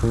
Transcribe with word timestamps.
Key 0.00 0.08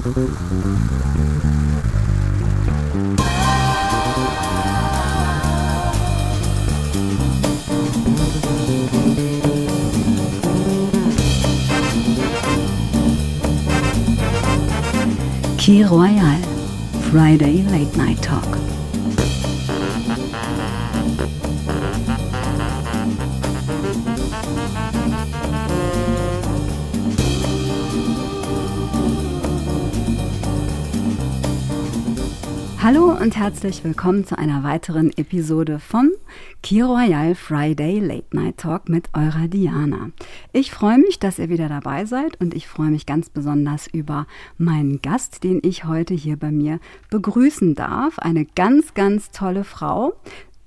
Royal, 15.84 16.38
Friday 17.10 17.64
Late 17.64 17.96
Night 17.98 18.22
Talk. 18.22 18.79
Hallo 32.92 33.12
und 33.12 33.38
herzlich 33.38 33.84
willkommen 33.84 34.26
zu 34.26 34.36
einer 34.36 34.64
weiteren 34.64 35.16
Episode 35.16 35.78
vom 35.78 36.10
Key 36.64 36.82
Royal 36.82 37.36
Friday 37.36 38.00
Late 38.00 38.36
Night 38.36 38.58
Talk 38.58 38.90
mit 38.90 39.10
eurer 39.14 39.48
Diana. 39.48 40.10
Ich 40.54 40.72
freue 40.72 40.98
mich, 40.98 41.20
dass 41.20 41.38
ihr 41.38 41.50
wieder 41.50 41.70
dabei 41.70 42.06
seid 42.06 42.42
und 42.42 42.56
ich 42.56 42.68
freue 42.68 42.90
mich 42.90 43.06
ganz 43.06 43.30
besonders 43.30 43.86
über 43.86 44.26
meinen 44.58 45.04
Gast, 45.04 45.44
den 45.44 45.60
ich 45.62 45.86
heute 45.86 46.16
hier 46.16 46.36
bei 46.36 46.50
mir 46.50 46.80
begrüßen 47.12 47.76
darf. 47.76 48.18
Eine 48.18 48.46
ganz, 48.46 48.96
ganz 48.96 49.30
tolle 49.30 49.66
Frau. 49.66 50.16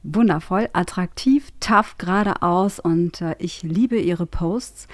Wundervoll, 0.05 0.69
attraktiv, 0.75 1.49
tough 1.59 1.97
geradeaus 1.99 2.79
und 2.79 3.21
äh, 3.21 3.35
ich 3.41 3.65
liebe 3.65 3.99
ihre 3.99 4.27
Posts. 4.27 4.87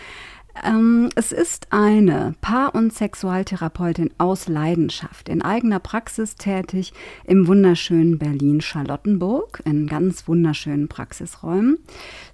Ähm, 0.64 1.10
es 1.14 1.32
ist 1.32 1.68
eine 1.70 2.34
Paar- 2.40 2.74
und 2.74 2.92
Sexualtherapeutin 2.92 4.10
aus 4.18 4.48
Leidenschaft, 4.48 5.28
in 5.28 5.42
eigener 5.42 5.78
Praxis 5.78 6.36
tätig 6.36 6.92
im 7.24 7.46
wunderschönen 7.46 8.18
Berlin-Charlottenburg, 8.18 9.62
in 9.64 9.86
ganz 9.86 10.26
wunderschönen 10.26 10.88
Praxisräumen. 10.88 11.78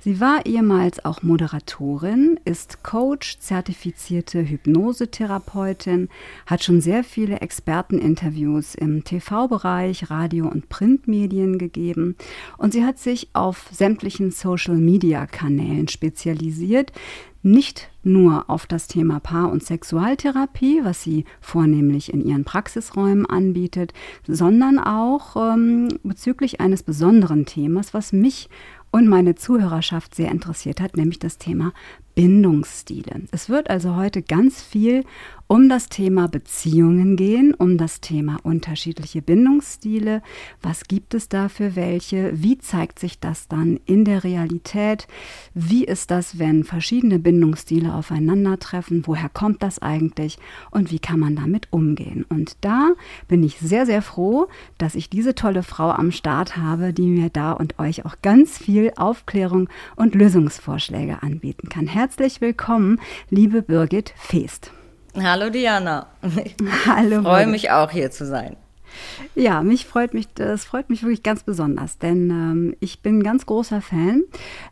Sie 0.00 0.20
war 0.20 0.47
ehemals 0.47 1.05
auch 1.05 1.22
Moderatorin, 1.22 2.39
ist 2.45 2.83
Coach, 2.83 3.39
zertifizierte 3.41 4.48
Hypnosetherapeutin, 4.48 6.08
hat 6.47 6.62
schon 6.62 6.80
sehr 6.80 7.05
viele 7.05 7.41
Experteninterviews 7.41 8.75
im 8.75 9.05
TV-Bereich, 9.05 10.11
Radio- 10.11 10.48
und 10.48 10.69
Printmedien 10.69 11.58
gegeben 11.58 12.17
und 12.58 12.72
sie 12.72 12.84
hat 12.84 12.98
sich 12.98 13.28
auf 13.33 13.67
sämtlichen 13.72 14.30
Social-Media-Kanälen 14.30 15.89
spezialisiert, 15.89 16.92
nicht 17.45 17.91
nur 18.03 18.48
auf 18.48 18.67
das 18.67 18.89
Thema 18.89 19.20
Paar- 19.20 19.50
und 19.50 19.62
Sexualtherapie, 19.62 20.81
was 20.83 21.03
sie 21.03 21.25
vornehmlich 21.41 22.12
in 22.12 22.25
ihren 22.25 22.45
Praxisräumen 22.45 23.27
anbietet, 23.27 23.92
sondern 24.27 24.78
auch 24.78 25.36
ähm, 25.36 25.89
bezüglich 26.03 26.61
eines 26.61 26.83
besonderen 26.83 27.45
Themas, 27.45 27.95
was 27.95 28.12
mich 28.12 28.48
und 28.91 29.09
meine 29.09 29.34
Zuhörerschaft 29.34 30.14
sehr 30.14 30.31
interessiert 30.31 30.81
hat, 30.81 30.97
nämlich 30.97 31.19
das 31.19 31.36
Thema 31.36 31.73
Bindungsstile. 32.15 33.23
Es 33.33 33.48
wird 33.48 33.70
also 33.70 33.97
heute 33.97 34.23
ganz 34.23 34.62
viel 34.62 35.05
um 35.47 35.69
das 35.69 35.89
Thema 35.91 36.27
Beziehungen 36.27 37.17
gehen, 37.17 37.53
um 37.53 37.77
das 37.77 38.01
Thema 38.01 38.39
unterschiedliche 38.43 39.20
Bindungsstile. 39.20 40.23
Was 40.62 40.85
gibt 40.85 41.12
es 41.12 41.29
da 41.29 41.51
für 41.51 41.77
welche? 41.77 42.33
Wie 42.35 42.59
zeigt 42.59 42.98
sich 42.98 43.20
das 43.20 43.47
dann 43.47 43.79
in 43.85 44.07
der 44.07 44.25
Realität? 44.25 45.07
Wie 45.53 45.85
ist 45.85 46.11
das, 46.11 46.39
wenn 46.39 46.65
verschiedene 46.65 47.19
Bindungsstile 47.19 47.95
aufeinandertreffen? 47.95 49.07
Woher 49.07 49.29
kommt 49.29 49.62
das 49.62 49.81
eigentlich? 49.81 50.39
Und 50.70 50.91
wie 50.91 50.98
kann 50.98 51.20
man 51.20 51.37
damit 51.37 51.69
umgehen? 51.70 52.25
Und 52.31 52.57
da 52.62 52.92
bin 53.29 53.42
ich 53.42 53.59
sehr, 53.59 53.85
sehr 53.85 54.01
froh, 54.01 54.48
dass 54.79 54.95
ich 54.95 55.11
diese 55.11 55.35
tolle 55.35 55.62
Frau 55.62 55.91
am 55.91 56.11
Start 56.11 56.57
habe, 56.57 56.95
die 56.95 57.07
mir 57.07 57.29
da 57.29 57.53
und 57.53 57.79
euch 57.79 58.07
auch 58.07 58.17
ganz 58.23 58.57
viel 58.57 58.92
Aufklärung 58.97 59.69
und 59.95 60.14
Lösungsvorschläge 60.14 61.23
anbieten 61.23 61.69
kann. 61.69 61.86
Herzlich 61.86 62.04
willkommen, 62.42 63.01
liebe 63.31 63.63
Birgit 63.63 64.13
Feest. 64.19 64.70
Hallo 65.17 65.48
Diana. 65.48 66.09
Hallo. 66.87 67.20
Ich 67.20 67.23
freue 67.23 67.47
mich 67.47 67.70
auch 67.70 67.91
hier 67.91 68.11
zu 68.11 68.27
sein. 68.27 68.57
Ja, 69.35 69.63
mich 69.63 69.87
freut 69.87 70.13
mich, 70.13 70.29
das 70.35 70.67
freut 70.67 70.91
mich 70.91 71.03
wirklich 71.03 71.23
ganz 71.23 71.42
besonders, 71.42 71.97
denn 71.98 72.29
ähm, 72.31 72.77
ich 72.79 73.01
bin 73.01 73.20
ein 73.20 73.23
ganz 73.23 73.47
großer 73.47 73.81
Fan. 73.81 74.25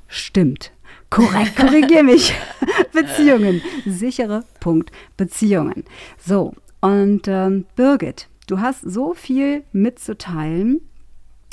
stimmt. 0.08 0.72
Korrekt, 1.10 1.56
korrigiere 1.56 2.04
mich. 2.04 2.34
Beziehungen. 2.92 3.62
Sichere 3.86 4.44
Punkt. 4.60 4.92
Beziehungen. 5.16 5.84
So, 6.18 6.54
und 6.82 7.28
ähm, 7.28 7.66
Birgit, 7.76 8.28
du 8.48 8.60
hast 8.60 8.82
so 8.82 9.14
viel 9.14 9.64
mitzuteilen. 9.72 10.82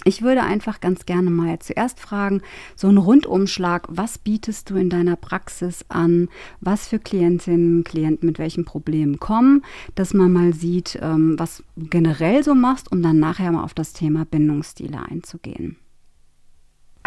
Ich 0.04 0.22
würde 0.22 0.42
einfach 0.42 0.80
ganz 0.80 1.04
gerne 1.04 1.28
mal 1.28 1.58
zuerst 1.58 2.00
fragen, 2.00 2.40
so 2.74 2.88
ein 2.88 2.96
Rundumschlag, 2.96 3.86
was 3.90 4.16
bietest 4.16 4.70
du 4.70 4.76
in 4.76 4.88
deiner 4.88 5.16
Praxis 5.16 5.84
an, 5.90 6.30
was 6.60 6.88
für 6.88 6.98
Klientinnen, 6.98 7.84
Klienten 7.84 8.26
mit 8.26 8.38
welchen 8.38 8.64
Problemen 8.64 9.20
kommen, 9.20 9.62
dass 9.94 10.14
man 10.14 10.32
mal 10.32 10.54
sieht, 10.54 10.98
ähm, 11.02 11.38
was 11.38 11.62
du 11.76 11.86
generell 11.86 12.42
so 12.42 12.54
machst, 12.54 12.90
um 12.90 13.02
dann 13.02 13.18
nachher 13.18 13.52
mal 13.52 13.62
auf 13.62 13.74
das 13.74 13.92
Thema 13.92 14.24
Bindungsstile 14.24 15.02
einzugehen. 15.02 15.76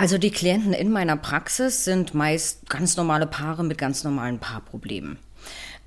Also 0.04 0.18
die 0.18 0.32
Klienten 0.32 0.74
in 0.74 0.92
meiner 0.92 1.16
Praxis 1.16 1.86
sind 1.86 2.14
meist 2.14 2.70
ganz 2.70 2.98
normale 2.98 3.26
Paare 3.26 3.64
mit 3.64 3.78
ganz 3.78 4.04
normalen 4.04 4.38
Paarproblemen. 4.38 5.18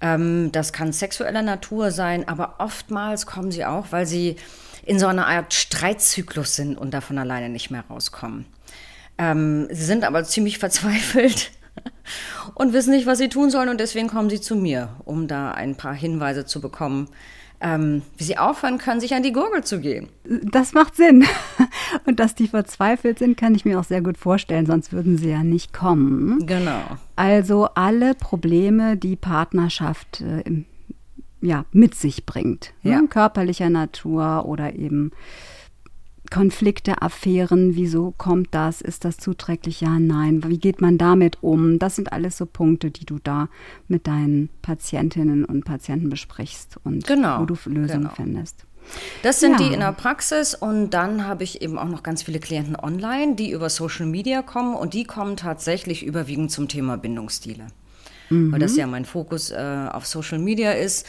Ähm, 0.00 0.50
das 0.52 0.72
kann 0.72 0.94
sexueller 0.94 1.42
Natur 1.42 1.90
sein, 1.90 2.26
aber 2.26 2.54
oftmals 2.56 3.26
kommen 3.26 3.50
sie 3.50 3.66
auch, 3.66 3.88
weil 3.90 4.06
sie 4.06 4.36
in 4.86 4.98
so 4.98 5.06
einer 5.06 5.26
Art 5.26 5.52
Streitzyklus 5.52 6.56
sind 6.56 6.78
und 6.78 6.94
davon 6.94 7.18
alleine 7.18 7.50
nicht 7.50 7.70
mehr 7.70 7.84
rauskommen. 7.90 8.46
Ähm, 9.18 9.68
sie 9.70 9.84
sind 9.84 10.02
aber 10.02 10.24
ziemlich 10.24 10.56
verzweifelt 10.60 11.50
und 12.54 12.72
wissen 12.72 12.92
nicht, 12.92 13.04
was 13.04 13.18
sie 13.18 13.28
tun 13.28 13.50
sollen 13.50 13.68
und 13.68 13.80
deswegen 13.80 14.08
kommen 14.08 14.30
sie 14.30 14.40
zu 14.40 14.56
mir, 14.56 14.96
um 15.04 15.28
da 15.28 15.50
ein 15.50 15.76
paar 15.76 15.94
Hinweise 15.94 16.46
zu 16.46 16.62
bekommen, 16.62 17.10
ähm, 17.60 18.02
wie 18.16 18.24
sie 18.24 18.38
aufhören 18.38 18.78
können, 18.78 19.00
sich 19.00 19.14
an 19.14 19.22
die 19.22 19.32
Gurgel 19.32 19.64
zu 19.64 19.80
gehen. 19.80 20.08
Das 20.24 20.72
macht 20.72 20.96
Sinn. 20.96 21.24
Und 22.06 22.20
dass 22.20 22.34
die 22.34 22.48
verzweifelt 22.48 23.18
sind, 23.18 23.36
kann 23.36 23.54
ich 23.54 23.64
mir 23.64 23.80
auch 23.80 23.84
sehr 23.84 24.02
gut 24.02 24.18
vorstellen, 24.18 24.66
sonst 24.66 24.92
würden 24.92 25.16
sie 25.18 25.30
ja 25.30 25.42
nicht 25.42 25.72
kommen. 25.72 26.46
Genau. 26.46 26.82
Also 27.16 27.68
alle 27.74 28.14
Probleme, 28.14 28.96
die 28.96 29.16
Partnerschaft 29.16 30.20
äh, 30.20 30.40
im, 30.42 30.66
ja, 31.40 31.64
mit 31.72 31.94
sich 31.94 32.26
bringt, 32.26 32.72
ja. 32.82 33.00
Ne? 33.00 33.08
körperlicher 33.08 33.70
Natur 33.70 34.44
oder 34.46 34.74
eben 34.74 35.12
Konflikte, 36.30 37.02
Affären, 37.02 37.76
wieso 37.76 38.12
kommt 38.16 38.48
das? 38.52 38.80
Ist 38.80 39.04
das 39.04 39.16
zuträglich? 39.18 39.80
Ja, 39.80 39.98
nein. 39.98 40.42
Wie 40.46 40.58
geht 40.58 40.80
man 40.80 40.98
damit 40.98 41.42
um? 41.42 41.78
Das 41.78 41.96
sind 41.96 42.12
alles 42.12 42.36
so 42.36 42.46
Punkte, 42.46 42.90
die 42.90 43.04
du 43.04 43.18
da 43.22 43.48
mit 43.88 44.06
deinen 44.06 44.50
Patientinnen 44.62 45.44
und 45.44 45.64
Patienten 45.64 46.10
besprichst 46.10 46.78
und 46.84 47.06
genau, 47.06 47.40
wo 47.40 47.44
du 47.44 47.54
Lösungen 47.66 48.02
genau. 48.02 48.14
findest. 48.14 48.64
Das 49.22 49.40
sind 49.40 49.58
ja. 49.60 49.66
die 49.66 49.74
in 49.74 49.80
der 49.80 49.92
Praxis 49.92 50.54
und 50.54 50.90
dann 50.90 51.26
habe 51.26 51.42
ich 51.42 51.60
eben 51.60 51.76
auch 51.76 51.88
noch 51.88 52.02
ganz 52.02 52.22
viele 52.22 52.38
Klienten 52.38 52.76
online, 52.76 53.34
die 53.34 53.50
über 53.50 53.68
Social 53.68 54.06
Media 54.06 54.42
kommen 54.42 54.74
und 54.74 54.94
die 54.94 55.04
kommen 55.04 55.36
tatsächlich 55.36 56.04
überwiegend 56.04 56.52
zum 56.52 56.68
Thema 56.68 56.96
Bindungsstile. 56.96 57.66
Mhm. 58.30 58.52
Weil 58.52 58.60
das 58.60 58.76
ja 58.76 58.86
mein 58.86 59.04
Fokus 59.04 59.50
äh, 59.50 59.88
auf 59.92 60.06
Social 60.06 60.38
Media 60.38 60.70
ist. 60.72 61.06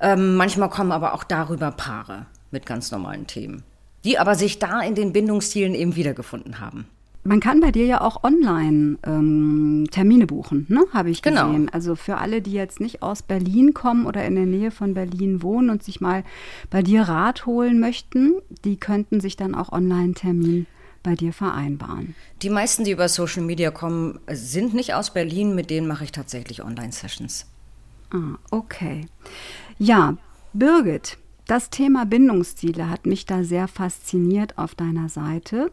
Ähm, 0.00 0.34
manchmal 0.34 0.68
kommen 0.68 0.90
aber 0.90 1.14
auch 1.14 1.22
darüber 1.22 1.70
Paare 1.70 2.26
mit 2.50 2.66
ganz 2.66 2.90
normalen 2.90 3.26
Themen 3.26 3.62
die 4.04 4.18
aber 4.18 4.34
sich 4.34 4.58
da 4.58 4.80
in 4.80 4.94
den 4.94 5.12
Bindungsstilen 5.12 5.74
eben 5.74 5.96
wiedergefunden 5.96 6.60
haben. 6.60 6.86
Man 7.24 7.38
kann 7.38 7.60
bei 7.60 7.70
dir 7.70 7.86
ja 7.86 8.00
auch 8.00 8.24
online 8.24 8.98
ähm, 9.06 9.86
Termine 9.92 10.26
buchen, 10.26 10.66
ne? 10.68 10.82
habe 10.92 11.08
ich 11.10 11.22
Genau. 11.22 11.46
gesehen. 11.46 11.68
Also 11.68 11.94
für 11.94 12.18
alle, 12.18 12.42
die 12.42 12.50
jetzt 12.52 12.80
nicht 12.80 13.00
aus 13.00 13.22
Berlin 13.22 13.74
kommen 13.74 14.06
oder 14.06 14.24
in 14.24 14.34
der 14.34 14.46
Nähe 14.46 14.72
von 14.72 14.94
Berlin 14.94 15.40
wohnen 15.40 15.70
und 15.70 15.84
sich 15.84 16.00
mal 16.00 16.24
bei 16.68 16.82
dir 16.82 17.02
Rat 17.02 17.46
holen 17.46 17.78
möchten, 17.78 18.34
die 18.64 18.76
könnten 18.76 19.20
sich 19.20 19.36
dann 19.36 19.54
auch 19.54 19.70
online 19.70 20.14
Termin 20.14 20.66
bei 21.04 21.14
dir 21.14 21.32
vereinbaren. 21.32 22.16
Die 22.42 22.50
meisten, 22.50 22.82
die 22.82 22.90
über 22.90 23.08
Social 23.08 23.42
Media 23.42 23.70
kommen, 23.70 24.18
sind 24.28 24.74
nicht 24.74 24.94
aus 24.94 25.12
Berlin. 25.12 25.54
Mit 25.54 25.70
denen 25.70 25.86
mache 25.86 26.02
ich 26.02 26.10
tatsächlich 26.12 26.64
Online-Sessions. 26.64 27.46
Ah, 28.12 28.36
okay. 28.50 29.06
Ja, 29.78 30.16
Birgit, 30.52 31.18
das 31.52 31.68
Thema 31.68 32.06
Bindungsstile 32.06 32.88
hat 32.88 33.04
mich 33.04 33.26
da 33.26 33.44
sehr 33.44 33.68
fasziniert 33.68 34.56
auf 34.56 34.74
deiner 34.74 35.10
Seite. 35.10 35.70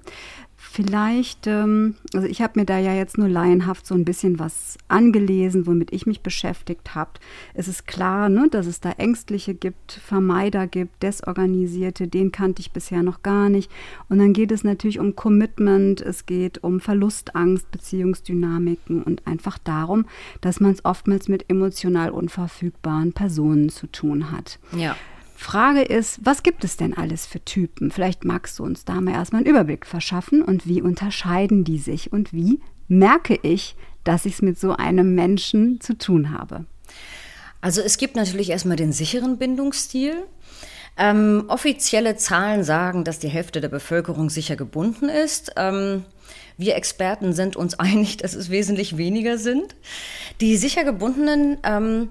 Vielleicht, 0.58 1.48
ähm, 1.48 1.96
also 2.14 2.28
ich 2.28 2.42
habe 2.42 2.60
mir 2.60 2.66
da 2.66 2.78
ja 2.78 2.94
jetzt 2.94 3.18
nur 3.18 3.30
laienhaft 3.30 3.86
so 3.86 3.96
ein 3.96 4.04
bisschen 4.04 4.40
was 4.40 4.78
angelesen, 4.90 5.68
womit 5.68 5.94
ich 5.94 6.06
mich 6.06 6.20
beschäftigt 6.20 6.96
habe. 6.96 7.12
Es 7.54 7.70
ist 7.70 7.88
klar, 7.88 8.28
ne, 8.28 8.50
dass 8.52 8.66
es 8.66 8.82
da 8.82 8.92
Ängstliche 8.92 9.54
gibt, 9.54 9.94
Vermeider 9.94 10.68
gibt, 10.68 11.02
Desorganisierte, 11.02 12.10
den 12.10 12.34
kannte 12.34 12.60
ich 12.60 12.74
bisher 12.74 13.02
noch 13.02 13.24
gar 13.24 13.48
nicht. 13.48 13.72
Und 14.10 14.20
dann 14.20 14.34
geht 14.34 14.52
es 14.52 14.66
natürlich 14.66 15.00
um 15.00 15.16
Commitment, 15.16 16.02
es 16.02 16.26
geht 16.26 16.62
um 16.62 16.82
Verlustangst, 16.82 17.72
Beziehungsdynamiken 17.72 19.02
und 19.02 19.26
einfach 19.26 19.58
darum, 19.60 20.08
dass 20.42 20.60
man 20.60 20.74
es 20.74 20.84
oftmals 20.84 21.30
mit 21.30 21.50
emotional 21.50 22.10
unverfügbaren 22.10 23.14
Personen 23.14 23.70
zu 23.70 23.88
tun 23.88 24.30
hat. 24.30 24.60
Ja. 24.76 24.98
Frage 25.40 25.84
ist, 25.84 26.20
was 26.22 26.44
gibt 26.44 26.66
es 26.66 26.76
denn 26.76 26.98
alles 26.98 27.26
für 27.26 27.44
Typen? 27.44 27.92
Vielleicht 27.92 28.26
magst 28.26 28.60
du 28.60 28.64
uns 28.66 28.84
da 28.84 29.00
mal 29.00 29.14
erstmal 29.14 29.40
einen 29.40 29.50
Überblick 29.50 29.86
verschaffen 29.86 30.42
und 30.42 30.68
wie 30.68 30.82
unterscheiden 30.82 31.64
die 31.64 31.78
sich 31.78 32.12
und 32.12 32.34
wie 32.34 32.60
merke 32.90 33.40
ich, 33.42 33.78
dass 34.04 34.26
ich 34.26 34.34
es 34.34 34.42
mit 34.42 34.60
so 34.60 34.74
einem 34.74 35.16
Menschen 35.16 35.80
zu 35.80 35.98
tun 35.98 36.38
habe? 36.38 36.66
Also 37.62 37.82
es 37.82 37.98
gibt 37.98 38.18
natürlich 38.18 38.50
erstmal 38.50 38.76
den 38.76 38.92
sicheren 38.92 39.38
Bindungsstil. 39.38 40.26
Ähm, 40.98 41.46
offizielle 41.48 42.18
Zahlen 42.18 42.66
sagen, 42.66 43.06
dass 43.06 43.20
die 43.20 43.30
Hälfte 43.30 43.62
der 43.62 43.70
Bevölkerung 43.70 44.30
sicher 44.30 44.58
gebunden 44.58 45.08
ist. 45.08 45.54
Ähm, 45.56 46.04
wir 46.58 46.76
Experten 46.76 47.32
sind 47.32 47.56
uns 47.56 47.74
einig, 47.80 48.18
dass 48.18 48.34
es 48.34 48.50
wesentlich 48.50 48.98
weniger 48.98 49.38
sind. 49.38 49.78
Die 50.42 50.58
sicher 50.58 50.84
gebundenen 50.84 51.60
ähm, 51.64 52.10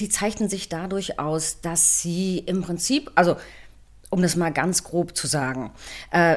die 0.00 0.08
zeichnen 0.08 0.48
sich 0.48 0.68
dadurch 0.68 1.18
aus, 1.18 1.60
dass 1.60 2.00
sie 2.00 2.38
im 2.38 2.62
Prinzip, 2.62 3.10
also 3.14 3.36
um 4.10 4.22
das 4.22 4.36
mal 4.36 4.52
ganz 4.52 4.84
grob 4.84 5.16
zu 5.16 5.26
sagen, 5.26 5.72
äh, 6.10 6.36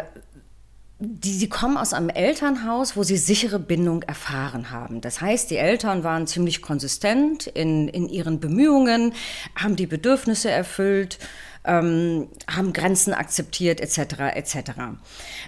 die, 1.00 1.34
sie 1.34 1.50
kommen 1.50 1.78
aus 1.78 1.94
einem 1.94 2.10
Elternhaus, 2.10 2.98
wo 2.98 3.04
sie 3.04 3.18
sichere 3.18 3.60
Bindung 3.60 4.02
erfahren 4.04 4.72
haben. 4.72 5.00
Das 5.02 5.22
heißt, 5.22 5.52
die 5.52 5.58
Eltern 5.58 6.04
waren 6.04 6.26
ziemlich 6.26 6.62
konsistent 6.62 7.46
in, 7.46 7.88
in 7.88 8.10
ihren 8.10 8.40
Bemühungen, 8.40 9.14
haben 9.56 9.76
die 9.76 9.86
Bedürfnisse 9.86 10.50
erfüllt, 10.50 11.20
ähm, 11.66 12.30
haben 12.50 12.74
Grenzen 12.74 13.14
akzeptiert, 13.14 13.80
etc. 13.80 14.34
etc. 14.34 14.56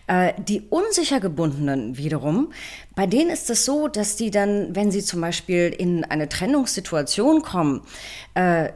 Äh, 0.05 0.33
die 0.37 0.61
unsicher 0.69 1.19
gebundenen 1.19 1.97
wiederum, 1.97 2.51
bei 2.95 3.07
denen 3.07 3.31
ist 3.31 3.49
es 3.49 3.65
so, 3.65 3.87
dass 3.87 4.17
die 4.17 4.29
dann, 4.29 4.75
wenn 4.75 4.91
sie 4.91 5.03
zum 5.03 5.21
Beispiel 5.21 5.73
in 5.75 6.03
eine 6.03 6.29
Trennungssituation 6.29 7.41
kommen, 7.41 7.81
äh, 8.35 8.69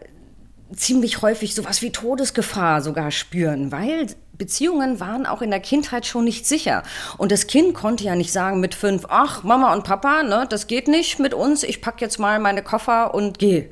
ziemlich 0.75 1.21
häufig 1.21 1.53
sowas 1.53 1.83
wie 1.83 1.91
Todesgefahr 1.91 2.81
sogar 2.81 3.11
spüren, 3.11 3.71
weil 3.71 4.07
Beziehungen 4.43 4.99
waren 4.99 5.25
auch 5.25 5.41
in 5.41 5.51
der 5.51 5.61
Kindheit 5.61 6.05
schon 6.05 6.25
nicht 6.25 6.45
sicher. 6.45 6.83
Und 7.17 7.31
das 7.31 7.47
Kind 7.47 7.73
konnte 7.73 8.03
ja 8.03 8.13
nicht 8.13 8.33
sagen 8.33 8.59
mit 8.59 8.75
fünf, 8.75 9.05
ach, 9.07 9.43
Mama 9.43 9.71
und 9.71 9.85
Papa, 9.85 10.21
ne, 10.21 10.45
das 10.49 10.67
geht 10.67 10.89
nicht 10.89 11.17
mit 11.17 11.33
uns, 11.33 11.63
ich 11.63 11.81
pack 11.81 12.01
jetzt 12.01 12.19
mal 12.19 12.39
meine 12.39 12.61
Koffer 12.61 13.13
und 13.13 13.39
gehe. 13.39 13.69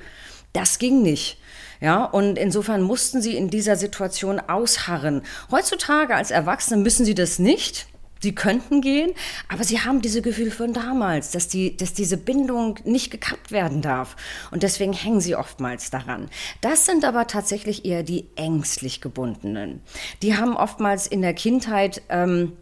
Das 0.53 0.79
ging 0.79 1.01
nicht. 1.01 1.39
Ja, 1.81 2.05
und 2.05 2.37
insofern 2.37 2.83
mussten 2.83 3.21
sie 3.21 3.35
in 3.35 3.49
dieser 3.49 3.75
Situation 3.75 4.39
ausharren. 4.39 5.23
Heutzutage 5.49 6.15
als 6.15 6.31
Erwachsene 6.31 6.81
müssen 6.81 7.05
sie 7.05 7.15
das 7.15 7.37
nicht. 7.37 7.87
Sie 8.21 8.35
könnten 8.35 8.81
gehen, 8.81 9.13
aber 9.47 9.63
sie 9.63 9.79
haben 9.79 10.01
diese 10.01 10.21
Gefühle 10.21 10.51
von 10.51 10.73
damals, 10.73 11.31
dass, 11.31 11.47
die, 11.47 11.75
dass 11.75 11.93
diese 11.93 12.17
Bindung 12.17 12.79
nicht 12.83 13.09
gekappt 13.09 13.51
werden 13.51 13.81
darf. 13.81 14.15
Und 14.51 14.63
deswegen 14.63 14.93
hängen 14.93 15.21
sie 15.21 15.35
oftmals 15.35 15.89
daran. 15.89 16.29
Das 16.61 16.85
sind 16.85 17.03
aber 17.03 17.27
tatsächlich 17.27 17.85
eher 17.85 18.03
die 18.03 18.27
ängstlich 18.35 19.01
gebundenen. 19.01 19.81
Die 20.21 20.37
haben 20.37 20.55
oftmals 20.55 21.07
in 21.07 21.21
der 21.21 21.33
Kindheit 21.33 22.03
ähm, 22.09 22.53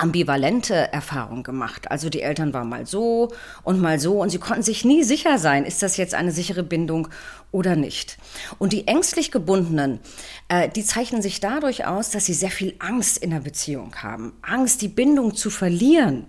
ambivalente 0.00 0.74
Erfahrung 0.92 1.42
gemacht. 1.42 1.90
Also 1.90 2.08
die 2.08 2.22
Eltern 2.22 2.52
waren 2.52 2.68
mal 2.68 2.86
so 2.86 3.32
und 3.62 3.80
mal 3.80 4.00
so 4.00 4.20
und 4.20 4.30
sie 4.30 4.38
konnten 4.38 4.62
sich 4.62 4.84
nie 4.84 5.04
sicher 5.04 5.38
sein, 5.38 5.64
ist 5.64 5.82
das 5.82 5.96
jetzt 5.96 6.14
eine 6.14 6.32
sichere 6.32 6.62
Bindung 6.62 7.08
oder 7.52 7.76
nicht. 7.76 8.18
Und 8.58 8.72
die 8.72 8.86
ängstlich 8.86 9.30
gebundenen, 9.30 10.00
äh, 10.48 10.68
die 10.68 10.84
zeichnen 10.84 11.22
sich 11.22 11.40
dadurch 11.40 11.86
aus, 11.86 12.10
dass 12.10 12.26
sie 12.26 12.34
sehr 12.34 12.50
viel 12.50 12.74
Angst 12.78 13.18
in 13.18 13.30
der 13.30 13.40
Beziehung 13.40 13.94
haben. 13.96 14.32
Angst, 14.42 14.82
die 14.82 14.88
Bindung 14.88 15.34
zu 15.34 15.50
verlieren. 15.50 16.26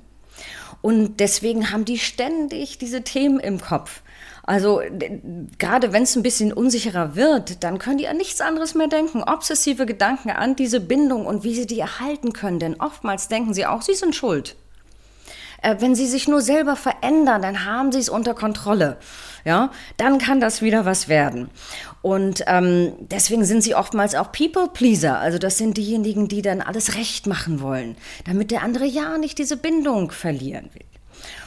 Und 0.82 1.20
deswegen 1.20 1.72
haben 1.72 1.86
die 1.86 2.00
ständig 2.00 2.78
diese 2.78 3.04
Themen 3.04 3.40
im 3.40 3.62
Kopf. 3.62 4.02
Also 4.44 4.82
gerade 5.60 5.94
wenn 5.94 6.04
es 6.04 6.16
ein 6.16 6.24
bisschen 6.24 6.52
unsicherer 6.52 7.16
wird, 7.16 7.64
dann 7.64 7.78
können 7.78 8.00
die 8.00 8.08
an 8.08 8.18
nichts 8.18 8.42
anderes 8.42 8.74
mehr 8.74 8.88
denken. 8.88 9.24
Obsessive 9.24 9.86
Gedanken 9.86 10.32
an 10.32 10.56
diese 10.56 10.80
Bindung 10.80 11.26
und 11.26 11.44
wie 11.44 11.54
sie 11.54 11.68
die 11.68 11.80
erhalten 11.80 12.34
können. 12.34 12.60
Denn 12.60 12.80
oftmals 12.80 13.28
denken 13.28 13.54
sie 13.54 13.66
auch, 13.66 13.82
sie 13.82 13.94
sind 13.94 14.16
schuld. 14.16 14.56
Äh, 15.62 15.76
wenn 15.80 15.96
sie 15.96 16.08
sich 16.08 16.28
nur 16.28 16.42
selber 16.42 16.76
verändern, 16.76 17.42
dann 17.42 17.66
haben 17.66 17.92
sie 17.92 18.00
es 18.00 18.10
unter 18.10 18.34
Kontrolle. 18.34 18.98
Ja, 19.46 19.72
dann 19.98 20.18
kann 20.18 20.40
das 20.40 20.62
wieder 20.62 20.86
was 20.86 21.08
werden. 21.08 21.50
Und 22.02 22.44
ähm, 22.48 22.94
deswegen 23.00 23.46
sind 23.46 23.64
sie 23.64 23.76
oftmals 23.76 24.16
auch 24.16 24.32
People-Pleaser. 24.32 25.18
Also 25.20 25.38
das 25.38 25.58
sind 25.58 25.78
diejenigen, 25.78 26.28
die 26.28 26.42
dann 26.42 26.62
alles 26.62 26.96
recht 26.96 27.28
machen 27.28 27.62
wollen, 27.62 27.96
damit 28.26 28.52
der 28.52 28.64
andere 28.64 28.86
ja 28.86 29.18
nicht 29.18 29.38
diese 29.38 29.58
Bindung 29.58 30.12
verlieren 30.12 30.70
will. 30.74 30.86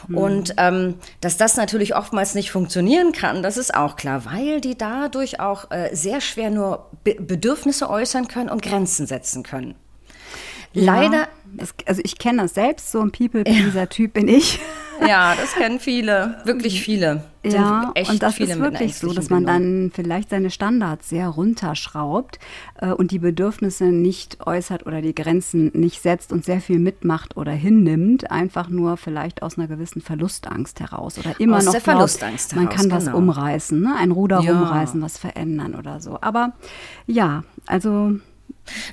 Mhm. 0.09 0.19
Und 0.19 0.55
ähm, 0.56 0.94
dass 1.21 1.37
das 1.37 1.56
natürlich 1.56 1.94
oftmals 1.94 2.35
nicht 2.35 2.50
funktionieren 2.50 3.12
kann, 3.12 3.43
das 3.43 3.56
ist 3.56 3.75
auch 3.75 3.97
klar, 3.97 4.25
weil 4.25 4.61
die 4.61 4.76
dadurch 4.76 5.41
auch 5.41 5.71
äh, 5.71 5.94
sehr 5.94 6.21
schwer 6.21 6.50
nur 6.50 6.91
Be 7.05 7.15
Bedürfnisse 7.15 7.88
äußern 7.91 8.29
können 8.29 8.49
und 8.49 8.62
Grenzen 8.62 9.06
setzen 9.06 9.43
können. 9.43 9.75
Leider. 10.75 11.29
Das, 11.56 11.75
also 11.87 12.03
ich 12.05 12.19
kenne 12.19 12.43
das 12.43 12.55
selbst, 12.55 12.91
so 12.91 13.00
ein 13.00 13.12
People-Pleaser-Typ 13.12 14.12
bin 14.12 14.29
ich. 14.29 14.61
Ja, 15.06 15.35
das 15.35 15.55
kennen 15.55 15.81
viele, 15.81 16.37
wirklich 16.44 16.82
viele. 16.82 17.25
Ja, 17.44 17.93
und 18.09 18.23
das 18.23 18.38
ist 18.38 18.59
wirklich 18.59 18.97
so, 18.97 19.12
dass 19.12 19.29
man 19.29 19.44
dann 19.44 19.91
vielleicht 19.93 20.31
seine 20.31 20.50
Standards 20.50 21.09
sehr 21.09 21.29
runterschraubt 21.29 22.38
äh, 22.81 22.91
und 22.91 23.11
die 23.11 23.19
Bedürfnisse 23.19 23.87
nicht 23.87 24.47
äußert 24.47 24.87
oder 24.87 25.03
die 25.03 25.15
Grenzen 25.15 25.71
nicht 25.75 26.00
setzt 26.00 26.32
und 26.32 26.44
sehr 26.44 26.61
viel 26.61 26.79
mitmacht 26.79 27.37
oder 27.37 27.53
hinnimmt, 27.53 28.31
einfach 28.31 28.69
nur 28.69 28.97
vielleicht 28.97 29.43
aus 29.43 29.59
einer 29.59 29.67
gewissen 29.67 30.00
Verlustangst 30.00 30.81
heraus 30.81 31.19
oder 31.19 31.38
immer 31.38 31.59
aus 31.59 31.65
noch 31.65 31.73
der 31.73 31.81
glaubt, 31.81 31.97
Verlustangst 31.97 32.56
man 32.56 32.69
kann 32.69 32.85
genau. 32.85 32.94
was 32.97 33.09
umreißen, 33.09 33.81
ne? 33.81 33.94
ein 33.99 34.11
Ruder 34.11 34.41
ja. 34.41 34.53
rumreißen, 34.53 35.03
was 35.03 35.19
verändern 35.19 35.75
oder 35.75 36.00
so. 36.00 36.19
Aber 36.20 36.53
ja, 37.06 37.44
also 37.67 38.12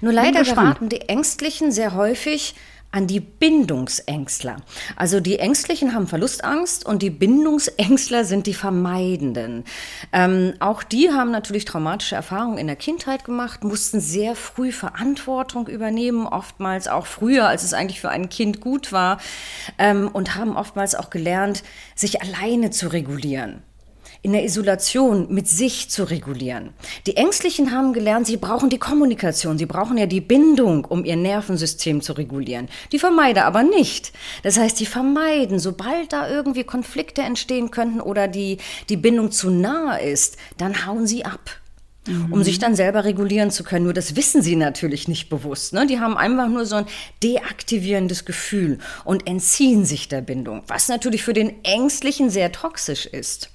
nur 0.01 0.13
leider 0.13 0.43
geraten 0.43 0.89
die 0.89 1.01
Ängstlichen 1.01 1.71
sehr 1.71 1.95
häufig 1.95 2.55
an 2.91 3.07
die 3.07 3.21
Bindungsängstler. 3.21 4.57
Also 4.95 5.21
die 5.21 5.39
Ängstlichen 5.39 5.95
haben 5.95 6.07
Verlustangst 6.07 6.85
und 6.85 7.01
die 7.01 7.09
Bindungsängstler 7.09 8.25
sind 8.25 8.47
die 8.47 8.53
Vermeidenden. 8.53 9.63
Ähm, 10.11 10.53
auch 10.59 10.83
die 10.83 11.09
haben 11.11 11.31
natürlich 11.31 11.65
traumatische 11.65 12.15
Erfahrungen 12.15 12.57
in 12.57 12.67
der 12.67 12.75
Kindheit 12.75 13.23
gemacht, 13.23 13.63
mussten 13.63 14.01
sehr 14.01 14.35
früh 14.35 14.71
Verantwortung 14.71 15.67
übernehmen, 15.67 16.27
oftmals 16.27 16.87
auch 16.87 17.05
früher, 17.05 17.47
als 17.47 17.63
es 17.63 17.73
eigentlich 17.73 18.01
für 18.01 18.09
ein 18.09 18.29
Kind 18.29 18.59
gut 18.59 18.91
war, 18.91 19.19
ähm, 19.77 20.09
und 20.11 20.35
haben 20.35 20.57
oftmals 20.57 20.95
auch 20.95 21.09
gelernt, 21.09 21.63
sich 21.95 22.21
alleine 22.21 22.71
zu 22.71 22.89
regulieren 22.89 23.63
in 24.23 24.33
der 24.33 24.43
Isolation 24.43 25.33
mit 25.33 25.47
sich 25.47 25.89
zu 25.89 26.03
regulieren. 26.03 26.73
Die 27.07 27.17
Ängstlichen 27.17 27.71
haben 27.71 27.91
gelernt, 27.91 28.27
sie 28.27 28.37
brauchen 28.37 28.69
die 28.69 28.77
Kommunikation, 28.77 29.57
sie 29.57 29.65
brauchen 29.65 29.97
ja 29.97 30.05
die 30.05 30.21
Bindung, 30.21 30.85
um 30.85 31.05
ihr 31.05 31.15
Nervensystem 31.15 32.01
zu 32.01 32.13
regulieren. 32.13 32.69
Die 32.91 32.99
Vermeider 32.99 33.45
aber 33.45 33.63
nicht. 33.63 34.11
Das 34.43 34.57
heißt, 34.57 34.79
die 34.79 34.85
vermeiden, 34.85 35.57
sobald 35.57 36.13
da 36.13 36.29
irgendwie 36.29 36.63
Konflikte 36.63 37.23
entstehen 37.23 37.71
könnten 37.71 37.99
oder 37.99 38.27
die, 38.27 38.57
die 38.89 38.97
Bindung 38.97 39.31
zu 39.31 39.49
nahe 39.49 40.01
ist, 40.01 40.37
dann 40.57 40.85
hauen 40.85 41.07
sie 41.07 41.25
ab. 41.25 41.57
Mhm. 42.07 42.33
um 42.33 42.43
sich 42.43 42.57
dann 42.57 42.75
selber 42.75 43.03
regulieren 43.05 43.51
zu 43.51 43.63
können. 43.63 43.83
Nur 43.83 43.93
das 43.93 44.15
wissen 44.15 44.41
sie 44.41 44.55
natürlich 44.55 45.07
nicht 45.07 45.29
bewusst. 45.29 45.71
Ne? 45.73 45.85
Die 45.85 45.99
haben 45.99 46.17
einfach 46.17 46.47
nur 46.47 46.65
so 46.65 46.77
ein 46.77 46.87
deaktivierendes 47.21 48.25
Gefühl 48.25 48.79
und 49.05 49.27
entziehen 49.27 49.85
sich 49.85 50.07
der 50.07 50.21
Bindung, 50.21 50.63
was 50.65 50.87
natürlich 50.87 51.21
für 51.21 51.33
den 51.33 51.63
Ängstlichen 51.63 52.31
sehr 52.31 52.51
toxisch 52.51 53.05
ist. 53.05 53.51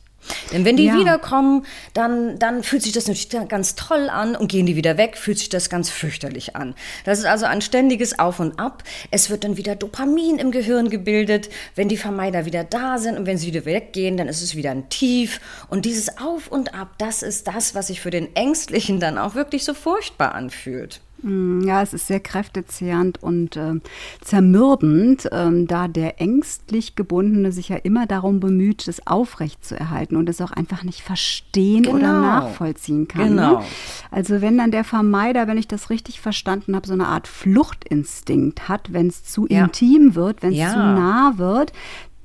Denn 0.52 0.64
wenn 0.64 0.76
die 0.76 0.86
ja. 0.86 0.98
wiederkommen, 0.98 1.64
dann, 1.94 2.38
dann 2.38 2.62
fühlt 2.62 2.82
sich 2.82 2.92
das 2.92 3.06
natürlich 3.06 3.48
ganz 3.48 3.74
toll 3.74 4.08
an 4.08 4.36
und 4.36 4.48
gehen 4.48 4.66
die 4.66 4.76
wieder 4.76 4.96
weg, 4.96 5.16
fühlt 5.16 5.38
sich 5.38 5.48
das 5.48 5.68
ganz 5.70 5.90
fürchterlich 5.90 6.56
an. 6.56 6.74
Das 7.04 7.18
ist 7.18 7.26
also 7.26 7.46
ein 7.46 7.60
ständiges 7.60 8.18
Auf 8.18 8.40
und 8.40 8.58
Ab. 8.58 8.82
Es 9.10 9.30
wird 9.30 9.44
dann 9.44 9.56
wieder 9.56 9.76
Dopamin 9.76 10.38
im 10.38 10.50
Gehirn 10.50 10.90
gebildet, 10.90 11.48
wenn 11.74 11.88
die 11.88 11.96
Vermeider 11.96 12.44
wieder 12.44 12.64
da 12.64 12.98
sind 12.98 13.18
und 13.18 13.26
wenn 13.26 13.38
sie 13.38 13.48
wieder 13.48 13.64
weggehen, 13.64 14.16
dann 14.16 14.28
ist 14.28 14.42
es 14.42 14.56
wieder 14.56 14.70
ein 14.70 14.88
Tief. 14.88 15.40
Und 15.68 15.84
dieses 15.84 16.18
Auf 16.18 16.48
und 16.48 16.74
Ab, 16.74 16.94
das 16.98 17.22
ist 17.22 17.48
das, 17.48 17.74
was 17.74 17.88
sich 17.88 18.00
für 18.00 18.10
den 18.10 18.34
Ängstlichen 18.34 19.00
dann 19.00 19.18
auch 19.18 19.34
wirklich 19.34 19.64
so 19.64 19.74
furchtbar 19.74 20.34
anfühlt. 20.34 21.00
Mm, 21.22 21.62
ja, 21.62 21.82
es 21.82 21.94
ist 21.94 22.06
sehr 22.06 22.20
kräftezehrend 22.20 23.22
und 23.22 23.56
äh, 23.56 23.74
zermürbend, 24.20 25.26
äh, 25.32 25.64
da 25.64 25.88
der 25.88 26.20
ängstlich 26.20 26.94
Gebundene 26.94 27.52
sich 27.52 27.68
ja 27.68 27.76
immer 27.76 28.06
darum 28.06 28.40
bemüht, 28.40 28.86
das 28.86 29.06
aufrecht 29.06 29.64
zu 29.64 29.78
erhalten 29.78 30.16
und 30.16 30.28
es 30.28 30.40
auch 30.40 30.52
einfach 30.52 30.82
nicht 30.82 31.02
verstehen 31.02 31.84
genau. 31.84 31.96
oder 31.96 32.20
nachvollziehen 32.20 33.08
kann. 33.08 33.34
Ne? 33.34 33.48
Genau. 33.48 33.64
Also 34.10 34.40
wenn 34.40 34.58
dann 34.58 34.70
der 34.70 34.84
Vermeider, 34.84 35.46
wenn 35.46 35.58
ich 35.58 35.68
das 35.68 35.90
richtig 35.90 36.20
verstanden 36.20 36.76
habe, 36.76 36.86
so 36.86 36.92
eine 36.92 37.06
Art 37.06 37.28
Fluchtinstinkt 37.28 38.68
hat, 38.68 38.92
wenn 38.92 39.08
es 39.08 39.24
zu 39.24 39.46
ja. 39.48 39.64
intim 39.64 40.14
wird, 40.14 40.42
wenn 40.42 40.52
es 40.52 40.58
ja. 40.58 40.72
zu 40.72 40.78
nah 40.78 41.34
wird, 41.36 41.72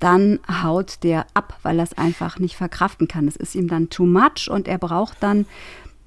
dann 0.02 0.40
haut 0.64 1.04
der 1.04 1.28
ab, 1.36 1.60
weil 1.62 1.78
er 1.78 1.84
es 1.84 1.98
einfach 1.98 2.40
nicht 2.40 2.56
verkraften 2.56 3.08
kann. 3.08 3.28
Es 3.28 3.36
ist 3.36 3.54
ihm 3.54 3.68
dann 3.68 3.90
too 3.90 4.06
much 4.06 4.50
und 4.50 4.68
er 4.68 4.80
braucht 4.80 5.18
dann 5.22 5.46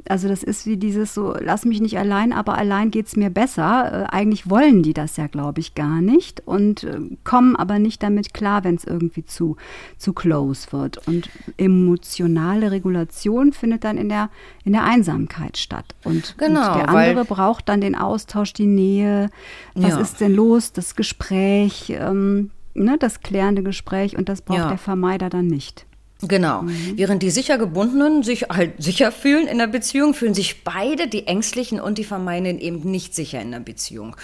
also 0.08 0.28
das 0.28 0.42
ist 0.42 0.66
wie 0.66 0.76
dieses 0.76 1.14
so, 1.14 1.34
lass 1.40 1.64
mich 1.64 1.80
nicht 1.80 1.99
allein, 1.99 2.32
aber 2.32 2.58
allein 2.58 2.90
geht 2.90 3.06
es 3.06 3.16
mir 3.16 3.30
besser. 3.30 4.06
Äh, 4.11 4.14
eigentlich 4.14 4.50
wollen 4.50 4.82
die 4.82 4.92
das 4.92 5.16
ja, 5.16 5.28
glaube 5.28 5.61
ich, 5.61 5.75
gar 5.75 6.00
nicht 6.02 6.42
und 6.44 6.84
äh, 6.84 6.99
kommen 7.25 7.56
aber 7.56 7.78
nicht 7.78 8.02
damit 8.02 8.34
klar, 8.34 8.64
wenn 8.64 8.75
es 8.75 8.84
irgendwie 8.84 9.25
zu, 9.25 9.56
zu 9.96 10.12
close 10.12 10.73
wird. 10.73 11.08
Und 11.08 11.30
emotionale 11.56 12.70
Regulation 12.70 13.52
findet 13.52 13.84
dann 13.84 13.96
in 13.96 14.11
der, 14.11 14.28
in 14.64 14.73
der 14.73 14.84
Einsamkeit 14.84 15.56
statt. 15.56 15.94
Und, 16.04 16.37
genau, 16.37 16.73
und 16.73 16.76
der 16.76 16.88
andere 16.90 17.25
braucht 17.25 17.68
dann 17.68 17.80
den 17.80 17.94
Austausch, 17.94 18.52
die 18.52 18.66
Nähe. 18.66 19.30
Was 19.75 19.90
ja. 19.90 20.00
ist 20.00 20.20
denn 20.20 20.34
los? 20.34 20.73
Das 20.73 20.96
Gespräch, 20.96 21.94
ähm, 21.99 22.50
ne, 22.75 22.96
das 22.99 23.20
klärende 23.20 23.62
Gespräch 23.62 24.18
und 24.18 24.28
das 24.28 24.42
braucht 24.42 24.58
ja. 24.58 24.68
der 24.68 24.78
Vermeider 24.78 25.30
dann 25.30 25.46
nicht. 25.46 25.87
Genau. 26.28 26.62
Mhm. 26.62 26.97
Während 26.97 27.23
die 27.23 27.31
sicher 27.31 27.59
gebundenen 27.59 28.23
sich 28.23 28.43
halt 28.49 28.83
sicher 28.83 29.12
fühlen 29.12 29.47
in 29.47 29.59
der 29.59 29.66
Beziehung, 29.66 30.14
fühlen 30.14 30.35
sich 30.35 30.64
beide, 30.64 31.09
die 31.09 31.26
Ängstlichen 31.26 31.81
und 31.81 31.99
die 31.99 32.04
Vermeidenden, 32.04 32.61
eben 32.61 32.90
nicht 32.90 33.14
sicher 33.14 33.40
in 33.40 33.50
der 33.50 33.61
Beziehung. 33.61 34.16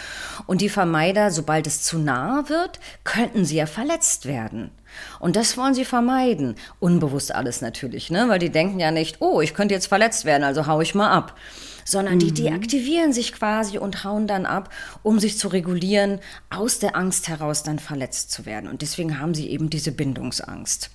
Und 0.46 0.60
die 0.60 0.68
Vermeider, 0.68 1.30
sobald 1.30 1.66
es 1.66 1.82
zu 1.82 1.98
nah 1.98 2.48
wird, 2.48 2.80
könnten 3.04 3.44
sie 3.44 3.56
ja 3.56 3.66
verletzt 3.66 4.26
werden. 4.26 4.70
Und 5.18 5.36
das 5.36 5.56
wollen 5.56 5.74
sie 5.74 5.84
vermeiden. 5.84 6.56
Unbewusst 6.78 7.34
alles 7.34 7.60
natürlich, 7.60 8.10
ne? 8.10 8.28
Weil 8.28 8.38
die 8.38 8.50
denken 8.50 8.80
ja 8.80 8.90
nicht, 8.90 9.20
oh, 9.20 9.40
ich 9.40 9.54
könnte 9.54 9.74
jetzt 9.74 9.86
verletzt 9.86 10.24
werden, 10.24 10.44
also 10.44 10.66
hau 10.66 10.80
ich 10.80 10.94
mal 10.94 11.10
ab. 11.10 11.36
Sondern 11.84 12.14
mhm. 12.14 12.20
die 12.20 12.32
deaktivieren 12.32 13.12
sich 13.12 13.32
quasi 13.32 13.78
und 13.78 14.04
hauen 14.04 14.26
dann 14.26 14.46
ab, 14.46 14.70
um 15.02 15.18
sich 15.18 15.38
zu 15.38 15.48
regulieren, 15.48 16.20
aus 16.50 16.78
der 16.78 16.96
Angst 16.96 17.28
heraus 17.28 17.62
dann 17.62 17.78
verletzt 17.78 18.30
zu 18.30 18.46
werden. 18.46 18.68
Und 18.68 18.82
deswegen 18.82 19.18
haben 19.20 19.34
sie 19.34 19.48
eben 19.48 19.70
diese 19.70 19.92
Bindungsangst 19.92 20.90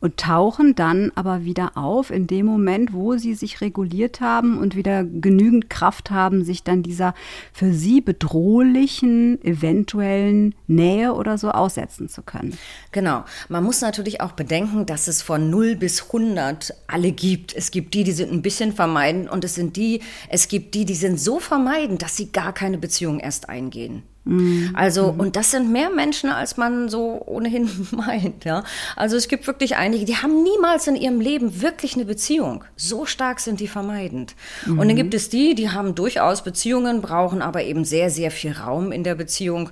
und 0.00 0.16
tauchen 0.16 0.74
dann 0.74 1.10
aber 1.14 1.44
wieder 1.44 1.72
auf 1.76 2.10
in 2.10 2.26
dem 2.26 2.46
Moment, 2.46 2.92
wo 2.92 3.16
sie 3.16 3.34
sich 3.34 3.60
reguliert 3.60 4.20
haben 4.20 4.58
und 4.58 4.76
wieder 4.76 5.04
genügend 5.04 5.68
Kraft 5.70 6.10
haben, 6.10 6.44
sich 6.44 6.62
dann 6.62 6.82
dieser 6.82 7.14
für 7.52 7.72
sie 7.72 8.00
bedrohlichen 8.00 9.42
eventuellen 9.44 10.54
Nähe 10.66 11.14
oder 11.14 11.36
so 11.36 11.50
aussetzen 11.50 12.08
zu 12.08 12.22
können. 12.22 12.56
Genau. 12.92 13.24
Man 13.48 13.64
muss 13.64 13.80
natürlich 13.80 14.20
auch 14.20 14.32
bedenken, 14.32 14.86
dass 14.86 15.08
es 15.08 15.22
von 15.22 15.50
0 15.50 15.76
bis 15.76 16.04
100 16.06 16.74
alle 16.86 17.12
gibt. 17.12 17.54
Es 17.54 17.70
gibt 17.70 17.94
die, 17.94 18.04
die 18.04 18.12
sind 18.12 18.32
ein 18.32 18.42
bisschen 18.42 18.72
vermeiden 18.72 19.28
und 19.28 19.44
es 19.44 19.56
sind 19.56 19.76
die, 19.76 20.00
es 20.28 20.48
gibt 20.48 20.74
die, 20.74 20.84
die 20.84 20.94
sind 20.94 21.18
so 21.18 21.40
vermeiden, 21.40 21.98
dass 21.98 22.16
sie 22.16 22.30
gar 22.30 22.52
keine 22.52 22.78
Beziehung 22.78 23.18
erst 23.18 23.48
eingehen. 23.48 24.04
Mhm. 24.28 24.72
Also, 24.74 25.12
mhm. 25.12 25.20
und 25.20 25.36
das 25.36 25.50
sind 25.50 25.72
mehr 25.72 25.88
Menschen, 25.88 26.28
als 26.28 26.58
man 26.58 26.90
so 26.90 27.22
ohnehin 27.24 27.70
meint, 27.92 28.44
ja. 28.44 28.62
Also 28.94 29.16
es 29.16 29.28
gibt 29.28 29.46
wirklich 29.46 29.76
einige, 29.88 30.04
die 30.04 30.16
haben 30.16 30.42
niemals 30.42 30.86
in 30.86 30.96
ihrem 30.96 31.20
Leben 31.20 31.62
wirklich 31.62 31.94
eine 31.94 32.04
Beziehung. 32.04 32.64
So 32.76 33.06
stark 33.06 33.40
sind 33.40 33.60
die 33.60 33.68
vermeidend. 33.68 34.34
Mhm. 34.66 34.78
Und 34.78 34.88
dann 34.88 34.96
gibt 34.96 35.14
es 35.14 35.30
die, 35.30 35.54
die 35.54 35.70
haben 35.70 35.94
durchaus 35.94 36.44
Beziehungen, 36.44 37.00
brauchen 37.00 37.40
aber 37.40 37.62
eben 37.64 37.84
sehr, 37.84 38.10
sehr 38.10 38.30
viel 38.30 38.52
Raum 38.52 38.92
in 38.92 39.02
der 39.02 39.14
Beziehung 39.14 39.70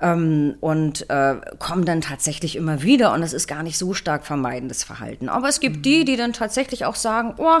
ähm, 0.00 0.54
und 0.60 1.10
äh, 1.10 1.36
kommen 1.58 1.84
dann 1.84 2.00
tatsächlich 2.00 2.54
immer 2.54 2.82
wieder 2.82 3.12
und 3.12 3.22
es 3.22 3.32
ist 3.32 3.48
gar 3.48 3.64
nicht 3.64 3.76
so 3.76 3.94
stark 3.94 4.24
vermeidendes 4.24 4.84
Verhalten. 4.84 5.28
Aber 5.28 5.48
es 5.48 5.58
gibt 5.58 5.78
mhm. 5.78 5.82
die, 5.82 6.04
die 6.04 6.16
dann 6.16 6.32
tatsächlich 6.32 6.84
auch 6.84 6.94
sagen, 6.94 7.34
oh, 7.38 7.58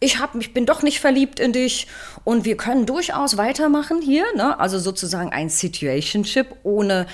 ich 0.00 0.18
hab, 0.18 0.34
ich 0.34 0.52
bin 0.52 0.66
doch 0.66 0.82
nicht 0.82 1.00
verliebt 1.00 1.38
in 1.38 1.52
dich 1.52 1.86
und 2.24 2.44
wir 2.44 2.56
können 2.56 2.86
durchaus 2.86 3.36
weitermachen 3.36 4.02
hier, 4.02 4.24
ne? 4.34 4.58
also 4.58 4.78
sozusagen 4.78 5.30
ein 5.30 5.48
Situationship 5.48 6.48
ohne 6.64 7.06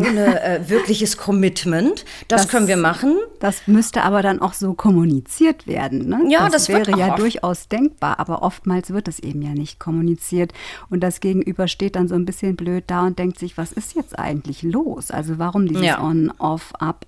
ohne 0.00 0.42
äh, 0.42 0.68
wirkliches 0.68 1.16
Commitment. 1.16 2.04
Das, 2.28 2.42
das, 2.42 2.50
können 2.50 2.66
wir 2.66 2.76
machen. 2.76 3.16
Das 3.38 3.66
müsste 3.66 4.02
aber 4.02 4.22
dann 4.22 4.40
auch 4.40 4.52
so 4.52 4.74
kommuniziert 4.74 5.66
werden. 5.66 6.08
Ne? 6.08 6.26
Ja, 6.28 6.44
das, 6.44 6.66
das 6.66 6.68
wäre 6.68 6.98
ja 6.98 7.16
durchaus 7.16 7.68
denkbar, 7.68 8.18
aber 8.18 8.42
oftmals 8.42 8.90
wird 8.90 9.08
es 9.08 9.18
eben 9.18 9.42
ja 9.42 9.50
nicht 9.50 9.78
kommuniziert. 9.78 10.52
Und 10.88 11.00
das 11.00 11.20
Gegenüber 11.20 11.68
steht 11.68 11.96
dann 11.96 12.08
so 12.08 12.14
ein 12.14 12.24
bisschen 12.24 12.56
blöd 12.56 12.84
da 12.86 13.06
und 13.06 13.18
denkt 13.18 13.38
sich, 13.38 13.56
was 13.56 13.72
ist 13.72 13.94
jetzt 13.94 14.18
eigentlich 14.18 14.62
los? 14.62 15.10
Also 15.10 15.38
warum 15.38 15.66
dieses 15.66 15.86
ja. 15.86 16.02
On, 16.02 16.32
Off, 16.38 16.72
Up 16.78 17.06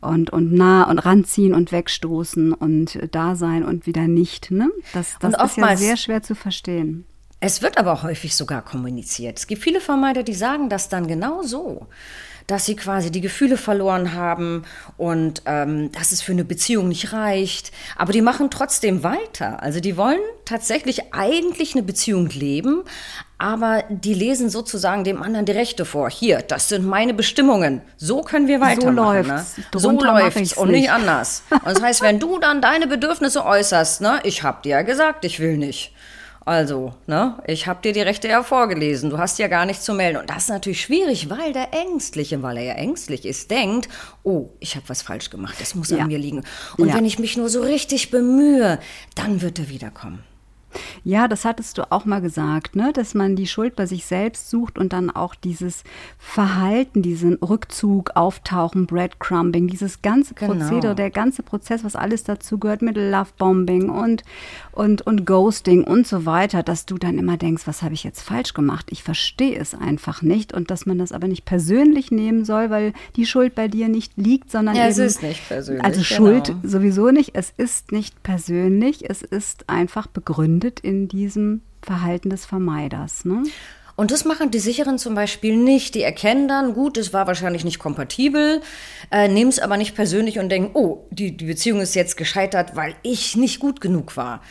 und, 0.00 0.30
und 0.30 0.52
nah 0.52 0.84
und 0.84 0.98
ranziehen 0.98 1.54
und 1.54 1.72
wegstoßen 1.72 2.52
und 2.52 2.98
da 3.10 3.34
sein 3.34 3.64
und 3.64 3.86
wieder 3.86 4.08
nicht. 4.08 4.50
Ne? 4.50 4.70
Das, 4.92 5.16
das 5.20 5.34
ist 5.34 5.56
ja 5.56 5.76
sehr 5.76 5.96
schwer 5.96 6.22
zu 6.22 6.34
verstehen. 6.34 7.06
Es 7.38 7.60
wird 7.60 7.76
aber 7.76 8.02
häufig 8.02 8.34
sogar 8.34 8.62
kommuniziert. 8.62 9.38
Es 9.38 9.46
gibt 9.46 9.62
viele 9.62 9.80
Vermeider, 9.80 10.22
die 10.22 10.34
sagen 10.34 10.70
das 10.70 10.88
dann 10.88 11.06
genau 11.06 11.42
so, 11.42 11.86
dass 12.46 12.66
sie 12.66 12.76
quasi 12.76 13.10
die 13.10 13.20
Gefühle 13.20 13.56
verloren 13.56 14.14
haben 14.14 14.64
und 14.96 15.42
ähm, 15.46 15.90
dass 15.92 16.12
es 16.12 16.22
für 16.22 16.32
eine 16.32 16.44
Beziehung 16.44 16.88
nicht 16.88 17.12
reicht. 17.12 17.72
Aber 17.96 18.12
die 18.12 18.22
machen 18.22 18.50
trotzdem 18.50 19.02
weiter. 19.02 19.62
Also 19.62 19.80
die 19.80 19.96
wollen 19.96 20.20
tatsächlich 20.44 21.12
eigentlich 21.12 21.74
eine 21.74 21.82
Beziehung 21.82 22.28
leben, 22.28 22.84
aber 23.38 23.84
die 23.90 24.14
lesen 24.14 24.48
sozusagen 24.48 25.04
dem 25.04 25.20
anderen 25.20 25.44
die 25.44 25.52
Rechte 25.52 25.84
vor. 25.84 26.08
Hier, 26.08 26.40
das 26.40 26.68
sind 26.68 26.86
meine 26.86 27.12
Bestimmungen. 27.12 27.82
So 27.96 28.22
können 28.22 28.48
wir 28.48 28.60
weitermachen. 28.60 29.24
So 29.24 29.30
läuft's. 29.32 29.56
Ne? 29.58 29.80
So 29.80 29.90
läuft's 29.90 30.52
und 30.54 30.70
nicht 30.70 30.90
anders. 30.90 31.42
Und 31.50 31.66
das 31.66 31.82
heißt, 31.82 32.02
wenn 32.02 32.18
du 32.18 32.38
dann 32.38 32.62
deine 32.62 32.86
Bedürfnisse 32.86 33.44
äußerst, 33.44 34.00
ne, 34.00 34.20
ich 34.22 34.42
hab 34.42 34.62
dir 34.62 34.70
ja 34.70 34.82
gesagt, 34.82 35.24
ich 35.24 35.40
will 35.40 35.58
nicht. 35.58 35.92
Also, 36.46 36.94
ne, 37.08 37.42
ich 37.48 37.66
habe 37.66 37.82
dir 37.82 37.92
die 37.92 38.00
Rechte 38.00 38.28
ja 38.28 38.40
vorgelesen, 38.44 39.10
du 39.10 39.18
hast 39.18 39.40
ja 39.40 39.48
gar 39.48 39.66
nichts 39.66 39.84
zu 39.84 39.92
melden. 39.94 40.18
Und 40.18 40.30
das 40.30 40.44
ist 40.44 40.48
natürlich 40.48 40.80
schwierig, 40.80 41.28
weil 41.28 41.52
der 41.52 41.74
Ängstliche, 41.74 42.40
weil 42.40 42.58
er 42.58 42.62
ja 42.62 42.74
ängstlich 42.74 43.26
ist, 43.26 43.50
denkt, 43.50 43.88
oh, 44.22 44.50
ich 44.60 44.76
habe 44.76 44.88
was 44.88 45.02
falsch 45.02 45.30
gemacht, 45.30 45.56
das 45.58 45.74
muss 45.74 45.90
ja. 45.90 45.98
an 45.98 46.06
mir 46.06 46.18
liegen. 46.18 46.44
Und 46.78 46.88
ja. 46.90 46.94
wenn 46.94 47.04
ich 47.04 47.18
mich 47.18 47.36
nur 47.36 47.48
so 47.48 47.62
richtig 47.62 48.12
bemühe, 48.12 48.78
dann 49.16 49.42
wird 49.42 49.58
er 49.58 49.68
wiederkommen. 49.68 50.22
Ja, 51.04 51.28
das 51.28 51.44
hattest 51.44 51.78
du 51.78 51.90
auch 51.90 52.04
mal 52.04 52.20
gesagt, 52.20 52.76
ne? 52.76 52.92
dass 52.92 53.14
man 53.14 53.36
die 53.36 53.46
Schuld 53.46 53.76
bei 53.76 53.86
sich 53.86 54.06
selbst 54.06 54.50
sucht 54.50 54.78
und 54.78 54.92
dann 54.92 55.10
auch 55.10 55.34
dieses 55.34 55.84
Verhalten, 56.18 57.02
diesen 57.02 57.34
Rückzug, 57.36 58.12
Auftauchen, 58.14 58.86
Breadcrumbing, 58.86 59.68
dieses 59.68 60.02
ganze 60.02 60.34
genau. 60.34 60.54
Prozedere, 60.54 60.94
der 60.94 61.10
ganze 61.10 61.42
Prozess, 61.42 61.84
was 61.84 61.96
alles 61.96 62.24
dazu 62.24 62.58
gehört 62.58 62.82
mit 62.82 62.96
Lovebombing 62.96 63.88
und, 63.88 64.22
und, 64.72 65.02
und 65.02 65.24
Ghosting 65.26 65.84
und 65.84 66.06
so 66.06 66.26
weiter, 66.26 66.62
dass 66.62 66.86
du 66.86 66.98
dann 66.98 67.18
immer 67.18 67.36
denkst, 67.36 67.66
was 67.66 67.82
habe 67.82 67.94
ich 67.94 68.04
jetzt 68.04 68.22
falsch 68.22 68.54
gemacht? 68.54 68.86
Ich 68.90 69.02
verstehe 69.02 69.58
es 69.58 69.74
einfach 69.74 70.22
nicht 70.22 70.52
und 70.52 70.70
dass 70.70 70.86
man 70.86 70.98
das 70.98 71.12
aber 71.12 71.28
nicht 71.28 71.44
persönlich 71.44 72.10
nehmen 72.10 72.44
soll, 72.44 72.70
weil 72.70 72.92
die 73.16 73.26
Schuld 73.26 73.54
bei 73.54 73.68
dir 73.68 73.88
nicht 73.88 74.12
liegt, 74.16 74.50
sondern 74.50 74.76
ja, 74.76 74.82
eben, 74.82 74.90
es 74.90 74.98
ist 74.98 75.22
nicht 75.22 75.48
persönlich. 75.48 75.84
Also 75.84 76.02
Schuld 76.02 76.46
genau. 76.46 76.58
sowieso 76.64 77.10
nicht, 77.10 77.30
es 77.34 77.52
ist 77.56 77.92
nicht 77.92 78.22
persönlich, 78.22 79.08
es 79.08 79.22
ist 79.22 79.68
einfach 79.68 80.06
begründet 80.06 80.65
mündet 80.66 80.80
in 80.80 81.08
diesem 81.08 81.62
Verhalten 81.82 82.30
des 82.30 82.44
Vermeiders. 82.44 83.24
Ne? 83.24 83.44
Und 83.94 84.10
das 84.10 84.24
machen 84.24 84.50
die 84.50 84.58
Sicheren 84.58 84.98
zum 84.98 85.14
Beispiel 85.14 85.56
nicht. 85.56 85.94
Die 85.94 86.02
erkennen 86.02 86.48
dann, 86.48 86.74
gut, 86.74 86.98
es 86.98 87.12
war 87.12 87.26
wahrscheinlich 87.26 87.64
nicht 87.64 87.78
kompatibel, 87.78 88.60
äh, 89.10 89.28
nehmen 89.28 89.50
es 89.50 89.58
aber 89.58 89.76
nicht 89.76 89.94
persönlich 89.94 90.38
und 90.38 90.50
denken, 90.50 90.72
oh, 90.74 91.06
die, 91.10 91.36
die 91.36 91.46
Beziehung 91.46 91.80
ist 91.80 91.94
jetzt 91.94 92.16
gescheitert, 92.16 92.76
weil 92.76 92.94
ich 93.02 93.36
nicht 93.36 93.60
gut 93.60 93.80
genug 93.80 94.16
war. 94.16 94.42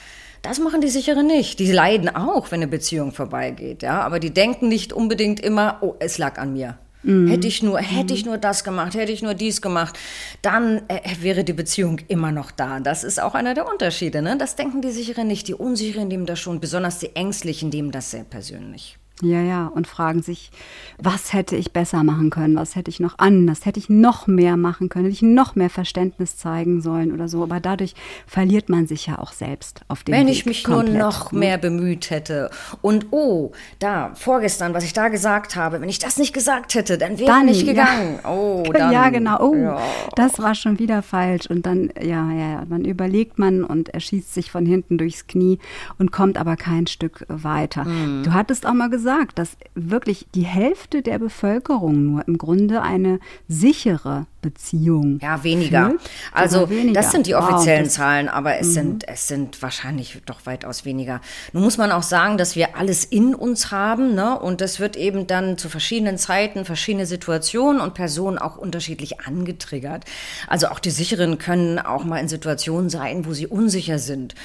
Das 0.41 0.59
machen 0.59 0.81
die 0.81 0.89
Sicheren 0.89 1.27
nicht. 1.27 1.59
Die 1.59 1.71
leiden 1.71 2.15
auch, 2.15 2.51
wenn 2.51 2.61
eine 2.61 2.67
Beziehung 2.67 3.11
vorbeigeht, 3.11 3.83
ja. 3.83 4.01
Aber 4.01 4.19
die 4.19 4.33
denken 4.33 4.67
nicht 4.67 4.93
unbedingt 4.93 5.39
immer, 5.39 5.79
oh, 5.81 5.95
es 5.99 6.17
lag 6.17 6.37
an 6.37 6.53
mir. 6.53 6.77
Mhm. 7.05 7.27
Hätte 7.27 7.47
ich 7.47 7.61
nur, 7.61 7.79
hätte 7.79 8.13
ich 8.13 8.25
nur 8.25 8.37
das 8.37 8.63
gemacht, 8.63 8.95
hätte 8.95 9.11
ich 9.11 9.21
nur 9.21 9.35
dies 9.35 9.61
gemacht, 9.61 9.97
dann 10.41 10.81
äh, 10.87 10.99
wäre 11.21 11.43
die 11.43 11.53
Beziehung 11.53 11.99
immer 12.07 12.31
noch 12.31 12.51
da. 12.51 12.79
Das 12.79 13.03
ist 13.03 13.21
auch 13.21 13.35
einer 13.35 13.53
der 13.53 13.69
Unterschiede. 13.71 14.21
Ne? 14.21 14.37
Das 14.37 14.55
denken 14.55 14.81
die 14.81 14.91
Sicheren 14.91 15.27
nicht. 15.27 15.47
Die 15.47 15.53
Unsicheren 15.53 16.07
nehmen 16.07 16.25
das 16.25 16.39
schon, 16.39 16.59
besonders 16.59 16.99
die 16.99 17.15
Ängstlichen 17.15 17.69
nehmen 17.69 17.91
das 17.91 18.11
sehr 18.11 18.23
persönlich. 18.23 18.97
Ja, 19.21 19.41
ja, 19.41 19.67
und 19.67 19.87
fragen 19.87 20.21
sich, 20.21 20.51
was 20.97 21.31
hätte 21.31 21.55
ich 21.55 21.71
besser 21.71 22.03
machen 22.03 22.29
können, 22.31 22.57
was 22.57 22.75
hätte 22.75 22.91
ich 22.91 22.99
noch 22.99 23.17
anders, 23.17 23.65
hätte 23.65 23.79
ich 23.79 23.87
noch 23.87 24.27
mehr 24.27 24.57
machen 24.57 24.89
können, 24.89 25.05
hätte 25.05 25.15
ich 25.15 25.21
noch 25.21 25.55
mehr 25.55 25.69
Verständnis 25.69 26.35
zeigen 26.35 26.81
sollen 26.81 27.13
oder 27.13 27.29
so. 27.29 27.41
Aber 27.41 27.61
dadurch 27.61 27.95
verliert 28.27 28.67
man 28.67 28.87
sich 28.87 29.07
ja 29.07 29.17
auch 29.17 29.31
selbst 29.31 29.81
auf 29.87 30.03
dem 30.03 30.15
Wenn 30.15 30.27
Weg 30.27 30.33
ich 30.33 30.45
mich 30.45 30.65
komplett, 30.65 30.95
nur 30.95 31.01
noch 31.01 31.31
ne? 31.31 31.39
mehr 31.39 31.57
bemüht 31.57 32.09
hätte 32.09 32.49
und 32.81 33.07
oh, 33.11 33.53
da, 33.79 34.11
vorgestern, 34.15 34.73
was 34.73 34.83
ich 34.83 34.91
da 34.91 35.07
gesagt 35.07 35.55
habe, 35.55 35.79
wenn 35.79 35.87
ich 35.87 35.99
das 35.99 36.17
nicht 36.17 36.33
gesagt 36.33 36.75
hätte, 36.75 36.97
dann 36.97 37.17
wäre 37.17 37.31
Dann, 37.31 37.45
nicht 37.45 37.65
ja. 37.65 37.71
gegangen. 37.71 38.19
Oh, 38.27 38.63
dann. 38.73 38.91
ja, 38.91 39.09
genau. 39.09 39.39
Oh, 39.39 39.55
ja. 39.55 39.79
das 40.17 40.39
war 40.39 40.55
schon 40.55 40.77
wieder 40.77 41.01
falsch. 41.01 41.49
Und 41.49 41.65
dann, 41.65 41.89
ja, 42.01 42.29
ja, 42.33 42.51
ja, 42.51 42.65
dann 42.65 42.83
überlegt 42.83 43.39
man 43.39 43.63
und 43.63 43.89
erschießt 43.89 44.33
sich 44.33 44.51
von 44.51 44.65
hinten 44.65 44.97
durchs 44.97 45.25
Knie 45.25 45.59
und 45.99 46.11
kommt 46.11 46.37
aber 46.37 46.57
kein 46.57 46.85
Stück 46.85 47.25
weiter. 47.29 47.85
Mhm. 47.85 48.23
Du 48.23 48.33
hattest 48.33 48.65
auch 48.65 48.73
mal 48.73 48.89
gesagt, 48.89 49.04
dass 49.35 49.57
wirklich 49.75 50.27
die 50.35 50.43
Hälfte 50.45 51.01
der 51.01 51.19
Bevölkerung 51.19 52.05
nur 52.05 52.27
im 52.27 52.37
Grunde 52.37 52.81
eine 52.81 53.19
sichere 53.47 54.25
Beziehung. 54.41 55.19
Ja, 55.23 55.43
weniger. 55.43 55.89
führt. 55.89 56.01
Also 56.31 56.69
weniger. 56.69 57.01
das 57.01 57.11
sind 57.11 57.25
die 57.25 57.33
Wow, 57.33 57.49
offiziellen 57.49 57.85
Mhm. 57.85 57.89
Zahlen, 57.89 58.29
aber 58.29 58.59
es 58.59 58.73
sind 58.75 59.07
es 59.07 59.27
sind 59.27 59.61
wahrscheinlich 59.63 60.21
doch 60.27 60.45
weitaus 60.45 60.85
weniger. 60.85 61.19
Nun 61.53 61.63
muss 61.63 61.77
man 61.77 61.91
auch 61.91 62.03
sagen, 62.03 62.37
dass 62.37 62.55
wir 62.55 62.77
alles 62.77 63.05
in 63.05 63.33
uns 63.33 63.71
haben, 63.71 64.13
ne? 64.13 64.37
Und 64.39 64.61
das 64.61 64.79
wird 64.79 64.97
eben 64.97 65.25
dann 65.25 65.57
zu 65.57 65.67
verschiedenen 65.67 66.19
Zeiten, 66.19 66.63
verschiedene 66.63 67.07
Situationen 67.07 67.81
und 67.81 67.95
Personen 67.95 68.37
auch 68.37 68.55
unterschiedlich 68.57 69.21
angetriggert. 69.21 70.05
Also 70.47 70.67
auch 70.67 70.79
die 70.79 70.91
Sicheren 70.91 71.39
können 71.39 71.79
auch 71.79 72.03
mal 72.03 72.19
in 72.19 72.27
Situationen 72.27 72.89
sein, 72.91 73.25
wo 73.25 73.33
sie 73.33 73.47
unsicher 73.47 73.97
sind. 73.97 74.35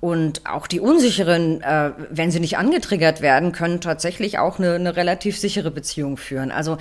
Und 0.00 0.46
auch 0.46 0.68
die 0.68 0.78
Unsicheren, 0.80 1.62
äh, 1.62 1.90
wenn 2.10 2.30
sie 2.30 2.38
nicht 2.40 2.58
angetriggert 2.58 3.20
werden, 3.22 3.50
können 3.50 3.80
tatsächlich 3.80 4.07
auch 4.38 4.58
eine, 4.58 4.74
eine 4.74 4.96
relativ 4.96 5.38
sichere 5.38 5.70
Beziehung 5.70 6.16
führen. 6.16 6.50
Also 6.50 6.78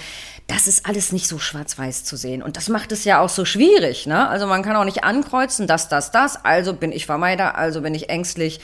das 0.47 0.67
ist 0.67 0.85
alles 0.85 1.11
nicht 1.11 1.27
so 1.27 1.39
schwarz-weiß 1.39 2.03
zu 2.03 2.15
sehen. 2.15 2.41
Und 2.41 2.55
das 2.55 2.69
macht 2.69 2.91
es 2.91 3.03
ja 3.03 3.19
auch 3.19 3.29
so 3.29 3.43
schwierig. 3.43 4.07
Ne? 4.07 4.27
Also 4.27 4.47
man 4.47 4.63
kann 4.63 4.75
auch 4.75 4.85
nicht 4.85 5.03
ankreuzen, 5.03 5.67
das, 5.67 5.89
das, 5.89 6.11
das. 6.11 6.43
Also 6.45 6.73
bin 6.73 6.91
ich 6.91 7.05
Vermeider, 7.05 7.57
also 7.57 7.81
bin 7.81 7.93
ich 7.93 8.09
ängstlich. 8.09 8.59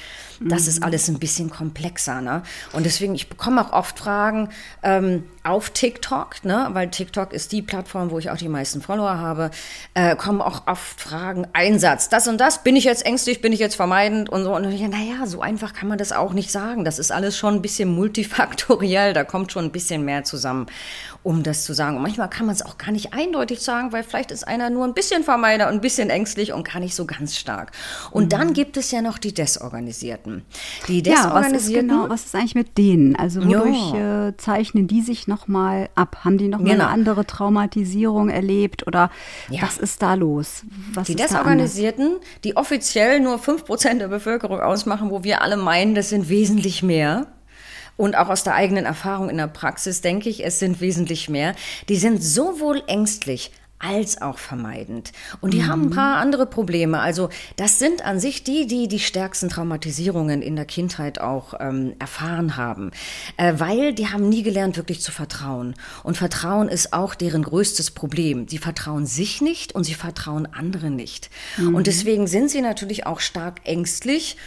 Das 0.46 0.68
ist 0.68 0.84
alles 0.84 1.08
ein 1.08 1.20
bisschen 1.20 1.50
komplexer. 1.50 2.22
Ne? 2.22 2.44
Und 2.74 2.86
deswegen, 2.86 3.16
ich 3.16 3.30
bekomme 3.30 3.66
auch 3.66 3.72
oft 3.72 4.00
Fragen 4.00 4.50
ähm, 4.82 5.24
auf 5.44 5.70
TikTok, 5.70 6.44
ne? 6.44 6.70
weil 6.72 6.90
TikTok 6.90 7.34
ist 7.34 7.52
die 7.52 7.62
Plattform, 7.62 8.12
wo 8.12 8.20
ich 8.20 8.30
auch 8.30 8.38
die 8.38 8.50
meisten 8.50 8.82
Follower 8.82 9.18
habe, 9.18 9.52
äh, 9.94 10.16
kommen 10.16 10.42
auch 10.42 10.68
oft 10.68 11.00
Fragen, 11.00 11.48
Einsatz, 11.54 12.10
das 12.10 12.28
und 12.28 12.40
das, 12.40 12.64
bin 12.64 12.76
ich 12.76 12.84
jetzt 12.84 13.06
ängstlich, 13.06 13.42
bin 13.42 13.54
ich 13.54 13.60
jetzt 13.60 13.76
vermeidend 13.76 14.30
und 14.30 14.44
so. 14.44 14.56
Und 14.56 14.70
ich, 14.72 14.82
naja, 14.82 15.26
so 15.26 15.42
einfach 15.42 15.74
kann 15.74 15.88
man 15.88 15.98
das 15.98 16.12
auch 16.12 16.34
nicht 16.34 16.52
sagen. 16.52 16.84
Das 16.84 17.00
ist 17.00 17.12
alles 17.12 17.38
schon 17.38 17.56
ein 17.56 17.62
bisschen 17.62 17.90
multifaktoriell, 17.90 18.53
da 18.58 19.24
kommt 19.24 19.52
schon 19.52 19.66
ein 19.66 19.72
bisschen 19.72 20.06
mehr 20.06 20.24
zusammen, 20.24 20.68
um 21.24 21.44
das 21.44 21.64
zu 21.64 21.74
sagen. 21.74 21.96
Und 21.98 22.02
manchmal 22.04 22.30
kann 22.30 22.46
man 22.46 22.56
es 22.56 22.62
auch 22.62 22.78
gar 22.78 22.92
nicht 22.92 23.14
eindeutig 23.14 23.62
sagen, 23.62 23.92
weil 23.92 24.04
vielleicht 24.04 24.32
ist 24.32 24.48
einer 24.48 24.70
nur 24.70 24.86
ein 24.86 24.94
bisschen 24.94 25.24
Vermeider 25.24 25.68
und 25.68 25.76
ein 25.76 25.82
bisschen 25.82 26.10
ängstlich 26.10 26.54
und 26.54 26.68
gar 26.72 26.80
nicht 26.80 26.96
so 26.96 27.06
ganz 27.06 27.38
stark. 27.38 27.72
Und 28.12 28.34
dann 28.34 28.54
gibt 28.54 28.78
es 28.78 28.92
ja 28.92 29.02
noch 29.02 29.18
die 29.18 29.34
Desorganisierten. 29.34 30.44
Die 30.88 31.02
Ja, 31.04 31.14
was 31.14 31.14
ist 31.14 31.24
Desorganisierten. 31.24 31.88
genau, 31.90 32.10
was 32.10 32.26
ist 32.26 32.36
eigentlich 32.36 32.56
mit 32.56 32.78
denen? 32.78 33.16
Also 33.16 33.44
wodurch 33.46 33.94
äh, 33.94 34.38
zeichnen 34.38 34.88
die 34.88 35.02
sich 35.02 35.28
nochmal 35.28 35.90
ab? 35.96 36.18
Haben 36.24 36.38
die 36.38 36.48
nochmal 36.48 36.72
Genau. 36.72 36.86
eine 36.86 36.94
andere 36.94 37.26
Traumatisierung 37.26 38.30
erlebt 38.30 38.86
oder 38.88 39.10
Ja. 39.50 39.62
was 39.64 39.78
ist 39.78 40.02
da 40.02 40.14
los? 40.16 40.64
Was 40.94 41.08
Die? 41.08 41.16
Desorganisierten, 41.16 42.18
die 42.44 42.56
offiziell 42.58 43.20
nur 43.20 43.38
5% 43.40 44.00
der 44.00 44.08
Bevölkerung 44.08 44.60
ausmachen, 44.60 45.10
wo 45.10 45.24
wir 45.24 45.42
alle 45.42 45.58
meinen, 45.58 45.96
das 45.96 46.10
sind 46.10 46.30
wesentlich 46.30 46.84
mehr. 46.84 47.28
Und 47.98 48.16
auch 48.18 48.30
aus 48.30 48.44
der 48.44 48.56
eigenen 48.56 48.86
Erfahrung 48.86 49.30
in 49.30 49.38
der 49.38 49.48
Praxis 49.48 50.02
denke 50.02 50.30
ich, 50.30 50.46
es 50.46 50.60
sind 50.60 50.82
wesentlich 50.82 51.30
mehr. 51.30 51.56
Die 51.90 51.98
sind 51.98 52.24
sowohl 52.24 52.84
ängstlich 52.88 53.52
als 53.84 54.22
auch 54.22 54.38
vermeidend. 54.38 55.12
Und 55.42 55.54
die 55.54 55.66
haben 55.66 55.84
ein 55.84 55.90
paar 55.90 56.18
andere 56.18 56.46
Probleme. 56.46 57.00
Also 57.00 57.30
das 57.58 57.80
sind 57.80 58.04
an 58.06 58.20
sich 58.20 58.44
die, 58.44 58.66
die 58.66 58.88
die 58.88 59.00
stärksten 59.00 59.50
Traumatisierungen 59.50 60.42
in 60.42 60.56
der 60.56 60.64
Kindheit 60.64 61.20
auch 61.20 61.54
ähm, 61.60 61.94
erfahren 62.00 62.56
haben. 62.56 62.92
Äh, 63.36 63.56
weil 63.58 63.94
die 63.94 64.08
haben 64.08 64.30
nie 64.30 64.42
gelernt, 64.42 64.78
wirklich 64.78 65.02
zu 65.02 65.12
vertrauen. 65.12 65.76
Und 66.04 66.16
Vertrauen 66.16 66.70
ist 66.70 66.94
auch 66.94 67.14
deren 67.14 67.44
größtes 67.44 67.92
Problem. 67.92 68.48
Sie 68.48 68.58
vertrauen 68.58 69.06
sich 69.06 69.42
nicht 69.42 69.76
und 69.76 69.84
sie 69.84 69.96
vertrauen 69.96 70.48
andere 70.52 70.90
nicht. 70.90 71.30
Und 71.58 71.88
deswegen 71.88 72.28
sind 72.28 72.50
sie 72.50 72.62
natürlich 72.62 73.06
auch 73.06 73.20
stark 73.20 73.62
ängstlich 73.66 74.38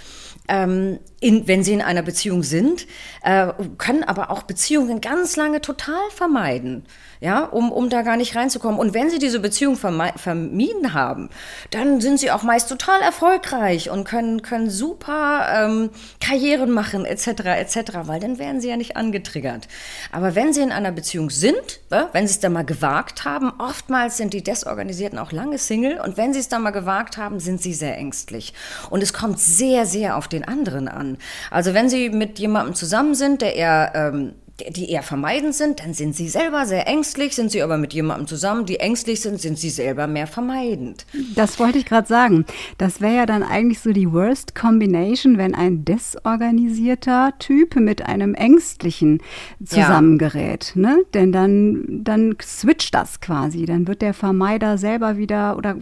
ähm, 0.49 0.99
in, 1.21 1.47
wenn 1.49 1.63
sie 1.63 1.73
in 1.73 1.83
einer 1.83 2.03
Beziehung 2.03 2.43
sind, 2.43 2.87
äh, 3.23 3.53
können 3.79 4.05
aber 4.05 4.31
auch 4.31 4.43
Beziehungen 4.43 5.01
ganz 5.01 5.37
lange 5.37 5.61
total 5.61 6.11
vermeiden, 6.11 6.85
ja, 7.21 7.45
um, 7.45 7.73
um 7.73 7.89
da 7.89 8.03
gar 8.03 8.17
nicht 8.17 8.37
reinzukommen. 8.37 8.79
Und 8.79 8.95
wenn 8.95 9.11
sie 9.11 9.19
diese 9.19 9.41
Beziehung 9.41 9.77
vermieden 9.77 10.95
haben, 10.95 11.31
dann 11.71 12.01
sind 12.01 12.21
sie 12.21 12.31
auch 12.31 12.43
meist 12.43 12.69
total 12.69 13.01
erfolgreich 13.01 13.91
und 13.91 14.05
können, 14.05 14.43
können 14.43 14.71
super 14.71 15.47
ähm, 15.53 15.91
Karrieren 16.21 16.71
machen, 16.71 17.05
etc., 17.05 17.27
etc., 17.27 17.79
weil 18.03 18.21
dann 18.21 18.39
werden 18.39 18.61
sie 18.61 18.69
ja 18.69 18.77
nicht 18.77 18.97
angetriggert. 18.97 19.69
Aber 20.13 20.35
wenn 20.35 20.53
sie 20.53 20.61
in 20.63 20.73
einer 20.73 20.93
Beziehung 20.93 21.31
sind, 21.31 21.81
ja, 21.91 22.09
wenn 22.13 22.27
sie 22.27 22.35
es 22.35 22.41
dann 22.41 22.53
mal 22.53 22.65
gewagt 22.65 23.25
haben, 23.25 23.53
oftmals 23.59 24.17
sind 24.17 24.35
die 24.35 24.43
Desorganisierten 24.43 25.19
auch 25.19 25.33
lange 25.33 25.59
Single 25.59 26.01
und 26.01 26.17
wenn 26.17 26.33
sie 26.33 26.41
es 26.41 26.49
dann 26.49 26.63
mal 26.63 26.71
gewagt 26.71 27.17
haben, 27.17 27.41
sind 27.41 27.63
sie 27.63 27.75
sehr 27.75 27.97
ängstlich. 27.97 28.53
Und 28.91 29.03
es 29.03 29.13
kommt 29.13 29.39
sehr, 29.39 29.87
sehr 29.87 30.17
auf 30.17 30.29
den 30.29 30.45
anderen 30.45 30.89
an. 30.89 31.19
Also 31.51 31.75
wenn 31.75 31.89
sie 31.89 32.11
mit 32.11 32.39
jemandem 32.39 32.75
zusammen 32.75 33.15
sind, 33.15 33.43
der 33.43 33.55
eher 33.55 33.93
ähm, 33.95 34.35
die 34.71 34.91
eher 34.91 35.03
vermeidend 35.03 35.55
sind, 35.55 35.81
dann 35.81 35.93
sind 35.93 36.15
sie 36.15 36.29
selber 36.29 36.67
sehr 36.67 36.87
ängstlich, 36.87 37.35
sind 37.35 37.51
sie 37.51 37.63
aber 37.63 37.77
mit 37.77 37.93
jemandem 37.93 38.27
zusammen, 38.27 38.65
die 38.65 38.81
ängstlich 38.81 39.21
sind, 39.21 39.41
sind 39.41 39.59
sie 39.59 39.71
selber 39.71 40.07
mehr 40.07 40.27
vermeidend. 40.27 41.05
Das 41.35 41.59
wollte 41.59 41.79
ich 41.79 41.85
gerade 41.85 42.09
sagen. 42.09 42.47
Das 42.79 43.01
wäre 43.01 43.17
ja 43.17 43.27
dann 43.27 43.43
eigentlich 43.43 43.81
so 43.81 43.93
die 43.93 44.11
Worst 44.13 44.55
Combination, 44.55 45.37
wenn 45.37 45.55
ein 45.55 45.85
desorganisierter 45.85 47.35
Typ 47.39 47.77
mit 47.77 48.07
einem 48.07 48.35
ängstlichen 48.35 49.21
zusammengerät. 49.65 50.73
Ne? 50.75 51.05
Denn 51.13 51.33
dann, 51.33 51.85
dann 52.05 52.37
switcht 52.43 52.95
das 52.95 53.21
quasi. 53.21 53.67
Dann 53.67 53.87
wird 53.87 54.01
der 54.01 54.15
Vermeider 54.15 54.79
selber 54.79 55.19
wieder 55.19 55.57
oder 55.59 55.77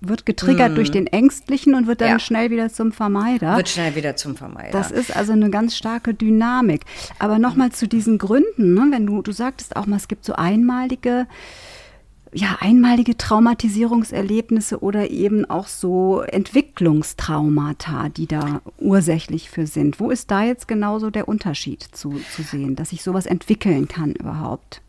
wird 0.00 0.26
getriggert 0.26 0.76
durch 0.76 0.90
den 0.90 1.06
Ängstlichen 1.06 1.74
und 1.74 1.86
wird 1.86 2.00
dann. 2.00 2.08
Ja. 2.08 2.18
schnell 2.18 2.50
wieder 2.50 2.70
zum 2.70 2.92
Vermeider. 2.92 3.56
Wird 3.56 3.68
schnell 3.68 3.94
wieder 3.94 4.16
zum 4.16 4.36
Vermeider. 4.36 4.70
Das 4.72 4.90
ist 4.90 5.14
also 5.14 5.32
eine 5.32 5.50
ganz 5.50 5.76
starke 5.76 6.14
Dynamik. 6.14 6.82
Aber 7.18 7.38
nochmal 7.38 7.70
zu 7.72 7.86
diesen 8.14 8.18
Gründen, 8.18 8.74
ne? 8.74 8.86
wenn 8.90 9.06
du, 9.06 9.22
du 9.22 9.32
sagtest 9.32 9.76
auch 9.76 9.86
mal, 9.86 9.96
es 9.96 10.08
gibt 10.08 10.24
so 10.24 10.34
einmalige, 10.34 11.26
ja, 12.32 12.56
einmalige 12.60 13.16
Traumatisierungserlebnisse 13.16 14.82
oder 14.82 15.10
eben 15.10 15.48
auch 15.48 15.68
so 15.68 16.20
Entwicklungstraumata, 16.22 18.08
die 18.08 18.26
da 18.26 18.60
ursächlich 18.78 19.50
für 19.50 19.66
sind. 19.66 20.00
Wo 20.00 20.10
ist 20.10 20.30
da 20.30 20.42
jetzt 20.42 20.66
genauso 20.66 21.10
der 21.10 21.28
Unterschied 21.28 21.82
zu, 21.82 22.20
zu 22.34 22.42
sehen, 22.42 22.74
dass 22.76 22.90
sich 22.90 23.02
sowas 23.02 23.26
entwickeln 23.26 23.86
kann 23.86 24.12
überhaupt? 24.12 24.80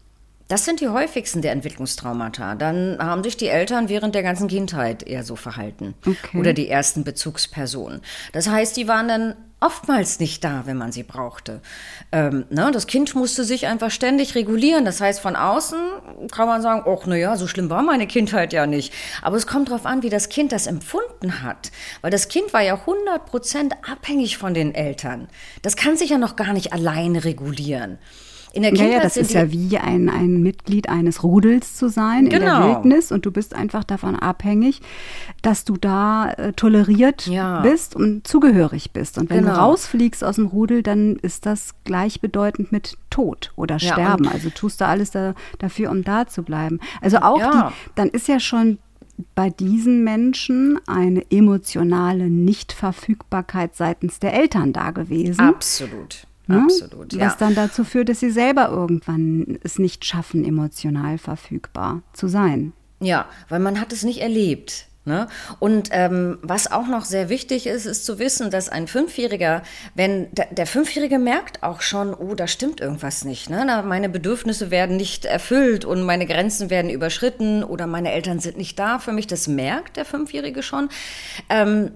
Das 0.47 0.63
sind 0.63 0.79
die 0.79 0.89
häufigsten 0.89 1.41
der 1.41 1.51
Entwicklungstraumata. 1.53 2.55
Dann 2.55 2.97
haben 2.99 3.23
sich 3.23 3.35
die 3.35 3.47
Eltern 3.47 3.89
während 3.89 4.13
der 4.13 4.21
ganzen 4.21 4.47
Kindheit 4.47 5.01
eher 5.01 5.23
so 5.23 5.35
verhalten. 5.35 5.95
Okay. 6.05 6.37
Oder 6.37 6.53
die 6.53 6.69
ersten 6.69 7.03
Bezugspersonen. 7.03 8.01
Das 8.31 8.47
heißt, 8.47 8.77
die 8.77 8.87
waren 8.87 9.07
dann 9.07 9.35
oftmals 9.59 10.19
nicht 10.19 10.43
da, 10.43 10.63
wenn 10.65 10.77
man 10.77 10.91
sie 10.91 11.01
brauchte. 11.01 11.61
Ähm, 12.11 12.45
ne, 12.51 12.69
das 12.71 12.85
Kind 12.85 13.15
musste 13.15 13.43
sich 13.43 13.65
einfach 13.65 13.89
ständig 13.89 14.35
regulieren. 14.35 14.85
Das 14.85 15.01
heißt, 15.01 15.19
von 15.19 15.35
außen 15.35 15.79
kann 16.31 16.47
man 16.47 16.61
sagen, 16.61 16.83
ach, 16.85 17.05
na 17.07 17.15
ja, 17.15 17.35
so 17.37 17.47
schlimm 17.47 17.71
war 17.71 17.81
meine 17.81 18.05
Kindheit 18.05 18.53
ja 18.53 18.67
nicht. 18.67 18.93
Aber 19.23 19.37
es 19.37 19.47
kommt 19.47 19.69
darauf 19.69 19.87
an, 19.87 20.03
wie 20.03 20.09
das 20.09 20.29
Kind 20.29 20.51
das 20.51 20.67
empfunden 20.67 21.41
hat. 21.41 21.71
Weil 22.01 22.11
das 22.11 22.27
Kind 22.27 22.53
war 22.53 22.61
ja 22.61 22.75
100% 22.75 23.71
abhängig 23.89 24.37
von 24.37 24.53
den 24.53 24.75
Eltern. 24.75 25.27
Das 25.63 25.75
kann 25.75 25.97
sich 25.97 26.11
ja 26.11 26.19
noch 26.19 26.35
gar 26.35 26.53
nicht 26.53 26.71
alleine 26.71 27.23
regulieren. 27.23 27.97
In 28.55 28.61
der 28.61 28.71
Ja, 28.71 28.77
Kindheit 28.77 28.97
ja, 28.97 29.03
das 29.03 29.13
sind 29.15 29.23
ist 29.23 29.33
ja 29.33 29.51
wie 29.51 29.77
ein, 29.77 30.07
ein 30.09 30.41
Mitglied 30.41 30.87
eines 30.89 31.23
Rudels 31.23 31.75
zu 31.75 31.89
sein 31.89 32.25
in 32.25 32.29
der 32.29 32.39
Genau. 32.39 32.67
Wildnis 32.75 33.11
und 33.11 33.25
du 33.25 33.31
bist 33.31 33.53
einfach 33.53 33.83
davon 33.83 34.15
abhängig, 34.15 34.81
dass 35.41 35.65
du 35.65 35.75
da 35.75 36.29
äh, 36.31 36.53
toleriert 36.53 37.27
Ja. 37.27 37.59
bist 37.61 37.95
und 37.97 38.25
zugehörig 38.25 38.91
bist. 38.91 39.17
Und 39.17 39.29
wenn 39.29 39.43
du 39.43 39.49
Genau. 39.51 39.59
rausfliegst 39.65 40.23
aus 40.23 40.35
dem 40.37 40.45
Rudel, 40.47 40.83
dann 40.83 41.17
ist 41.17 41.45
das 41.45 41.75
gleichbedeutend 41.83 42.71
mit 42.71 42.97
Tod 43.09 43.51
oder 43.57 43.75
Ja, 43.77 43.91
Sterben. 43.93 44.27
Also 44.29 44.49
tust 44.49 44.79
du 44.79 44.85
alles 44.87 45.11
da, 45.11 45.33
dafür, 45.59 45.91
um 45.91 46.03
da 46.05 46.25
zu 46.25 46.41
bleiben. 46.43 46.79
Also 47.01 47.17
auch 47.17 47.39
Ja. 47.39 47.51
die, 47.69 47.91
dann 47.95 48.07
ist 48.09 48.27
ja 48.29 48.39
schon 48.39 48.79
bei 49.35 49.49
diesen 49.49 50.03
Menschen 50.05 50.79
eine 50.87 51.23
emotionale 51.29 52.29
Nichtverfügbarkeit 52.29 53.75
seitens 53.75 54.19
der 54.19 54.33
Eltern 54.33 54.73
da 54.73 54.91
gewesen. 54.91 55.39
Absolut. 55.41 56.27
Ne? 56.47 56.61
Absolut, 56.63 57.13
ja. 57.13 57.27
Was 57.27 57.37
dann 57.37 57.55
dazu 57.55 57.83
führt, 57.83 58.09
dass 58.09 58.19
sie 58.19 58.31
selber 58.31 58.69
irgendwann 58.69 59.57
es 59.63 59.79
nicht 59.79 60.05
schaffen, 60.05 60.45
emotional 60.45 61.17
verfügbar 61.17 62.03
zu 62.13 62.27
sein. 62.27 62.73
Ja, 62.99 63.27
weil 63.49 63.59
man 63.59 63.79
hat 63.79 63.91
es 63.91 64.03
nicht 64.03 64.21
erlebt. 64.21 64.87
Ne? 65.07 65.27
Und 65.59 65.89
ähm, 65.91 66.39
was 66.41 66.71
auch 66.71 66.87
noch 66.87 67.05
sehr 67.05 67.29
wichtig 67.29 67.67
ist, 67.67 67.85
ist 67.85 68.05
zu 68.05 68.17
wissen, 68.17 68.49
dass 68.49 68.69
ein 68.69 68.87
Fünfjähriger, 68.87 69.61
wenn 69.93 70.33
der, 70.33 70.47
der 70.47 70.65
Fünfjährige 70.65 71.19
merkt 71.19 71.61
auch 71.61 71.81
schon, 71.81 72.15
oh, 72.15 72.33
da 72.33 72.47
stimmt 72.47 72.81
irgendwas 72.81 73.23
nicht. 73.23 73.51
Ne? 73.51 73.63
Na, 73.67 73.83
meine 73.83 74.09
Bedürfnisse 74.09 74.71
werden 74.71 74.97
nicht 74.97 75.25
erfüllt 75.25 75.85
und 75.85 76.01
meine 76.01 76.25
Grenzen 76.25 76.71
werden 76.71 76.89
überschritten 76.89 77.63
oder 77.63 77.85
meine 77.85 78.13
Eltern 78.13 78.39
sind 78.39 78.57
nicht 78.57 78.79
da 78.79 78.97
für 78.97 79.11
mich. 79.11 79.27
Das 79.27 79.47
merkt 79.47 79.97
der 79.97 80.05
Fünfjährige 80.05 80.63
schon. 80.63 80.89
Ähm, 81.49 81.91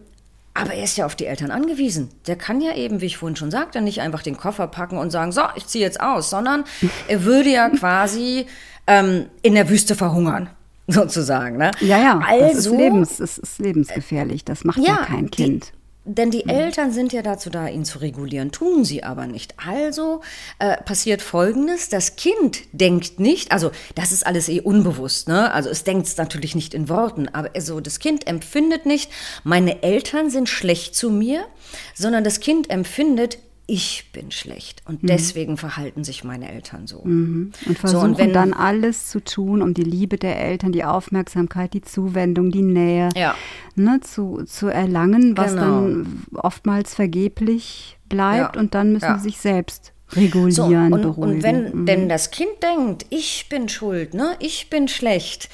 aber 0.59 0.73
er 0.73 0.83
ist 0.83 0.97
ja 0.97 1.05
auf 1.05 1.15
die 1.15 1.25
Eltern 1.25 1.51
angewiesen. 1.51 2.09
Der 2.27 2.35
kann 2.35 2.61
ja 2.61 2.75
eben, 2.75 3.01
wie 3.01 3.07
ich 3.07 3.17
vorhin 3.17 3.35
schon 3.35 3.51
sagte, 3.51 3.81
nicht 3.81 4.01
einfach 4.01 4.21
den 4.21 4.37
Koffer 4.37 4.67
packen 4.67 4.97
und 4.97 5.11
sagen, 5.11 5.31
so, 5.31 5.41
ich 5.55 5.65
ziehe 5.65 5.83
jetzt 5.83 6.01
aus, 6.01 6.29
sondern 6.29 6.63
er 7.07 7.23
würde 7.23 7.49
ja 7.49 7.69
quasi 7.69 8.45
ähm, 8.87 9.25
in 9.41 9.55
der 9.55 9.69
Wüste 9.69 9.95
verhungern. 9.95 10.49
sozusagen. 10.89 11.57
Ne? 11.57 11.71
Ja, 11.81 11.99
ja, 11.99 12.19
also, 12.19 12.41
das 12.41 12.51
ist, 12.51 12.57
also 12.57 12.77
lebens, 12.77 13.17
das 13.17 13.37
ist 13.37 13.59
lebensgefährlich. 13.59 14.43
Das 14.43 14.63
macht 14.63 14.79
ja, 14.79 14.83
ja 14.85 15.05
kein 15.05 15.29
Kind. 15.29 15.71
Denn 16.05 16.31
die 16.31 16.47
Eltern 16.47 16.91
sind 16.91 17.11
ja 17.11 17.21
dazu 17.21 17.49
da, 17.49 17.67
ihn 17.67 17.83
zu 17.83 17.99
regulieren, 17.99 18.51
tun 18.51 18.85
sie 18.85 19.03
aber 19.03 19.27
nicht. 19.27 19.53
Also 19.63 20.21
äh, 20.57 20.81
passiert 20.81 21.21
Folgendes, 21.21 21.89
das 21.89 22.15
Kind 22.15 22.61
denkt 22.71 23.19
nicht, 23.19 23.51
also 23.51 23.71
das 23.95 24.11
ist 24.13 24.25
alles 24.25 24.47
eh 24.47 24.61
unbewusst, 24.61 25.27
ne? 25.27 25.51
also 25.51 25.69
es 25.69 25.83
denkt 25.83 26.07
es 26.07 26.17
natürlich 26.17 26.55
nicht 26.55 26.73
in 26.73 26.87
Worten, 26.87 27.27
aber 27.27 27.51
also 27.53 27.81
das 27.81 27.99
Kind 27.99 28.27
empfindet 28.27 28.85
nicht, 28.85 29.11
meine 29.43 29.83
Eltern 29.83 30.29
sind 30.29 30.47
schlecht 30.47 30.95
zu 30.95 31.11
mir, 31.11 31.45
sondern 31.93 32.23
das 32.23 32.39
Kind 32.39 32.69
empfindet, 32.69 33.37
ich 33.69 34.11
bin 34.11 34.31
schlecht 34.31 34.81
und 34.85 35.03
mhm. 35.03 35.07
deswegen 35.07 35.55
verhalten 35.55 36.03
sich 36.03 36.23
meine 36.23 36.51
Eltern 36.51 36.87
so. 36.87 37.03
Mhm. 37.03 37.51
Und 37.67 37.77
versuchen 37.77 38.01
so, 38.01 38.07
und 38.07 38.17
wenn, 38.17 38.33
dann 38.33 38.53
alles 38.53 39.09
zu 39.09 39.23
tun, 39.23 39.61
um 39.61 39.75
die 39.75 39.83
Liebe 39.83 40.17
der 40.17 40.41
Eltern, 40.41 40.71
die 40.71 40.83
Aufmerksamkeit, 40.83 41.73
die 41.73 41.81
Zuwendung, 41.81 42.51
die 42.51 42.63
Nähe 42.63 43.09
ja. 43.15 43.35
ne, 43.75 43.99
zu, 44.01 44.43
zu 44.45 44.67
erlangen, 44.67 45.37
was 45.37 45.53
genau. 45.53 45.81
dann 45.81 46.23
oftmals 46.33 46.95
vergeblich 46.95 47.97
bleibt 48.09 48.55
ja. 48.55 48.61
und 48.61 48.73
dann 48.73 48.91
müssen 48.91 49.05
ja. 49.05 49.17
sie 49.19 49.29
sich 49.29 49.39
selbst 49.39 49.93
regulieren, 50.13 50.51
so, 50.51 50.63
und, 50.65 51.01
beruhigen. 51.01 51.35
Und 51.35 51.43
wenn 51.43 51.81
mhm. 51.81 51.85
denn 51.85 52.09
das 52.09 52.31
Kind 52.31 52.63
denkt, 52.63 53.05
ich 53.11 53.47
bin 53.49 53.69
schuld, 53.69 54.15
ne, 54.15 54.35
ich 54.39 54.71
bin 54.71 54.87
schlecht, 54.87 55.49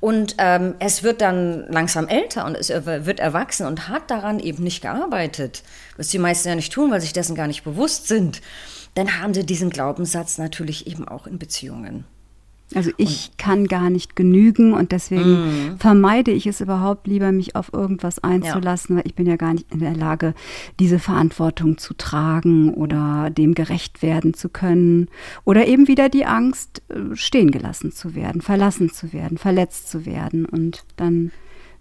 und 0.00 0.36
ähm, 0.38 0.74
es 0.78 1.02
wird 1.02 1.20
dann 1.20 1.66
langsam 1.68 2.08
älter 2.08 2.44
und 2.46 2.56
es 2.56 2.68
wird 2.70 3.20
erwachsen 3.20 3.66
und 3.66 3.88
hat 3.88 4.10
daran 4.10 4.40
eben 4.40 4.62
nicht 4.62 4.82
gearbeitet, 4.82 5.62
was 5.96 6.08
die 6.08 6.18
meisten 6.18 6.48
ja 6.48 6.54
nicht 6.54 6.72
tun, 6.72 6.90
weil 6.90 7.00
sich 7.00 7.12
dessen 7.12 7.34
gar 7.34 7.46
nicht 7.46 7.64
bewusst 7.64 8.08
sind. 8.08 8.40
Dann 8.94 9.20
haben 9.20 9.32
sie 9.32 9.46
diesen 9.46 9.70
Glaubenssatz 9.70 10.38
natürlich 10.38 10.86
eben 10.86 11.08
auch 11.08 11.26
in 11.26 11.38
Beziehungen. 11.38 12.04
Also 12.74 12.90
ich 12.96 13.30
und, 13.30 13.38
kann 13.38 13.66
gar 13.66 13.90
nicht 13.90 14.16
genügen 14.16 14.72
und 14.72 14.92
deswegen 14.92 15.74
mm. 15.74 15.78
vermeide 15.78 16.30
ich 16.30 16.46
es 16.46 16.60
überhaupt 16.60 17.06
lieber, 17.06 17.32
mich 17.32 17.56
auf 17.56 17.72
irgendwas 17.72 18.18
einzulassen, 18.18 18.96
ja. 18.96 18.98
weil 18.98 19.06
ich 19.06 19.14
bin 19.14 19.26
ja 19.26 19.36
gar 19.36 19.54
nicht 19.54 19.72
in 19.72 19.80
der 19.80 19.94
Lage, 19.94 20.34
diese 20.78 20.98
Verantwortung 20.98 21.78
zu 21.78 21.94
tragen 21.94 22.74
oder 22.74 23.30
dem 23.30 23.54
gerecht 23.54 24.02
werden 24.02 24.34
zu 24.34 24.48
können 24.48 25.08
oder 25.44 25.66
eben 25.66 25.88
wieder 25.88 26.08
die 26.08 26.26
Angst, 26.26 26.82
äh, 26.88 27.14
stehen 27.14 27.50
gelassen 27.50 27.92
zu 27.92 28.14
werden, 28.14 28.40
verlassen 28.40 28.90
zu 28.90 29.12
werden, 29.12 29.38
verletzt 29.38 29.90
zu 29.90 30.06
werden 30.06 30.44
und 30.44 30.84
dann 30.96 31.30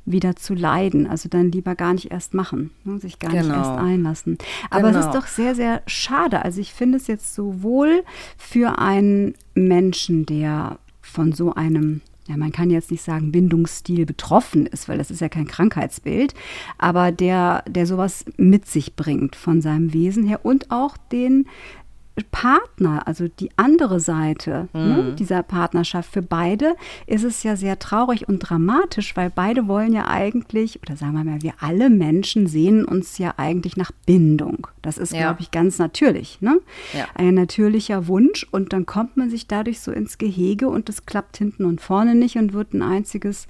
wieder 0.06 0.36
zu 0.36 0.54
leiden. 0.54 1.08
Also 1.08 1.30
dann 1.30 1.52
lieber 1.52 1.76
gar 1.76 1.94
nicht 1.94 2.12
erst 2.12 2.34
machen, 2.34 2.72
ne? 2.84 3.00
sich 3.00 3.20
gar 3.20 3.32
genau. 3.32 3.44
nicht 3.44 3.56
erst 3.56 3.70
genau. 3.72 3.84
einlassen. 3.84 4.38
Aber 4.70 4.90
genau. 4.90 5.00
es 5.00 5.06
ist 5.06 5.16
doch 5.16 5.28
sehr, 5.28 5.56
sehr 5.56 5.82
schade. 5.88 6.44
Also 6.44 6.62
ich 6.62 6.74
finde 6.74 6.98
es 6.98 7.08
jetzt 7.08 7.36
sowohl 7.36 8.04
für 8.38 8.80
einen 8.80 9.36
Menschen, 9.54 10.26
der 10.26 10.80
von 11.02 11.34
so 11.34 11.54
einem 11.54 12.02
ja, 12.28 12.38
man 12.38 12.52
kann 12.52 12.70
jetzt 12.70 12.92
nicht 12.92 13.04
sagen, 13.04 13.32
Bindungsstil 13.32 14.06
betroffen 14.06 14.66
ist, 14.68 14.88
weil 14.88 14.98
das 14.98 15.12
ist 15.12 15.22
ja 15.22 15.28
kein 15.28 15.48
Krankheitsbild, 15.48 16.34
aber 16.78 17.12
der, 17.12 17.64
der 17.68 17.86
sowas 17.88 18.26
mit 18.38 18.68
sich 18.68 18.96
bringt 18.96 19.36
von 19.36 19.62
seinem 19.62 19.92
Wesen 19.92 20.26
her 20.26 20.42
und 20.44 20.72
auch 20.72 20.98
den 21.12 21.48
Partner, 22.32 23.08
also 23.08 23.28
die 23.28 23.50
andere 23.56 24.00
Seite 24.00 24.68
ne, 24.74 24.80
mhm. 24.80 24.88
ne, 24.90 25.16
dieser 25.16 25.44
Partnerschaft, 25.44 26.12
für 26.12 26.22
beide 26.22 26.76
ist 27.08 27.24
es 27.24 27.44
ja 27.44 27.56
sehr 27.56 27.80
traurig 27.80 28.28
und 28.28 28.40
dramatisch, 28.40 29.16
weil 29.16 29.30
beide 29.30 29.68
wollen 29.68 29.94
ja 29.94 30.08
eigentlich, 30.08 30.82
oder 30.82 30.98
sagen 30.98 31.14
wir 31.14 31.24
mal, 31.24 31.42
wir 31.42 31.54
alle 31.62 31.90
Menschen 31.90 32.48
sehnen 32.48 32.84
uns 32.84 33.18
ja 33.18 33.36
eigentlich 33.38 33.78
nach 33.78 33.92
Bindung. 34.06 34.68
Das 34.82 34.98
ist, 34.98 35.14
ja. 35.14 35.22
glaube 35.22 35.42
ich, 35.42 35.52
ganz 35.52 35.80
natürlich. 35.80 36.42
Ne? 36.42 36.60
Ja. 36.94 37.06
Ein 37.16 37.36
natürlicher 37.36 38.08
Wunsch 38.08 38.46
und 38.52 38.74
dann 38.74 38.86
kommt 38.86 39.16
man 39.16 39.30
sich 39.30 39.48
dadurch 39.48 39.80
so 39.80 39.92
ins 39.92 40.18
Gehege 40.18 40.68
und 40.68 40.90
es 40.90 41.06
klappt 41.06 41.38
hinten 41.38 41.64
und 41.64 41.80
vorne 41.80 42.14
nicht 42.14 42.36
und 42.36 42.52
wird 42.52 42.74
ein 42.74 42.82
einziges 42.82 43.48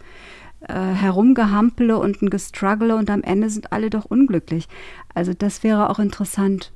äh, 0.68 0.74
Herumgehampele 0.74 1.98
und 1.98 2.22
ein 2.22 2.30
Gestruggle 2.30 2.96
und 2.96 3.10
am 3.10 3.24
Ende 3.24 3.50
sind 3.50 3.72
alle 3.72 3.90
doch 3.90 4.06
unglücklich. 4.06 4.68
Also 5.16 5.34
das 5.34 5.64
wäre 5.64 5.90
auch 5.90 5.98
interessant 5.98 6.72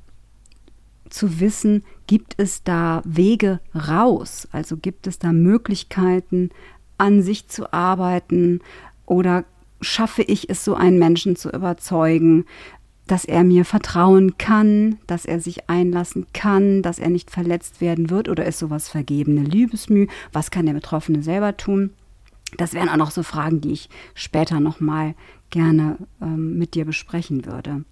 zu 1.16 1.40
wissen, 1.40 1.84
gibt 2.08 2.36
es 2.38 2.64
da 2.64 3.02
Wege 3.06 3.60
raus? 3.74 4.48
Also 4.52 4.78
gibt 4.78 5.08
es 5.08 5.20
da 5.20 5.32
Möglichkeiten, 5.32 6.50
an 6.98 7.22
sich 7.22 7.48
zu 7.48 7.74
arbeiten 7.74 8.62
oder 9.06 9.46
schaffe 9.82 10.22
ich 10.22 10.50
es, 10.50 10.64
so 10.64 10.76
einen 10.76 11.00
Menschen 11.00 11.36
zu 11.36 11.50
überzeugen, 11.50 12.46
dass 13.08 13.26
er 13.26 13.44
mir 13.44 13.66
vertrauen 13.66 14.38
kann, 14.38 14.98
dass 15.06 15.26
er 15.26 15.40
sich 15.40 15.70
einlassen 15.70 16.26
kann, 16.34 16.82
dass 16.82 16.98
er 16.98 17.10
nicht 17.10 17.30
verletzt 17.30 17.82
werden 17.82 18.10
wird 18.10 18.30
oder 18.30 18.46
ist 18.46 18.60
sowas 18.60 18.90
vergebene 18.90 19.42
Liebesmüh? 19.42 20.08
Was 20.34 20.50
kann 20.50 20.66
der 20.66 20.74
Betroffene 20.74 21.22
selber 21.22 21.56
tun? 21.56 21.92
Das 22.58 22.74
wären 22.74 22.90
auch 22.90 22.98
noch 22.98 23.12
so 23.12 23.22
Fragen, 23.22 23.62
die 23.62 23.74
ich 23.74 23.90
später 24.14 24.60
nochmal 24.60 25.14
gerne 25.56 25.98
ähm, 26.22 26.58
mit 26.58 26.76
dir 26.76 26.84
besprechen 26.84 27.46
würde. 27.46 27.86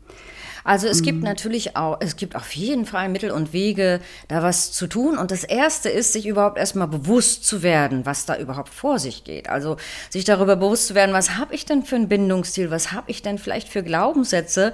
Also 0.64 0.88
es 0.88 1.02
mhm. 1.02 1.06
gibt 1.06 1.24
natürlich 1.24 1.76
auch, 1.76 1.98
es 2.00 2.16
gibt 2.16 2.36
auf 2.36 2.52
jeden 2.54 2.86
Fall 2.86 3.10
Mittel 3.10 3.32
und 3.32 3.54
Wege, 3.54 4.00
da 4.28 4.44
was 4.44 4.72
zu 4.72 4.88
tun. 4.88 5.18
Und 5.18 5.32
das 5.32 5.44
Erste 5.44 5.90
ist, 5.90 6.14
sich 6.14 6.26
überhaupt 6.26 6.58
erstmal 6.58 6.88
bewusst 6.88 7.46
zu 7.46 7.64
werden, 7.64 8.06
was 8.06 8.26
da 8.26 8.38
überhaupt 8.38 8.70
vor 8.70 9.00
sich 9.00 9.24
geht. 9.24 9.50
Also 9.50 9.78
sich 10.10 10.24
darüber 10.24 10.56
bewusst 10.56 10.88
zu 10.88 10.96
werden, 10.96 11.14
was 11.14 11.38
habe 11.38 11.54
ich 11.54 11.66
denn 11.66 11.84
für 11.84 11.96
ein 11.96 12.08
Bindungsstil, 12.08 12.72
was 12.72 12.92
habe 12.92 13.12
ich 13.12 13.22
denn 13.22 13.38
vielleicht 13.38 13.70
für 13.70 13.84
Glaubenssätze 13.84 14.74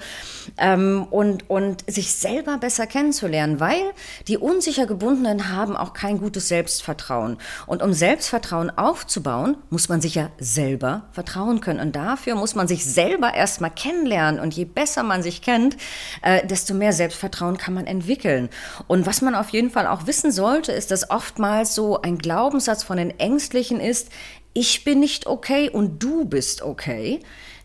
ähm, 0.58 1.08
und, 1.10 1.50
und 1.50 1.90
sich 1.90 2.14
selber 2.14 2.58
besser 2.58 2.86
kennenzulernen, 2.86 3.60
weil 3.60 3.82
die 4.28 4.38
unsicher 4.38 4.86
Gebundenen 4.86 5.50
haben 5.50 5.76
auch 5.76 5.94
kein 5.94 6.20
gutes 6.20 6.48
Selbstvertrauen. 6.48 7.38
Und 7.66 7.82
um 7.82 7.94
Selbstvertrauen 7.94 8.70
aufzubauen, 8.70 9.58
muss 9.70 9.90
man 9.90 10.02
sich 10.02 10.16
ja 10.16 10.30
selber 10.40 11.08
vertrauen 11.12 11.62
können. 11.62 11.80
Und 11.80 11.96
dafür 11.96 12.36
muss 12.36 12.56
man 12.56 12.68
sich 12.68 12.79
selber 12.86 13.34
erstmal 13.34 13.72
kennenlernen. 13.72 14.40
Und 14.40 14.54
je 14.54 14.66
besser 14.66 15.04
man 15.04 15.24
sich 15.24 15.42
kennt, 15.42 15.78
äh, 16.22 16.46
desto 16.46 16.74
mehr 16.74 16.94
Selbstvertrauen 16.94 17.58
kann 17.58 17.74
man 17.74 17.88
entwickeln. 17.88 18.50
Und 18.88 19.06
was 19.06 19.22
man 19.22 19.36
auf 19.36 19.50
jeden 19.50 19.70
Fall 19.70 19.88
auch 19.88 20.08
wissen 20.08 20.32
sollte, 20.32 20.72
ist, 20.72 20.92
dass 20.92 21.10
oftmals 21.10 21.76
so 21.76 22.02
ein 22.02 22.18
Glaubenssatz 22.18 22.84
von 22.84 22.98
den 22.98 23.20
Ängstlichen 23.20 23.80
ist, 23.80 24.10
ich 24.54 24.84
bin 24.84 25.00
nicht 25.00 25.28
okay 25.28 25.70
und 25.70 26.02
du 26.02 26.26
bist 26.26 26.62
okay. 26.62 27.20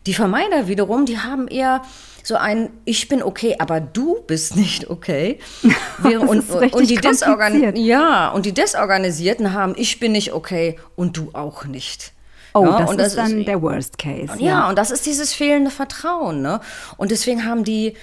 Die 0.06 0.14
Vermeider 0.14 0.68
wiederum, 0.68 1.06
die 1.06 1.18
haben 1.18 1.48
eher 1.48 1.82
so 2.22 2.36
ein 2.36 2.70
Ich 2.84 3.08
bin 3.08 3.22
okay, 3.22 3.56
aber 3.58 3.80
du 3.80 4.22
bist 4.26 4.56
nicht 4.56 4.90
okay. 4.90 5.38
und, 6.02 6.50
und, 6.50 6.90
die 6.90 6.96
Desorgan 6.96 7.76
ja, 7.76 8.28
und 8.30 8.46
die 8.46 8.52
Desorganisierten 8.52 9.52
haben 9.52 9.74
Ich 9.76 10.00
bin 10.00 10.12
nicht 10.12 10.32
okay 10.32 10.78
und 10.96 11.16
du 11.16 11.30
auch 11.32 11.64
nicht. 11.64 12.12
Oh, 12.56 12.64
ja, 12.64 12.78
das, 12.78 12.90
und 12.90 12.98
das 12.98 13.06
ist 13.08 13.16
dann 13.18 13.40
ist, 13.40 13.48
der 13.48 13.60
Worst 13.60 13.98
Case. 13.98 14.32
Ja, 14.38 14.46
ja, 14.46 14.68
und 14.68 14.78
das 14.78 14.92
ist 14.92 15.06
dieses 15.06 15.34
fehlende 15.34 15.72
Vertrauen. 15.72 16.40
Ne? 16.40 16.60
Und 16.96 17.10
deswegen 17.10 17.44
haben 17.44 17.64
die 17.64 17.94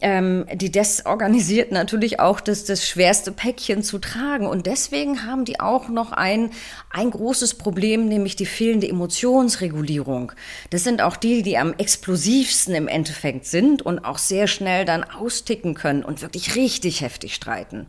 ähm, 0.00 0.44
die 0.52 0.70
Desorganisierten 0.70 1.74
natürlich 1.74 2.20
auch 2.20 2.40
das, 2.40 2.64
das 2.64 2.86
schwerste 2.86 3.32
Päckchen 3.32 3.82
zu 3.82 3.98
tragen. 3.98 4.46
Und 4.46 4.66
deswegen 4.66 5.24
haben 5.24 5.44
die 5.44 5.58
auch 5.58 5.88
noch 5.88 6.12
ein, 6.12 6.50
ein 6.90 7.10
großes 7.10 7.54
Problem, 7.54 8.06
nämlich 8.06 8.36
die 8.36 8.46
fehlende 8.46 8.88
Emotionsregulierung. 8.88 10.32
Das 10.70 10.84
sind 10.84 11.00
auch 11.00 11.16
die, 11.16 11.42
die 11.42 11.56
am 11.56 11.72
explosivsten 11.78 12.74
im 12.74 12.88
Endeffekt 12.88 13.46
sind 13.46 13.82
und 13.82 14.00
auch 14.04 14.18
sehr 14.18 14.46
schnell 14.48 14.84
dann 14.84 15.02
austicken 15.02 15.74
können 15.74 16.04
und 16.04 16.20
wirklich 16.20 16.56
richtig 16.56 17.00
heftig 17.00 17.34
streiten 17.34 17.86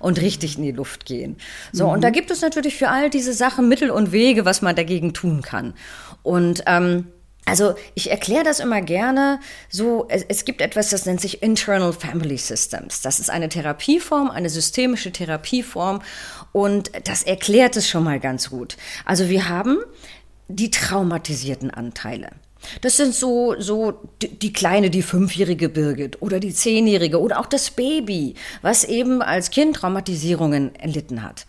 und 0.00 0.20
richtig 0.20 0.58
in 0.58 0.64
die 0.64 0.72
Luft 0.72 1.06
gehen. 1.06 1.36
So, 1.72 1.86
mhm. 1.86 1.92
und 1.92 2.00
da 2.04 2.10
gibt 2.10 2.32
es 2.32 2.40
natürlich 2.40 2.76
für 2.76 2.88
all 2.88 3.10
diese 3.10 3.32
Sachen 3.32 3.68
Mittel 3.68 3.90
und 3.90 4.10
Wege, 4.10 4.44
was 4.44 4.60
man 4.60 4.74
dagegen 4.74 5.14
tun 5.14 5.42
kann. 5.42 5.74
Und 6.22 6.64
ähm, 6.66 7.06
also 7.46 7.74
ich 7.94 8.10
erkläre 8.10 8.44
das 8.44 8.60
immer 8.60 8.80
gerne 8.80 9.40
so, 9.68 10.06
es, 10.08 10.24
es, 10.28 10.44
gibt 10.44 10.60
etwas, 10.60 10.90
das 10.90 11.04
nennt 11.06 11.20
sich 11.20 11.42
Internal 11.42 11.92
Family 11.92 12.38
Systems. 12.38 13.02
Das 13.02 13.20
ist 13.20 13.30
eine 13.30 13.48
Therapieform, 13.48 14.30
eine 14.30 14.48
systemische 14.48 15.12
Therapieform 15.12 16.00
und 16.52 16.90
das 17.06 17.22
erklärt 17.22 17.76
es 17.76 17.88
schon 17.88 18.04
mal 18.04 18.20
ganz 18.20 18.50
gut. 18.50 18.76
Also 19.04 19.28
wir 19.28 19.48
haben 19.48 19.78
die 20.48 20.70
traumatisierten 20.70 21.70
Anteile. 21.70 22.30
Das 22.80 22.96
sind 22.96 23.14
so, 23.14 23.54
so 23.58 24.00
die, 24.22 24.52
kleine, 24.52 24.90
die 24.90 25.02
fünfjährige 25.02 25.68
Birgit 25.68 26.22
oder 26.22 26.40
die 26.40 26.52
zehnjährige 26.52 27.20
oder 27.20 27.40
auch 27.40 27.46
das 27.46 27.70
Baby, 27.70 28.34
was 28.62 28.84
eben 28.84 29.22
als 29.22 29.50
Kind 29.50 29.76
Traumatisierungen 29.76 30.74
erlitten 30.74 31.22
hat. 31.22 31.46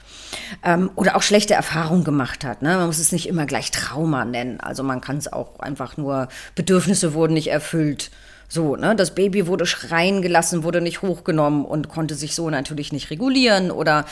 Ähm, 0.63 0.91
oder 0.95 1.15
auch 1.15 1.21
schlechte 1.21 1.53
Erfahrungen 1.53 2.03
gemacht 2.03 2.43
hat. 2.43 2.61
Ne? 2.61 2.75
Man 2.77 2.87
muss 2.87 2.99
es 2.99 3.11
nicht 3.11 3.27
immer 3.27 3.45
gleich 3.45 3.71
Trauma 3.71 4.25
nennen. 4.25 4.59
Also 4.59 4.83
man 4.83 5.01
kann 5.01 5.17
es 5.17 5.31
auch 5.31 5.59
einfach 5.59 5.97
nur, 5.97 6.27
Bedürfnisse 6.55 7.13
wurden 7.13 7.33
nicht 7.33 7.47
erfüllt 7.47 8.11
so, 8.47 8.75
ne, 8.75 8.95
das 8.95 9.15
Baby 9.15 9.47
wurde 9.47 9.65
schreien 9.65 10.21
gelassen, 10.21 10.63
wurde 10.63 10.81
nicht 10.81 11.01
hochgenommen 11.01 11.65
und 11.65 11.89
konnte 11.89 12.15
sich 12.15 12.35
so 12.35 12.49
natürlich 12.49 12.93
nicht 12.93 13.09
regulieren. 13.09 13.71
Oder 13.71 14.05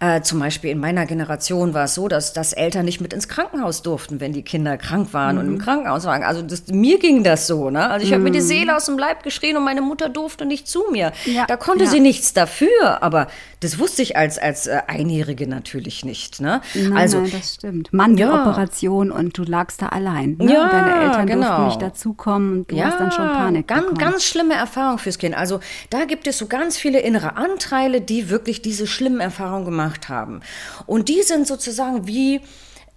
äh, 0.00 0.20
zum 0.20 0.40
Beispiel 0.40 0.70
in 0.70 0.78
meiner 0.78 1.06
Generation 1.06 1.74
war 1.74 1.84
es 1.84 1.94
so, 1.94 2.08
dass, 2.08 2.32
dass 2.32 2.52
Eltern 2.52 2.84
nicht 2.84 3.00
mit 3.00 3.12
ins 3.12 3.28
Krankenhaus 3.28 3.82
durften, 3.82 4.20
wenn 4.20 4.32
die 4.32 4.42
Kinder 4.42 4.76
krank 4.76 5.12
waren 5.12 5.36
mhm. 5.36 5.40
und 5.40 5.46
im 5.46 5.54
mhm. 5.54 5.58
Krankenhaus 5.58 6.04
waren. 6.04 6.22
Also 6.22 6.42
das, 6.42 6.68
mir 6.68 6.98
ging 6.98 7.24
das 7.24 7.46
so, 7.46 7.70
ne? 7.70 7.88
Also 7.90 8.04
ich 8.04 8.10
mhm. 8.10 8.14
habe 8.14 8.24
mir 8.24 8.30
die 8.32 8.40
mhm. 8.40 8.46
Seele 8.46 8.76
aus 8.76 8.86
dem 8.86 8.98
Leib 8.98 9.22
geschrien 9.22 9.56
und 9.56 9.64
meine 9.64 9.82
Mutter 9.82 10.08
durfte 10.08 10.44
nicht 10.46 10.68
zu 10.68 10.84
mir. 10.90 11.12
Ja, 11.24 11.46
da 11.46 11.56
konnte 11.56 11.84
ja. 11.84 11.90
sie 11.90 12.00
nichts 12.00 12.32
dafür, 12.32 13.02
aber 13.02 13.28
das 13.60 13.78
wusste 13.78 14.02
ich 14.02 14.16
als, 14.16 14.38
als 14.38 14.66
äh, 14.66 14.82
Einjährige 14.86 15.48
natürlich 15.48 16.04
nicht. 16.04 16.40
Ne? 16.40 16.60
Nein, 16.74 16.96
also, 16.96 17.20
nein, 17.20 17.32
das 17.32 17.54
stimmt. 17.54 17.92
Mann, 17.92 18.16
die 18.16 18.22
ja. 18.22 18.40
Operation 18.40 19.10
und 19.10 19.36
du 19.36 19.42
lagst 19.42 19.82
da 19.82 19.86
allein. 19.86 20.36
Ne? 20.38 20.52
Ja, 20.52 20.68
Deine 20.68 21.04
Eltern 21.04 21.26
genau. 21.26 21.46
durften 21.46 21.66
nicht 21.66 21.82
dazukommen 21.82 22.58
und 22.58 22.70
du 22.70 22.76
ja, 22.76 22.86
hast 22.86 23.00
dann 23.00 23.10
schon 23.10 23.26
Panik 23.26 23.66
ganz, 23.80 23.94
bekommen. 23.94 24.12
ganz 24.12 24.24
schlimme 24.24 24.54
Erfahrung 24.54 24.98
fürs 24.98 25.18
Kind. 25.18 25.36
Also 25.36 25.60
da 25.90 26.04
gibt 26.04 26.26
es 26.26 26.38
so 26.38 26.46
ganz 26.46 26.76
viele 26.76 27.00
innere 27.00 27.36
Anteile, 27.36 28.00
die 28.00 28.30
wirklich 28.30 28.62
diese 28.62 28.86
schlimmen 28.86 29.20
Erfahrungen 29.20 29.64
gemacht 29.64 30.08
haben. 30.08 30.40
Und 30.86 31.08
die 31.08 31.22
sind 31.22 31.46
sozusagen 31.46 32.06
wie 32.06 32.40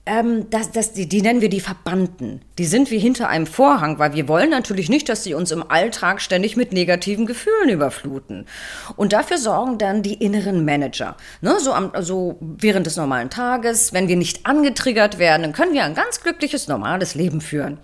ähm, 0.06 0.50
das, 0.50 0.72
das, 0.72 0.94
die, 0.94 1.08
die 1.08 1.22
nennen 1.22 1.42
wir 1.42 1.50
die 1.50 1.60
Verbannten. 1.60 2.42
Die 2.58 2.66
sind 2.66 2.90
wie 2.90 2.98
hinter 2.98 3.30
einem 3.30 3.46
Vorhang, 3.46 4.00
weil 4.00 4.14
wir 4.14 4.28
wollen 4.28 4.50
natürlich 4.50 4.90
nicht, 4.90 5.08
dass 5.10 5.24
sie 5.24 5.36
uns 5.36 5.52
im 5.52 5.70
Alltag 5.70 6.22
ständig 6.22 6.58
mit 6.58 6.74
negativen 6.74 7.28
Gefühlen 7.28 7.70
überfluten. 7.70 8.48
Und 8.96 9.14
dafür 9.14 9.38
sorgen 9.38 9.78
dann 9.78 10.02
die 10.02 10.16
inneren 10.16 10.66
Manager. 10.66 11.16
Ne, 11.42 11.60
so, 11.60 11.72
am, 11.74 11.92
so 12.00 12.38
während 12.40 12.88
des 12.88 12.98
normalen 12.98 13.30
Tages, 13.30 13.94
wenn 13.94 14.08
wir 14.08 14.16
nicht 14.16 14.46
angetriggert 14.48 15.20
werden, 15.20 15.44
dann 15.44 15.54
können 15.54 15.74
wir 15.74 15.84
ein 15.84 15.94
ganz 15.94 16.22
glückliches, 16.22 16.68
normales 16.68 17.14
Leben 17.14 17.40
führen. 17.40 17.78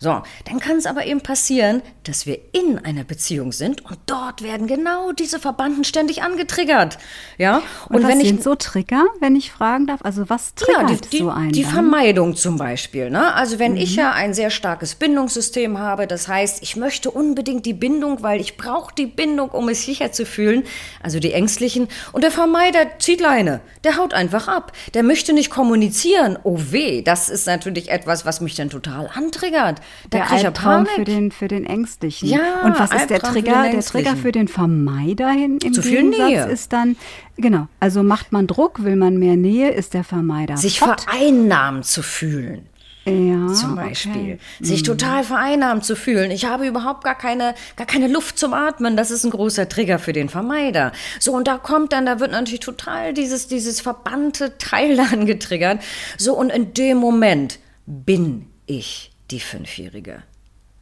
So, 0.00 0.22
dann 0.44 0.60
kann 0.60 0.76
es 0.76 0.86
aber 0.86 1.06
eben 1.06 1.20
passieren, 1.22 1.82
dass 2.04 2.24
wir 2.24 2.38
in 2.52 2.78
einer 2.78 3.02
Beziehung 3.02 3.50
sind 3.50 3.84
und 3.84 3.98
dort 4.06 4.42
werden 4.42 4.68
genau 4.68 5.10
diese 5.10 5.40
Verbanden 5.40 5.82
ständig 5.82 6.22
angetriggert. 6.22 6.98
Ja, 7.36 7.62
und, 7.88 7.96
und 7.96 8.02
was 8.04 8.10
wenn 8.12 8.20
sind 8.20 8.38
ich, 8.38 8.44
so 8.44 8.54
Trigger, 8.54 9.06
wenn 9.18 9.34
ich 9.34 9.50
fragen 9.50 9.88
darf? 9.88 10.00
Also 10.04 10.30
was 10.30 10.54
triggert 10.54 10.90
ja, 10.90 10.96
die, 10.96 11.08
die, 11.08 11.18
so 11.18 11.30
ein? 11.30 11.50
Die 11.50 11.64
Vermeidung 11.64 12.36
zum 12.36 12.58
Beispiel. 12.58 13.10
Ne? 13.10 13.34
Also 13.34 13.58
wenn 13.58 13.72
mhm. 13.72 13.78
ich 13.78 13.96
ja 13.96 14.12
ein 14.12 14.34
sehr 14.34 14.50
starkes 14.50 14.94
Bindungssystem 14.94 15.78
habe, 15.78 16.06
das 16.06 16.28
heißt, 16.28 16.62
ich 16.62 16.76
möchte 16.76 17.10
unbedingt 17.10 17.66
die 17.66 17.74
Bindung, 17.74 18.22
weil 18.22 18.40
ich 18.40 18.56
brauche 18.56 18.94
die 18.94 19.06
Bindung, 19.06 19.50
um 19.50 19.68
es 19.68 19.84
sicher 19.84 20.12
zu 20.12 20.24
fühlen. 20.24 20.62
Also 21.02 21.18
die 21.18 21.32
Ängstlichen. 21.32 21.88
Und 22.12 22.22
der 22.22 22.30
Vermeider 22.30 22.86
zieht 23.00 23.20
Leine. 23.20 23.60
Der 23.82 23.96
haut 23.96 24.14
einfach 24.14 24.46
ab. 24.46 24.72
Der 24.94 25.02
möchte 25.02 25.32
nicht 25.32 25.50
kommunizieren. 25.50 26.38
Oh 26.44 26.58
weh, 26.70 27.02
das 27.02 27.28
ist 27.28 27.48
natürlich 27.48 27.90
etwas, 27.90 28.24
was 28.24 28.40
mich 28.40 28.54
dann 28.54 28.70
total 28.70 29.10
antriggert. 29.12 29.80
Da 30.10 30.18
der 30.18 30.30
Albtraum 30.30 30.86
für 30.86 31.04
den, 31.04 31.30
für 31.30 31.48
den 31.48 31.64
Ängstlichen. 31.64 32.28
Ja, 32.28 32.62
Und 32.64 32.78
was 32.78 32.92
ist 32.92 33.10
der 33.10 33.20
Trigger? 33.20 33.70
Der 33.70 33.80
Trigger 33.80 34.16
für 34.16 34.32
den 34.32 34.48
Vermeider 34.48 35.30
hin 35.30 35.58
im 35.62 35.72
Zu 35.72 35.82
viel 35.82 36.02
Gegensatz 36.02 36.28
Nähe. 36.28 36.46
ist 36.46 36.72
dann, 36.72 36.96
genau, 37.36 37.68
also 37.80 38.02
macht 38.02 38.32
man 38.32 38.46
Druck, 38.46 38.82
will 38.84 38.96
man 38.96 39.18
mehr 39.18 39.36
Nähe, 39.36 39.70
ist 39.70 39.94
der 39.94 40.04
Vermeider. 40.04 40.56
Sich 40.56 40.80
Fott. 40.80 41.02
vereinnahmt 41.02 41.84
zu 41.84 42.02
fühlen. 42.02 42.68
Ja, 43.08 43.52
zum 43.54 43.74
Beispiel. 43.74 44.12
Okay. 44.12 44.38
Sich 44.60 44.82
mhm. 44.82 44.86
total 44.86 45.24
vereinnahmt 45.24 45.84
zu 45.84 45.96
fühlen. 45.96 46.30
Ich 46.30 46.44
habe 46.44 46.66
überhaupt 46.66 47.04
gar 47.04 47.16
keine, 47.16 47.54
gar 47.76 47.86
keine 47.86 48.08
Luft 48.08 48.38
zum 48.38 48.52
Atmen. 48.52 48.96
Das 48.96 49.10
ist 49.10 49.24
ein 49.24 49.30
großer 49.30 49.68
Trigger 49.68 49.98
für 49.98 50.12
den 50.12 50.28
Vermeider. 50.28 50.92
So, 51.18 51.32
und 51.32 51.48
da 51.48 51.56
kommt 51.56 51.92
dann, 51.92 52.06
da 52.06 52.20
wird 52.20 52.32
natürlich 52.32 52.60
total 52.60 53.14
dieses, 53.14 53.48
dieses 53.48 53.80
verbannte 53.80 54.58
Teil 54.58 54.96
dann 54.96 55.26
getriggert. 55.26 55.80
So, 56.18 56.34
und 56.34 56.50
in 56.50 56.74
dem 56.74 56.98
Moment 56.98 57.58
bin 57.86 58.46
ich 58.66 59.07
die 59.30 59.40
Fünfjährige, 59.40 60.22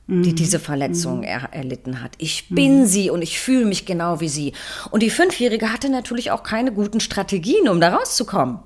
mhm. 0.07 0.23
die 0.23 0.35
diese 0.35 0.59
Verletzung 0.59 1.19
mhm. 1.19 1.25
er, 1.25 1.53
erlitten 1.53 2.03
hat. 2.03 2.13
Ich 2.19 2.49
bin 2.49 2.81
mhm. 2.81 2.87
sie 2.87 3.11
und 3.11 3.23
ich 3.23 3.39
fühle 3.41 3.65
mich 3.65 3.87
genau 3.87 4.21
wie 4.21 4.29
sie. 4.29 4.53
Und 4.91 5.03
die 5.03 5.11
Fünfjährige 5.11 5.73
hatte 5.73 5.89
natürlich 5.89 6.31
auch 6.31 6.43
keine 6.43 6.73
guten 6.73 7.01
Strategien, 7.01 7.69
um 7.69 7.81
da 7.81 7.95
rauszukommen. 7.95 8.61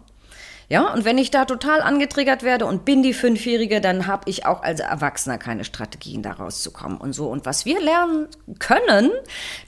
Ja, 0.70 0.94
und 0.94 1.04
wenn 1.04 1.18
ich 1.18 1.32
da 1.32 1.46
total 1.46 1.80
angetriggert 1.80 2.44
werde 2.44 2.64
und 2.64 2.84
bin 2.84 3.02
die 3.02 3.12
Fünfjährige, 3.12 3.80
dann 3.80 4.06
habe 4.06 4.30
ich 4.30 4.46
auch 4.46 4.62
als 4.62 4.78
Erwachsener 4.78 5.36
keine 5.36 5.64
Strategien, 5.64 6.22
da 6.22 6.30
rauszukommen 6.30 6.96
und 6.98 7.12
so. 7.12 7.28
Und 7.28 7.44
was 7.44 7.66
wir 7.66 7.80
lernen 7.80 8.28
können, 8.60 9.10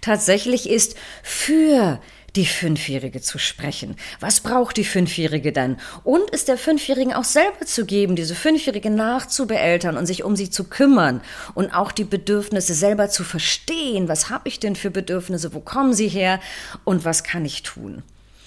tatsächlich 0.01 0.70
ist 0.70 0.96
für 1.25 2.01
die 2.37 2.47
Fünfjährige 2.47 3.21
zu 3.21 3.38
sprechen. 3.38 3.97
Was 4.21 4.40
braucht 4.40 4.77
die 4.77 4.85
Fünfjährige 4.85 5.53
dann? 5.53 5.79
Und 6.05 6.33
es 6.33 6.45
der 6.45 6.57
Fünfjährigen 6.57 7.12
auch 7.12 7.25
selber 7.25 7.66
zu 7.66 7.85
geben, 7.85 8.16
diese 8.16 8.35
Fünfjährige 8.35 8.90
nachzubeeltern 8.90 9.97
und 9.97 10.07
sich 10.07 10.25
um 10.25 10.37
sie 10.37 10.51
zu 10.51 10.64
kümmern 10.64 11.21
und 11.55 11.75
auch 11.75 11.92
die 11.92 12.05
Bedürfnisse 12.05 12.75
selber 12.75 13.09
zu 13.09 13.25
verstehen. 13.25 14.09
Was 14.09 14.31
habe 14.31 14.49
ich 14.49 14.61
denn 14.61 14.77
für 14.77 14.90
Bedürfnisse? 14.90 15.53
Wo 15.55 15.61
kommen 15.61 15.92
sie 15.92 16.09
her? 16.09 16.40
Und 16.85 17.05
was 17.05 17.23
kann 17.23 17.45
ich 17.45 17.62
tun? 17.62 18.03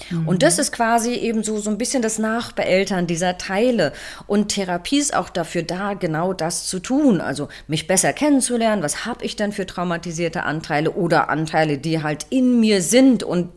Mhm. 0.09 0.27
Und 0.27 0.43
das 0.43 0.59
ist 0.59 0.71
quasi 0.71 1.13
eben 1.13 1.43
so, 1.43 1.57
so 1.57 1.69
ein 1.69 1.77
bisschen 1.77 2.01
das 2.01 2.19
Nachbeeltern 2.19 3.07
dieser 3.07 3.37
Teile. 3.37 3.93
Und 4.27 4.49
Therapie 4.49 4.97
ist 4.97 5.15
auch 5.15 5.29
dafür 5.29 5.63
da, 5.63 5.93
genau 5.93 6.33
das 6.33 6.67
zu 6.67 6.79
tun. 6.79 7.21
Also 7.21 7.47
mich 7.67 7.87
besser 7.87 8.13
kennenzulernen, 8.13 8.83
was 8.83 9.05
habe 9.05 9.23
ich 9.25 9.35
denn 9.35 9.51
für 9.51 9.65
traumatisierte 9.65 10.43
Anteile 10.43 10.91
oder 10.91 11.29
Anteile, 11.29 11.77
die 11.77 12.03
halt 12.03 12.27
in 12.29 12.59
mir 12.59 12.81
sind 12.81 13.23
und 13.23 13.49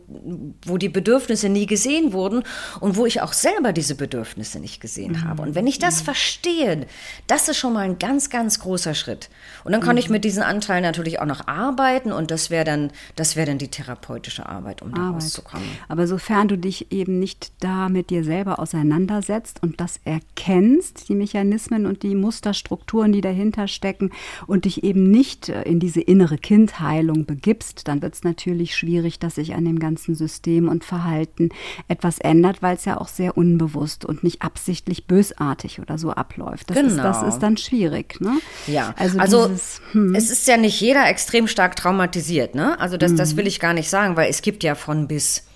wo 0.65 0.77
die 0.77 0.89
Bedürfnisse 0.89 1.49
nie 1.49 1.65
gesehen 1.65 2.13
wurden 2.13 2.43
und 2.79 2.95
wo 2.95 3.05
ich 3.05 3.21
auch 3.21 3.33
selber 3.33 3.73
diese 3.73 3.95
Bedürfnisse 3.95 4.59
nicht 4.59 4.79
gesehen 4.79 5.13
mhm. 5.13 5.23
habe. 5.25 5.41
Und 5.43 5.55
wenn 5.55 5.67
ich 5.67 5.79
das 5.79 6.01
verstehe, 6.01 6.87
das 7.27 7.47
ist 7.47 7.57
schon 7.57 7.73
mal 7.73 7.81
ein 7.81 7.99
ganz, 7.99 8.29
ganz 8.29 8.59
großer 8.59 8.95
Schritt. 8.95 9.29
Und 9.63 9.71
dann 9.71 9.81
kann 9.81 9.97
ich 9.97 10.07
mhm. 10.07 10.13
mit 10.13 10.23
diesen 10.23 10.43
Anteilen 10.43 10.83
natürlich 10.83 11.19
auch 11.19 11.25
noch 11.25 11.47
arbeiten 11.47 12.11
und 12.11 12.31
das 12.31 12.49
wäre 12.49 12.65
dann, 12.65 12.91
das 13.15 13.35
wäre 13.35 13.47
dann 13.47 13.57
die 13.57 13.67
therapeutische 13.67 14.47
Arbeit, 14.47 14.81
um 14.81 14.93
da 14.93 15.11
rauszukommen. 15.11 15.67
Aber 15.87 16.07
sofern 16.07 16.28
sofern 16.29 16.47
du 16.47 16.59
dich 16.59 16.91
eben 16.91 17.17
nicht 17.17 17.51
da 17.59 17.89
mit 17.89 18.11
dir 18.11 18.23
selber 18.23 18.59
auseinandersetzt 18.59 19.63
und 19.63 19.81
das 19.81 19.99
erkennst, 20.05 21.09
die 21.09 21.15
Mechanismen 21.15 21.87
und 21.87 22.03
die 22.03 22.13
Musterstrukturen, 22.13 23.11
die 23.11 23.21
dahinter 23.21 23.67
stecken 23.67 24.11
und 24.45 24.65
dich 24.65 24.83
eben 24.83 25.09
nicht 25.09 25.49
äh, 25.49 25.63
in 25.63 25.79
diese 25.79 26.01
innere 26.01 26.37
Kindheilung 26.37 27.25
begibst, 27.25 27.87
dann 27.87 28.03
wird 28.03 28.13
es 28.13 28.23
natürlich 28.23 28.75
schwierig, 28.75 29.17
dass 29.17 29.35
sich 29.35 29.55
an 29.55 29.65
dem 29.65 29.79
ganzen 29.79 30.13
System 30.13 30.67
und 30.67 30.83
Verhalten 30.83 31.49
etwas 31.87 32.19
ändert, 32.19 32.61
weil 32.61 32.75
es 32.75 32.85
ja 32.85 33.01
auch 33.01 33.07
sehr 33.07 33.35
unbewusst 33.35 34.05
und 34.05 34.23
nicht 34.23 34.43
absichtlich 34.43 35.07
bösartig 35.07 35.79
oder 35.79 35.97
so 35.97 36.11
abläuft. 36.11 36.69
Das, 36.69 36.77
genau. 36.77 36.89
ist, 36.89 36.97
das 36.97 37.23
ist 37.23 37.39
dann 37.39 37.57
schwierig. 37.57 38.21
Ne? 38.21 38.33
Ja, 38.67 38.93
also, 38.97 39.17
also 39.17 39.47
dieses, 39.47 39.81
hm. 39.93 40.13
es 40.13 40.29
ist 40.29 40.47
ja 40.47 40.57
nicht 40.57 40.79
jeder 40.79 41.09
extrem 41.09 41.47
stark 41.47 41.75
traumatisiert. 41.75 42.53
Ne? 42.53 42.79
Also 42.79 42.97
das, 42.97 43.15
das 43.15 43.33
mhm. 43.33 43.37
will 43.37 43.47
ich 43.47 43.59
gar 43.59 43.73
nicht 43.73 43.89
sagen, 43.89 44.15
weil 44.15 44.29
es 44.29 44.43
gibt 44.43 44.63
ja 44.63 44.75
von 44.75 45.07
bis. 45.07 45.48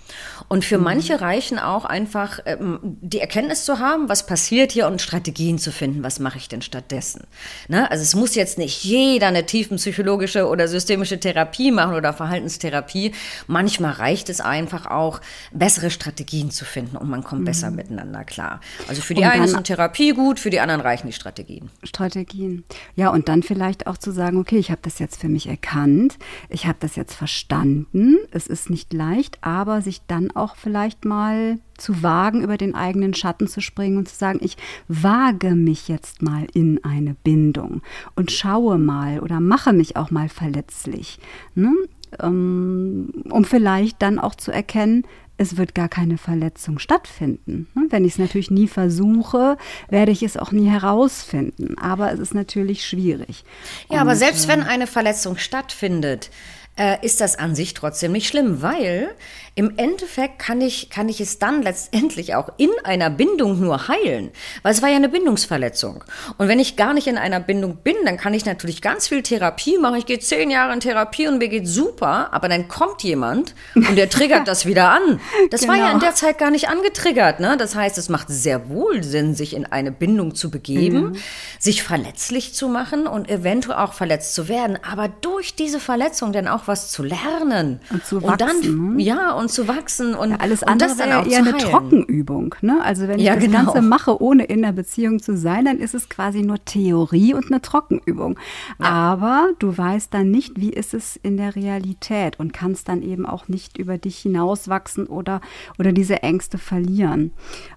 Und 0.48 0.64
für 0.64 0.78
mhm. 0.78 0.84
manche 0.84 1.20
reichen 1.20 1.58
auch 1.58 1.84
einfach 1.84 2.40
ähm, 2.46 2.78
die 2.82 3.20
Erkenntnis 3.20 3.64
zu 3.64 3.78
haben, 3.78 4.08
was 4.08 4.26
passiert 4.26 4.72
hier 4.72 4.86
und 4.86 5.00
Strategien 5.00 5.58
zu 5.58 5.72
finden, 5.72 6.02
was 6.02 6.18
mache 6.18 6.38
ich 6.38 6.48
denn 6.48 6.62
stattdessen. 6.62 7.26
Ne? 7.68 7.90
Also 7.90 8.02
es 8.02 8.14
muss 8.14 8.34
jetzt 8.34 8.58
nicht 8.58 8.84
jeder 8.84 9.28
eine 9.28 9.46
tiefenpsychologische 9.46 10.48
oder 10.48 10.68
systemische 10.68 11.18
Therapie 11.20 11.70
machen 11.70 11.94
oder 11.94 12.12
Verhaltenstherapie. 12.12 13.12
Manchmal 13.46 13.92
reicht 13.92 14.28
es 14.28 14.40
einfach 14.40 14.86
auch, 14.86 15.20
bessere 15.52 15.90
Strategien 15.90 16.50
zu 16.50 16.64
finden 16.64 16.96
und 16.96 17.08
man 17.08 17.24
kommt 17.24 17.42
mhm. 17.42 17.46
besser 17.46 17.70
miteinander 17.70 18.24
klar. 18.24 18.60
Also 18.88 19.02
für 19.02 19.14
die 19.14 19.24
einen 19.24 19.44
ist 19.44 19.54
eine 19.54 19.62
Therapie 19.62 20.12
gut, 20.12 20.40
für 20.40 20.50
die 20.50 20.60
anderen 20.60 20.80
reichen 20.80 21.06
die 21.06 21.12
Strategien. 21.12 21.70
Strategien. 21.82 22.64
Ja, 22.96 23.10
und 23.10 23.28
dann 23.28 23.42
vielleicht 23.42 23.86
auch 23.86 23.98
zu 23.98 24.10
sagen, 24.10 24.38
okay, 24.38 24.58
ich 24.58 24.70
habe 24.70 24.80
das 24.82 24.98
jetzt 24.98 25.20
für 25.20 25.28
mich 25.28 25.48
erkannt, 25.48 26.18
ich 26.48 26.66
habe 26.66 26.78
das 26.80 26.96
jetzt 26.96 27.14
verstanden, 27.14 28.16
es 28.30 28.46
ist 28.46 28.70
nicht 28.70 28.92
leicht, 28.92 29.38
aber 29.40 29.82
sich 29.82 30.02
dann 30.06 30.23
auch 30.32 30.56
vielleicht 30.56 31.04
mal 31.04 31.58
zu 31.76 32.02
wagen, 32.02 32.42
über 32.42 32.56
den 32.56 32.74
eigenen 32.74 33.14
Schatten 33.14 33.48
zu 33.48 33.60
springen 33.60 33.98
und 33.98 34.08
zu 34.08 34.16
sagen, 34.16 34.38
ich 34.42 34.56
wage 34.88 35.54
mich 35.54 35.88
jetzt 35.88 36.22
mal 36.22 36.46
in 36.52 36.82
eine 36.84 37.14
Bindung 37.14 37.82
und 38.14 38.30
schaue 38.30 38.78
mal 38.78 39.20
oder 39.20 39.40
mache 39.40 39.72
mich 39.72 39.96
auch 39.96 40.10
mal 40.10 40.28
verletzlich, 40.28 41.18
ne? 41.54 41.72
Ähm, 42.20 43.10
um 43.28 43.44
vielleicht 43.44 44.00
dann 44.00 44.20
auch 44.20 44.36
zu 44.36 44.52
erkennen, 44.52 45.04
es 45.36 45.56
wird 45.56 45.74
gar 45.74 45.88
keine 45.88 46.16
Verletzung 46.16 46.78
stattfinden. 46.78 47.66
Ne? 47.74 47.86
Wenn 47.90 48.04
ich 48.04 48.12
es 48.12 48.18
natürlich 48.18 48.50
nie 48.50 48.68
versuche, 48.68 49.56
werde 49.88 50.12
ich 50.12 50.22
es 50.22 50.36
auch 50.36 50.52
nie 50.52 50.68
herausfinden. 50.68 51.76
Aber 51.78 52.12
es 52.12 52.20
ist 52.20 52.34
natürlich 52.34 52.86
schwierig. 52.86 53.44
Ja, 53.90 53.96
und, 53.96 54.02
aber 54.02 54.16
selbst 54.16 54.44
äh, 54.44 54.48
wenn 54.48 54.62
eine 54.62 54.86
Verletzung 54.86 55.36
stattfindet, 55.36 56.30
äh, 56.76 57.04
ist 57.04 57.20
das 57.20 57.38
an 57.38 57.54
sich 57.54 57.74
trotzdem 57.74 58.12
nicht 58.12 58.28
schlimm, 58.28 58.62
weil 58.62 59.14
im 59.56 59.78
Endeffekt 59.78 60.40
kann 60.40 60.60
ich, 60.60 60.90
kann 60.90 61.08
ich 61.08 61.20
es 61.20 61.38
dann 61.38 61.62
letztendlich 61.62 62.34
auch 62.34 62.48
in 62.56 62.70
einer 62.82 63.08
Bindung 63.08 63.60
nur 63.60 63.86
heilen, 63.86 64.32
weil 64.62 64.72
es 64.72 64.82
war 64.82 64.88
ja 64.88 64.96
eine 64.96 65.08
Bindungsverletzung. 65.08 66.02
Und 66.38 66.48
wenn 66.48 66.58
ich 66.58 66.74
gar 66.74 66.92
nicht 66.92 67.06
in 67.06 67.16
einer 67.16 67.38
Bindung 67.38 67.76
bin, 67.76 67.94
dann 68.04 68.16
kann 68.16 68.34
ich 68.34 68.44
natürlich 68.44 68.82
ganz 68.82 69.06
viel 69.06 69.22
Therapie 69.22 69.78
machen. 69.78 69.98
Ich 69.98 70.06
gehe 70.06 70.18
zehn 70.18 70.50
Jahre 70.50 70.72
in 70.72 70.80
Therapie 70.80 71.28
und 71.28 71.38
mir 71.38 71.48
geht 71.48 71.68
super, 71.68 72.30
aber 72.32 72.48
dann 72.48 72.66
kommt 72.66 73.04
jemand 73.04 73.54
und 73.76 73.94
der 73.94 74.10
triggert 74.10 74.48
das 74.48 74.66
wieder 74.66 74.90
an. 74.90 75.20
Das 75.50 75.60
genau. 75.60 75.72
war 75.74 75.78
ja 75.78 75.86
in 75.86 76.00
genau. 76.00 76.06
der 76.06 76.14
Zeit 76.16 76.38
gar 76.38 76.50
nicht 76.50 76.68
angetriggert. 76.68 77.38
Ne? 77.38 77.56
Das 77.56 77.76
heißt, 77.76 77.96
es 77.98 78.08
macht 78.08 78.26
sehr 78.28 78.68
wohl 78.68 79.04
Sinn, 79.04 79.36
sich 79.36 79.54
in 79.54 79.66
eine 79.66 79.92
Bindung 79.92 80.34
zu 80.34 80.50
begeben, 80.50 81.10
mhm. 81.10 81.16
sich 81.60 81.84
verletzlich 81.84 82.54
zu 82.54 82.68
machen 82.68 83.06
und 83.06 83.30
eventuell 83.30 83.78
auch 83.78 83.92
verletzt 83.92 84.34
zu 84.34 84.48
werden, 84.48 84.78
aber 84.82 85.08
durch 85.08 85.54
diese 85.54 85.78
Verletzung 85.78 86.32
dann 86.32 86.48
auch 86.48 86.63
was 86.68 86.90
zu 86.90 87.02
lernen. 87.02 87.80
Und 87.90 88.04
zu 88.04 88.22
wachsen. 88.22 88.30
Und 88.30 88.40
dann, 88.40 88.94
ne? 88.96 89.02
ja, 89.02 89.32
und 89.32 89.50
zu 89.50 89.68
wachsen 89.68 90.14
und, 90.14 90.30
ja, 90.30 90.36
alles 90.36 90.62
andere 90.62 90.90
und 90.90 90.98
das 90.98 91.06
dann 91.06 91.12
auch 91.12 91.26
eher 91.26 91.38
eine 91.38 91.56
Trockenübung. 91.56 92.54
Ne? 92.60 92.80
Also 92.82 93.08
wenn 93.08 93.18
ich 93.18 93.24
ja, 93.24 93.34
das 93.34 93.44
genau. 93.44 93.64
Ganze 93.64 93.82
mache, 93.82 94.20
ohne 94.22 94.44
in 94.44 94.62
der 94.62 94.72
Beziehung 94.72 95.20
zu 95.20 95.36
sein, 95.36 95.64
dann 95.64 95.78
ist 95.78 95.94
es 95.94 96.08
quasi 96.08 96.42
nur 96.42 96.64
Theorie 96.64 97.34
und 97.34 97.46
eine 97.46 97.60
Trockenübung. 97.60 98.38
Ja. 98.78 98.86
Aber 98.86 99.48
du 99.58 99.76
weißt 99.76 100.12
dann 100.12 100.30
nicht, 100.30 100.60
wie 100.60 100.70
ist 100.70 100.94
es 100.94 101.16
in 101.16 101.36
der 101.36 101.56
Realität 101.56 102.38
und 102.38 102.52
kannst 102.52 102.88
dann 102.88 103.02
eben 103.02 103.26
auch 103.26 103.48
nicht 103.48 103.78
über 103.78 103.98
dich 103.98 104.18
hinauswachsen 104.18 105.06
oder, 105.06 105.40
oder 105.78 105.92
diese 105.92 106.22
Ängste 106.22 106.58
verlieren. 106.58 107.32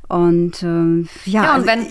Und 0.08 0.64
äh, 0.64 1.02
ja, 1.26 1.44
ja 1.44 1.56
und 1.56 1.68
also, 1.68 1.68
wenn 1.68 1.88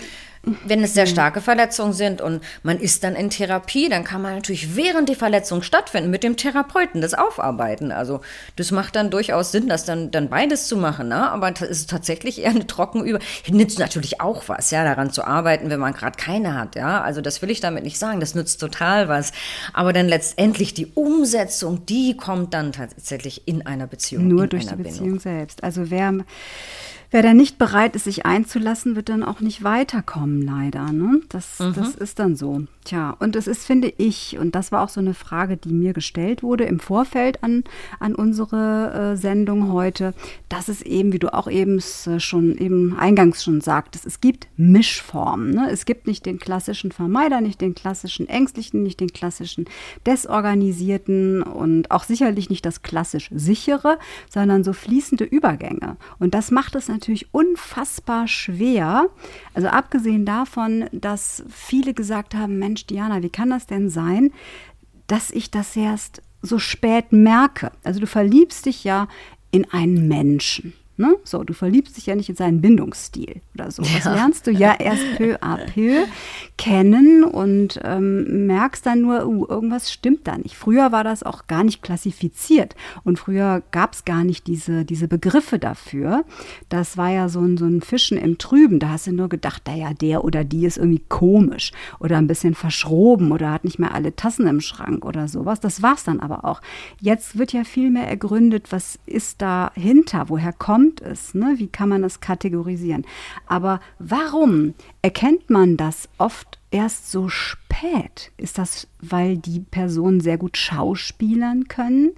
wenn 0.65 0.83
es 0.85 0.95
sehr 0.95 1.07
mhm. 1.07 1.11
starke 1.11 1.41
Verletzungen 1.41 1.93
sind 1.93 2.21
und 2.21 2.43
man 2.63 2.79
ist 2.79 3.03
dann 3.03 3.17
in 3.17 3.31
Therapie, 3.31 3.89
dann 3.89 4.05
kann 4.05 4.23
man 4.23 4.35
natürlich 4.37 4.77
während 4.77 5.09
die 5.09 5.17
Verletzung 5.17 5.63
stattfinden 5.63 6.11
mit 6.11 6.23
dem 6.23 6.37
Therapeuten 6.37 7.01
das 7.01 7.15
aufarbeiten. 7.15 7.91
Also 7.91 8.21
das 8.55 8.71
macht 8.71 8.95
dann 8.95 9.11
durchaus 9.11 9.51
Sinn, 9.51 9.69
das 9.69 9.85
dann, 9.85 10.13
dann 10.13 10.29
beides 10.29 10.69
zu 10.69 10.77
machen. 10.77 11.09
Ne? 11.09 11.31
Aber 11.31 11.53
es 11.53 11.63
ist 11.63 11.91
tatsächlich 11.91 12.43
eher 12.43 12.51
eine 12.51 12.67
Trockenübung. 12.67 13.21
Nützt 13.51 13.81
natürlich 13.81 14.21
auch 14.21 14.45
was, 14.49 14.71
ja, 14.71 14.85
daran 14.85 15.11
zu 15.11 15.25
arbeiten, 15.25 15.69
wenn 15.69 15.81
man 15.81 15.93
gerade 15.93 16.17
keine 16.17 16.55
hat. 16.55 16.77
Ja, 16.77 17.03
also 17.03 17.21
das 17.21 17.43
will 17.43 17.51
ich 17.51 17.61
damit 17.61 17.83
nicht 17.83 17.99
sagen. 17.99 18.21
Das 18.21 18.37
nützt 18.37 18.61
total 18.61 19.09
was. 19.09 19.33
Aber 19.73 19.93
dann 19.93 20.07
letztendlich 20.09 20.75
die 20.75 20.87
Umsetzung, 20.87 21.87
die 21.87 22.17
kommt 22.17 22.55
dann 22.55 22.73
tatsächlich 22.73 23.49
in 23.49 23.67
einer 23.67 23.89
Beziehung. 23.89 24.29
Nur 24.29 24.47
durch 24.47 24.67
die 24.67 24.77
Beziehung 24.77 24.99
Bindung. 24.99 25.21
selbst. 25.21 25.65
Also 25.65 25.91
wer 25.91 26.13
wer 27.11 27.23
da 27.23 27.35
nicht 27.35 27.59
bereit 27.59 27.97
ist, 27.97 28.05
sich 28.05 28.27
einzulassen, 28.27 28.97
wird 28.97 29.09
dann 29.09 29.23
auch 29.23 29.41
nicht 29.41 29.65
weiterkommen, 29.65 30.43
leider. 30.43 30.93
Ne? 30.93 31.21
Das, 31.29 31.59
mhm. 31.59 31.75
das 31.75 31.95
ist 31.95 32.19
dann 32.19 32.37
so. 32.37 32.63
Tja, 32.85 33.17
und 33.19 33.35
es 33.35 33.49
ist, 33.49 33.67
finde 33.67 33.93
ich, 33.97 34.39
und 34.39 34.55
das 34.55 34.71
war 34.71 34.83
auch 34.85 34.89
so 34.89 35.01
eine 35.01 35.15
Frage, 35.15 35.57
die 35.57 35.73
mir 35.73 35.93
gestellt 35.93 36.45
wurde 36.45 36.65
im 36.65 36.79
Vorfeld 36.79 37.43
an, 37.43 37.65
an 37.99 38.15
unsere 38.15 39.15
äh, 39.15 39.17
Sendung 39.17 39.73
heute, 39.73 40.15
dass 40.49 40.69
es 40.69 40.83
eben, 40.83 41.13
wie 41.13 41.19
du 41.19 41.35
auch 41.35 41.51
eben 41.51 41.79
äh, 41.79 42.21
schon 42.21 42.57
eben 42.59 42.97
eingangs 42.97 43.43
schon 43.43 43.61
sagtest, 43.61 44.07
es 44.07 44.21
gibt 44.21 44.47
Mischformen. 44.57 45.51
Ne? 45.51 45.69
Es 45.71 45.85
gibt 45.85 46.07
nicht 46.07 46.27
den 46.27 46.39
klassischen 46.39 46.93
Vermeider, 46.93 47.41
nicht 47.41 47.61
den 47.61 47.75
klassischen 47.75 48.29
Ängstlichen, 48.29 48.85
nicht 48.85 49.01
den 49.01 49.13
klassischen 49.13 49.65
Desorganisierten 50.07 51.43
und 51.43 51.91
auch 51.91 52.05
sicherlich 52.05 52.51
nicht 52.51 52.65
das 52.65 52.83
klassisch 52.83 53.31
sichere, 53.35 53.99
sondern 54.31 54.63
so 54.63 54.73
fließende 54.73 55.25
Übergänge. 55.25 55.97
Und 56.21 56.35
das 56.35 56.53
macht 56.53 56.77
es 56.77 56.89
natürlich 56.97 57.33
unfassbar 57.33 58.29
schwer. 58.29 59.09
Also 59.55 59.69
abgesehen 59.69 60.25
davon, 60.25 60.89
dass 60.93 61.45
viele 61.49 61.95
gesagt 61.95 62.35
haben, 62.35 62.59
Mensch, 62.59 62.87
Diana, 62.87 63.23
wie 63.23 63.31
kann 63.31 63.51
das 63.51 63.67
denn 63.67 63.91
sein, 63.91 64.33
dass 65.07 65.31
ich 65.31 65.51
das 65.51 65.77
erst 65.77 66.23
so 66.43 66.59
spät 66.59 67.13
merke? 67.13 67.73
Also 67.85 68.01
du 68.01 68.07
verliebst 68.07 68.67
dich 68.67 68.85
ja 68.85 69.09
in 69.51 69.71
einen 69.71 70.09
Menschen. 70.09 70.75
Ne? 70.99 71.17
So, 71.25 71.45
du 71.45 71.53
verliebst 71.53 71.99
dich 71.99 72.07
ja 72.07 72.15
nicht 72.15 72.31
in 72.31 72.37
seinen 72.37 72.63
Bindungsstil 72.63 73.43
oder 73.55 73.71
so. 73.71 73.83
Das 73.83 74.05
lernst 74.05 74.47
du 74.47 74.51
ja 74.51 74.75
erst 74.79 75.03
peu 75.19 75.37
à 75.43 75.59
peu 75.59 76.07
kennen 76.57 77.23
und 77.23 77.79
ähm, 77.85 78.47
merkst 78.47 78.87
dann 78.87 79.03
nur, 79.03 79.27
uh, 79.27 79.47
irgendwas 79.47 79.93
stimmt 79.93 80.27
da 80.27 80.39
nicht. 80.39 80.57
Früher 80.57 80.93
war 80.93 81.05
das 81.05 81.23
auch 81.23 81.49
gar 81.49 81.65
nicht 81.65 81.83
klassifiziert 81.83 82.77
und 83.05 83.19
früher 83.19 83.63
gab 83.73 83.93
es 83.93 84.07
gar 84.07 84.25
nicht 84.25 84.47
diese, 84.47 84.87
diese 84.87 85.07
Begriffe 85.07 85.59
dafür. 85.59 86.25
Das 86.71 86.97
war 86.97 87.11
ja 87.11 87.29
so 87.29 87.41
ein, 87.41 87.59
so 87.59 87.67
ein 87.67 87.83
Fischen 87.83 88.17
im 88.17 88.39
Trüben. 88.39 88.79
Da 88.79 88.89
hast 88.89 89.07
du 89.07 89.13
nur 89.13 89.29
gedacht, 89.29 89.65
naja, 89.67 89.93
der 89.93 90.25
oder 90.25 90.45
die 90.45 90.65
ist 90.65 90.79
irgendwie 90.79 91.03
komisch 91.11 91.73
oder 91.99 92.17
ein 92.17 92.27
bisschen 92.27 92.55
verschroben 92.55 93.33
oder 93.33 93.53
hat 93.53 93.65
nicht 93.65 93.79
mehr 93.79 93.93
alle 93.93 94.17
Tassen 94.17 94.47
im 94.47 94.63
Schrank 94.63 95.05
oder 95.05 95.29
sowas. 95.29 95.61
Das 95.61 95.83
war 95.83 95.95
es 95.95 96.05
dann 96.05 96.21
aber 96.21 96.47
auch. 96.47 96.63
Jetzt 97.01 97.37
wird 97.37 97.53
ja 97.53 97.65
viel 97.65 97.91
mehr 97.91 98.09
ergründet, 98.09 98.73
was 98.73 98.99
ist 99.05 99.43
dahinter, 99.43 100.31
woher 100.31 100.55
kommt 100.55 100.86
kommt 100.87 101.03
es? 101.03 101.35
Ne? 101.35 101.55
Wie 101.57 101.67
kann 101.67 101.89
man 101.89 102.05
es 102.05 102.21
kategorisieren? 102.21 103.05
Aber 103.47 103.81
warum 103.99 104.75
erkennt 105.03 105.51
man 105.51 105.77
das 105.77 106.09
oft 106.19 106.59
erst 106.71 107.11
so 107.11 107.29
spät? 107.29 108.33
Ist 108.37 108.59
das, 108.59 108.87
weil 109.01 109.37
die 109.37 109.61
Personen 109.61 110.21
sehr 110.21 110.39
gut 110.39 110.57
schauspielern 110.57 111.69
können? 111.69 112.13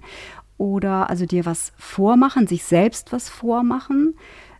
Oder 0.57 1.09
also 1.09 1.25
dir 1.25 1.45
was 1.45 1.71
vormachen, 1.77 2.45
sich 2.45 2.63
selbst 2.63 3.11
was 3.11 3.29
vormachen? 3.29 4.15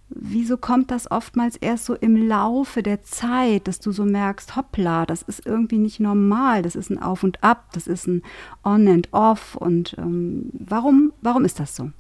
Wieso 0.10 0.58
kommt 0.58 0.90
das 0.90 1.12
oftmals 1.12 1.56
erst 1.56 1.86
so 1.86 1.94
im 1.94 2.16
Laufe 2.16 2.82
der 2.82 3.04
Zeit, 3.04 3.68
dass 3.68 3.80
du 3.80 3.92
so 3.92 4.06
merkst, 4.06 4.56
hoppla, 4.56 5.06
das 5.06 5.22
ist 5.22 5.46
irgendwie 5.46 5.78
nicht 5.78 6.00
normal, 6.00 6.64
das 6.64 6.76
ist 6.76 6.90
ein 6.90 7.00
Auf 7.00 7.22
und 7.22 7.44
Ab, 7.44 7.68
das 7.74 7.86
ist 7.86 8.08
ein 8.08 8.24
On 8.64 8.88
and 8.88 9.10
Off 9.12 9.56
und 9.56 9.96
ähm, 10.00 10.50
warum, 10.54 11.14
warum 11.22 11.46
ist 11.46 11.60
das 11.60 11.76
so? 11.76 11.92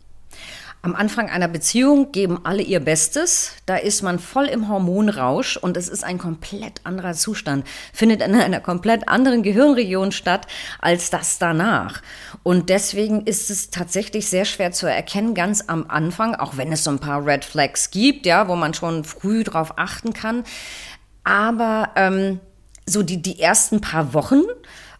Am 0.81 0.95
Anfang 0.95 1.29
einer 1.29 1.49
Beziehung 1.49 2.13
geben 2.13 2.39
alle 2.45 2.61
ihr 2.61 2.79
Bestes. 2.79 3.51
Da 3.65 3.75
ist 3.75 4.01
man 4.01 4.17
voll 4.17 4.45
im 4.45 4.69
Hormonrausch 4.69 5.57
und 5.57 5.75
es 5.75 5.89
ist 5.89 6.05
ein 6.05 6.17
komplett 6.17 6.85
anderer 6.85 7.13
Zustand. 7.13 7.67
Findet 7.91 8.21
in 8.21 8.33
einer 8.33 8.61
komplett 8.61 9.09
anderen 9.09 9.43
Gehirnregion 9.43 10.13
statt 10.13 10.47
als 10.79 11.09
das 11.09 11.37
danach. 11.37 12.01
Und 12.43 12.69
deswegen 12.69 13.25
ist 13.25 13.49
es 13.49 13.71
tatsächlich 13.71 14.29
sehr 14.29 14.45
schwer 14.45 14.71
zu 14.71 14.87
erkennen, 14.87 15.33
ganz 15.33 15.65
am 15.67 15.85
Anfang, 15.89 16.35
auch 16.35 16.55
wenn 16.55 16.71
es 16.71 16.85
so 16.85 16.91
ein 16.91 16.99
paar 16.99 17.25
Red 17.25 17.43
Flags 17.43 17.91
gibt, 17.91 18.25
ja, 18.25 18.47
wo 18.47 18.55
man 18.55 18.73
schon 18.73 19.03
früh 19.03 19.43
drauf 19.43 19.73
achten 19.75 20.13
kann. 20.13 20.45
Aber 21.25 21.89
ähm, 21.97 22.39
so 22.85 23.03
die, 23.03 23.21
die 23.21 23.41
ersten 23.41 23.81
paar 23.81 24.13
Wochen 24.13 24.43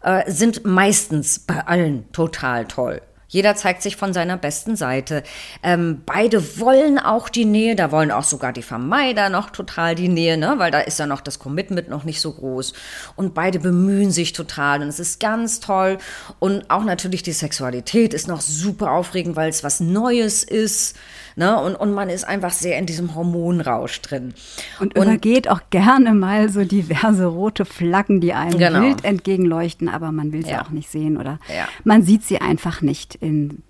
äh, 0.02 0.30
sind 0.30 0.66
meistens 0.66 1.38
bei 1.38 1.66
allen 1.66 2.12
total 2.12 2.66
toll. 2.66 3.00
Jeder 3.30 3.54
zeigt 3.54 3.80
sich 3.80 3.96
von 3.96 4.12
seiner 4.12 4.36
besten 4.36 4.74
Seite. 4.74 5.22
Ähm, 5.62 6.02
beide 6.04 6.58
wollen 6.58 6.98
auch 6.98 7.28
die 7.28 7.44
Nähe, 7.44 7.76
da 7.76 7.92
wollen 7.92 8.10
auch 8.10 8.24
sogar 8.24 8.52
die 8.52 8.62
Vermeider 8.62 9.28
noch 9.30 9.50
total 9.50 9.94
die 9.94 10.08
Nähe, 10.08 10.36
ne? 10.36 10.54
weil 10.58 10.72
da 10.72 10.80
ist 10.80 10.98
ja 10.98 11.06
noch 11.06 11.20
das 11.20 11.38
Commitment 11.38 11.88
noch 11.88 12.02
nicht 12.02 12.20
so 12.20 12.32
groß. 12.32 12.72
Und 13.14 13.32
beide 13.32 13.60
bemühen 13.60 14.10
sich 14.10 14.32
total 14.32 14.82
und 14.82 14.88
es 14.88 14.98
ist 14.98 15.20
ganz 15.20 15.60
toll. 15.60 15.98
Und 16.40 16.68
auch 16.70 16.82
natürlich 16.82 17.22
die 17.22 17.32
Sexualität 17.32 18.14
ist 18.14 18.26
noch 18.26 18.40
super 18.40 18.90
aufregend, 18.90 19.36
weil 19.36 19.48
es 19.48 19.62
was 19.62 19.78
Neues 19.78 20.42
ist. 20.42 20.96
Ne? 21.36 21.60
Und, 21.60 21.76
und 21.76 21.92
man 21.92 22.08
ist 22.10 22.24
einfach 22.24 22.52
sehr 22.52 22.78
in 22.78 22.86
diesem 22.86 23.14
Hormonrausch 23.14 24.00
drin. 24.02 24.34
Und, 24.78 24.96
und 24.96 25.04
übergeht 25.04 25.48
auch 25.48 25.60
gerne 25.70 26.14
mal 26.14 26.48
so 26.48 26.64
diverse 26.64 27.26
rote 27.26 27.64
Flaggen, 27.64 28.20
die 28.20 28.32
einem 28.32 28.58
genau. 28.58 28.80
wild 28.82 29.04
entgegenleuchten, 29.04 29.88
aber 29.88 30.12
man 30.12 30.32
will 30.32 30.44
sie 30.44 30.52
ja. 30.52 30.62
auch 30.62 30.70
nicht 30.70 30.90
sehen 30.90 31.16
oder 31.16 31.38
ja. 31.48 31.68
man 31.84 32.02
sieht 32.02 32.24
sie 32.24 32.40
einfach 32.40 32.80
nicht 32.82 33.14
in 33.16 33.62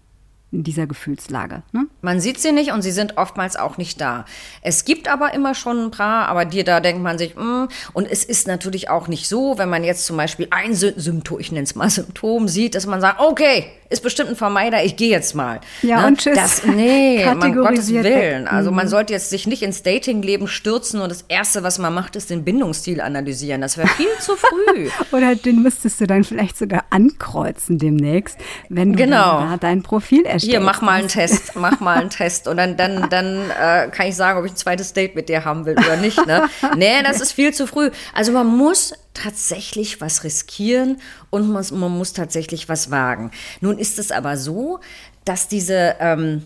in 0.53 0.65
dieser 0.65 0.87
Gefühlslage. 0.87 1.63
Ne? 1.73 1.87
Man 2.03 2.21
sieht 2.21 2.41
sie 2.41 2.53
nicht 2.53 2.73
und 2.73 2.83
sie 2.83 2.91
sind 2.91 3.17
oftmals 3.17 3.57
auch 3.57 3.79
nicht 3.79 4.01
da. 4.01 4.25
Es 4.63 4.85
gibt 4.85 5.09
aber 5.09 5.33
immer 5.33 5.55
schon 5.55 5.85
ein 5.85 5.91
paar, 5.91 6.27
aber 6.27 6.45
dir 6.45 6.65
da 6.65 6.81
denkt 6.81 7.03
man 7.03 7.19
sich, 7.19 7.37
mm, 7.37 7.69
und 7.93 8.11
es 8.11 8.25
ist 8.25 8.49
natürlich 8.49 8.91
auch 8.91 9.07
nicht 9.07 9.29
so, 9.29 9.59
wenn 9.59 9.69
man 9.69 9.85
jetzt 9.85 10.07
zum 10.07 10.17
Beispiel 10.17 10.49
ein 10.51 10.75
Symptom, 10.75 11.39
ich 11.39 11.53
nenne 11.53 11.65
es 11.65 11.75
mal 11.75 11.91
Symptom, 11.91 12.49
sieht, 12.49 12.75
dass 12.75 12.87
man 12.87 13.01
sagt, 13.01 13.21
okay, 13.21 13.67
ist 13.91 14.05
bestimmt 14.05 14.31
ein 14.31 14.37
Vermeider, 14.37 14.85
ich 14.85 14.97
gehe 14.97 15.11
jetzt 15.11 15.35
mal. 15.35 15.61
Ja, 15.83 16.03
ne? 16.03 16.07
und 16.07 16.21
tschüss. 16.21 16.37
Das, 16.37 16.65
nee, 16.65 17.25
man 17.35 17.55
Gottes 17.55 17.93
Willen. 17.93 18.47
Also 18.47 18.71
man 18.71 18.87
mhm. 18.87 18.91
sollte 18.91 19.13
jetzt 19.13 19.31
sich 19.31 19.49
nicht 19.49 19.63
ins 19.63 19.83
Datingleben 19.83 20.47
stürzen 20.47 21.01
und 21.01 21.11
das 21.11 21.25
Erste, 21.29 21.65
was 21.65 21.79
man 21.79 21.93
macht, 21.93 22.15
ist 22.15 22.31
den 22.31 22.45
Bindungsstil 22.45 23.01
analysieren. 23.01 23.61
Das 23.61 23.77
wäre 23.77 23.89
viel 23.89 24.07
zu 24.21 24.37
früh. 24.37 24.89
Oder 25.17 25.35
den 25.35 25.63
müsstest 25.63 26.01
du 26.01 26.07
dann 26.07 26.23
vielleicht 26.23 26.57
sogar 26.57 26.85
ankreuzen 26.91 27.79
demnächst, 27.79 28.39
wenn 28.69 28.93
du 28.93 28.99
genau. 28.99 29.57
dein 29.59 29.83
Profil 29.83 30.25
erstellst. 30.25 30.47
Hier, 30.47 30.61
mach 30.61 30.83
mal 30.83 31.01
einen 31.01 31.09
Test, 31.09 31.57
mach 31.57 31.81
mal 31.81 31.99
einen 31.99 32.11
Test. 32.11 32.47
Und 32.47 32.57
dann, 32.59 32.77
dann, 32.77 33.11
dann 33.11 33.51
äh, 33.51 33.89
kann 33.91 34.07
ich 34.07 34.15
sagen, 34.15 34.39
ob 34.39 34.45
ich 34.45 34.53
ein 34.53 34.57
zweites 34.57 34.93
Date 34.93 35.17
mit 35.17 35.29
dir 35.29 35.45
haben 35.45 35.67
will 35.67 35.75
oder 35.77 35.97
nicht. 35.97 36.25
Ne? 36.27 36.49
Nee, 36.77 37.03
das 37.03 37.21
ist 37.21 37.33
viel 37.33 37.53
zu 37.53 37.67
früh. 37.67 37.91
Also 38.15 38.33
man 38.33 38.47
muss 38.47 38.95
tatsächlich 39.15 40.01
was 40.01 40.25
riskieren 40.25 40.99
und 41.31 41.49
man, 41.51 41.65
man 41.73 41.97
muss 41.97 42.13
tatsächlich 42.13 42.69
was 42.69 42.91
wagen. 42.91 43.31
Nun 43.61 43.79
ist 43.79 43.99
es 43.99 44.13
aber 44.13 44.37
so, 44.37 44.81
dass 45.25 45.49
diese, 45.49 45.97
ähm, 46.01 46.43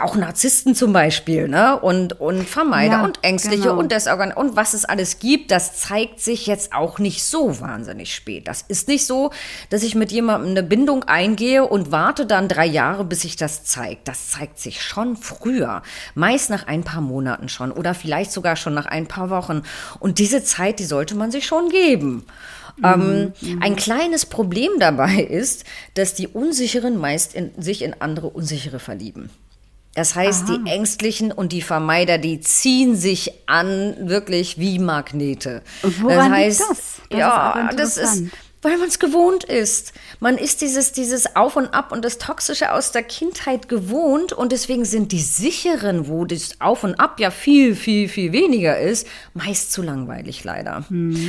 auch 0.00 0.16
Narzissten 0.16 0.74
zum 0.74 0.92
Beispiel, 0.92 1.46
ne? 1.46 1.78
Und, 1.78 2.20
und 2.20 2.48
Vermeider 2.48 2.94
Ja, 2.94 3.04
und 3.04 3.22
Ängstliche 3.22 3.68
genau. 3.68 3.78
und 3.78 3.92
Desorgan 3.92 4.32
und 4.32 4.56
was 4.56 4.74
es 4.74 4.84
alles 4.84 5.20
gibt, 5.20 5.52
das 5.52 5.76
zeigt 5.76 6.20
sich 6.20 6.46
jetzt 6.46 6.72
auch 6.72 6.98
nicht 6.98 7.22
so 7.22 7.60
wahnsinnig 7.60 8.12
spät. 8.12 8.48
Das 8.48 8.62
ist 8.62 8.88
nicht 8.88 9.06
so, 9.06 9.30
dass 9.70 9.84
ich 9.84 9.94
mit 9.94 10.10
jemandem 10.10 10.50
eine 10.50 10.64
Bindung 10.64 11.04
eingehe 11.04 11.64
und 11.64 11.92
warte 11.92 12.26
dann 12.26 12.48
drei 12.48 12.66
Jahre, 12.66 13.04
bis 13.04 13.20
sich 13.20 13.36
das 13.36 13.64
zeigt. 13.64 14.08
Das 14.08 14.30
zeigt 14.30 14.58
sich 14.58 14.82
schon 14.82 15.16
früher. 15.16 15.82
Meist 16.14 16.50
nach 16.50 16.66
ein 16.66 16.82
paar 16.82 17.00
Monaten 17.00 17.48
schon 17.48 17.70
oder 17.70 17.94
vielleicht 17.94 18.32
sogar 18.32 18.56
schon 18.56 18.74
nach 18.74 18.86
ein 18.86 19.06
paar 19.06 19.30
Wochen. 19.30 19.62
Und 20.00 20.18
diese 20.18 20.42
Zeit, 20.42 20.80
die 20.80 20.84
sollte 20.84 21.14
man 21.14 21.30
sich 21.30 21.46
schon 21.46 21.68
geben. 21.68 22.26
Ähm, 22.82 23.32
ein 23.60 23.76
kleines 23.76 24.26
Problem 24.26 24.72
dabei 24.80 25.22
ist, 25.22 25.64
dass 25.94 26.14
die 26.14 26.26
Unsicheren 26.26 26.96
meist 26.96 27.34
in, 27.34 27.52
sich 27.62 27.82
in 27.82 27.94
andere 28.00 28.28
Unsichere 28.28 28.80
verlieben. 28.80 29.30
Das 29.94 30.16
heißt, 30.16 30.48
die 30.48 30.68
Ängstlichen 30.68 31.30
und 31.30 31.52
die 31.52 31.62
Vermeider, 31.62 32.18
die 32.18 32.40
ziehen 32.40 32.96
sich 32.96 33.32
an, 33.46 33.96
wirklich 34.00 34.58
wie 34.58 34.80
Magnete. 34.80 35.62
Und 35.82 36.02
woran 36.02 36.32
liegt 36.32 36.34
heißt, 36.34 36.60
das? 36.60 36.68
Das 36.68 36.78
ist 36.78 37.10
ja, 37.10 37.32
aber 37.32 37.76
das 37.76 37.96
ist. 37.96 38.24
Weil 38.64 38.78
man 38.78 38.88
es 38.88 38.98
gewohnt 38.98 39.44
ist. 39.44 39.92
Man 40.20 40.36
ist 40.38 40.60
dieses, 40.62 40.92
dieses 40.92 41.36
Auf 41.36 41.56
und 41.56 41.72
Ab 41.74 41.92
und 41.92 42.04
das 42.04 42.18
Toxische 42.18 42.72
aus 42.72 42.92
der 42.92 43.02
Kindheit 43.02 43.68
gewohnt 43.68 44.32
und 44.32 44.52
deswegen 44.52 44.84
sind 44.84 45.12
die 45.12 45.20
sicheren, 45.20 46.08
wo 46.08 46.24
das 46.24 46.60
Auf 46.60 46.84
und 46.84 46.94
Ab 46.98 47.20
ja 47.20 47.30
viel, 47.30 47.74
viel, 47.76 48.08
viel 48.08 48.32
weniger 48.32 48.78
ist, 48.78 49.06
meist 49.34 49.72
zu 49.72 49.82
langweilig 49.82 50.42
leider. 50.44 50.84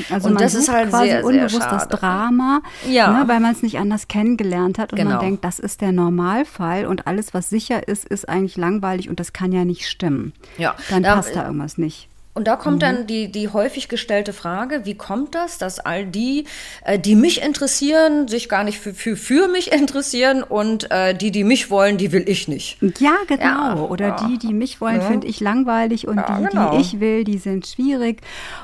Also 0.10 0.28
und 0.28 0.34
man 0.36 0.38
das 0.44 0.54
ist 0.56 0.70
halt 0.70 0.90
quasi 0.90 1.06
sehr, 1.10 1.16
sehr 1.18 1.26
unbewusst 1.26 1.56
das 1.56 1.82
schade. 1.84 1.98
Drama, 1.98 2.62
Ja. 2.90 3.12
ne, 3.12 3.28
weil 3.28 3.40
man 3.40 3.52
es 3.54 3.62
nicht 3.62 3.78
anders 3.78 4.08
kennengelernt 4.08 4.78
hat 4.80 4.92
und 4.94 5.00
man 5.00 5.08
Genau. 5.10 5.20
denkt, 5.20 5.44
das 5.44 5.60
ist 5.60 5.82
der 5.82 5.92
Normalfall 5.92 6.86
und 6.86 7.08
alles, 7.08 7.34
was 7.34 7.50
sicher 7.50 7.88
ist, 7.88 8.06
ist 8.06 8.28
eigentlich 8.30 8.58
langweilig 8.58 9.10
und 9.10 9.20
das 9.20 9.34
kann 9.34 9.52
ja 9.52 9.66
nicht 9.66 9.88
stimmen. 9.88 10.34
Ja, 10.58 10.76
Dann 10.90 11.04
da- 11.04 11.16
passt 11.16 11.36
da 11.36 11.46
irgendwas 11.46 11.78
nicht. 11.78 12.08
Und 12.36 12.48
da 12.50 12.58
kommt 12.58 12.76
Mhm. 12.76 12.80
dann 12.80 13.08
die, 13.08 13.32
die 13.32 13.48
häufig 13.48 13.88
gestellte 13.88 14.34
Frage, 14.34 14.82
wie 14.84 14.96
kommt 14.96 15.34
das, 15.36 15.58
dass 15.58 15.80
all 15.80 16.06
die, 16.06 16.44
äh, 16.84 17.00
die 17.00 17.16
mich 17.16 17.42
interessieren, 17.42 18.28
sich 18.28 18.50
gar 18.50 18.66
nicht 18.66 18.78
für, 18.78 18.94
für, 18.94 19.16
für 19.16 19.48
mich 19.48 19.72
interessieren 19.72 20.44
und 20.44 20.92
äh, 20.92 21.14
die, 21.16 21.32
die 21.32 21.46
mich 21.46 21.70
wollen, 21.70 21.98
die 21.98 22.12
will 22.12 22.28
ich 22.28 22.50
nicht. 22.50 22.78
Ja, 23.00 23.16
genau. 23.28 23.44
Ja, 23.46 23.76
Oder 23.76 24.08
ja. 24.10 24.28
die, 24.28 24.38
die 24.38 24.54
mich 24.54 24.82
wollen, 24.82 25.02
finde 25.02 25.28
ich 25.28 25.40
langweilig 25.40 26.10
und 26.10 26.18
Ja, 26.18 26.38
die, 26.38 26.46
genau. 26.46 26.76
die 26.76 26.82
ich 26.82 27.00
will, 27.00 27.24
die 27.24 27.38
sind 27.38 27.68
schwierig. 27.68 28.22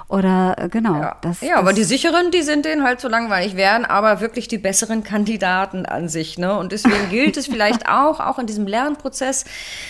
Oder 0.10 0.56
äh, 0.58 0.68
genau. 0.68 0.96
Ja, 1.00 1.16
das, 1.22 1.40
ja 1.40 1.56
aber 1.56 1.70
das, 1.70 1.80
die 1.80 1.84
sicheren, 1.86 2.30
die 2.32 2.42
sind 2.42 2.66
denen 2.66 2.84
halt 2.84 3.00
so 3.00 3.08
langweilig, 3.08 3.56
wären 3.56 3.86
aber 3.86 4.20
wirklich 4.20 4.50
die 4.50 4.58
besseren 4.58 5.06
Kandidaten 5.06 5.86
an 5.86 6.10
sich. 6.10 6.38
Ne? 6.38 6.58
Und 6.58 6.74
deswegen 6.74 7.10
gilt 7.10 7.38
es 7.38 7.48
vielleicht 7.52 7.88
auch, 7.88 8.20
auch 8.20 8.38
in 8.38 8.48
diesem 8.48 8.68
Lernprozess, 8.68 9.46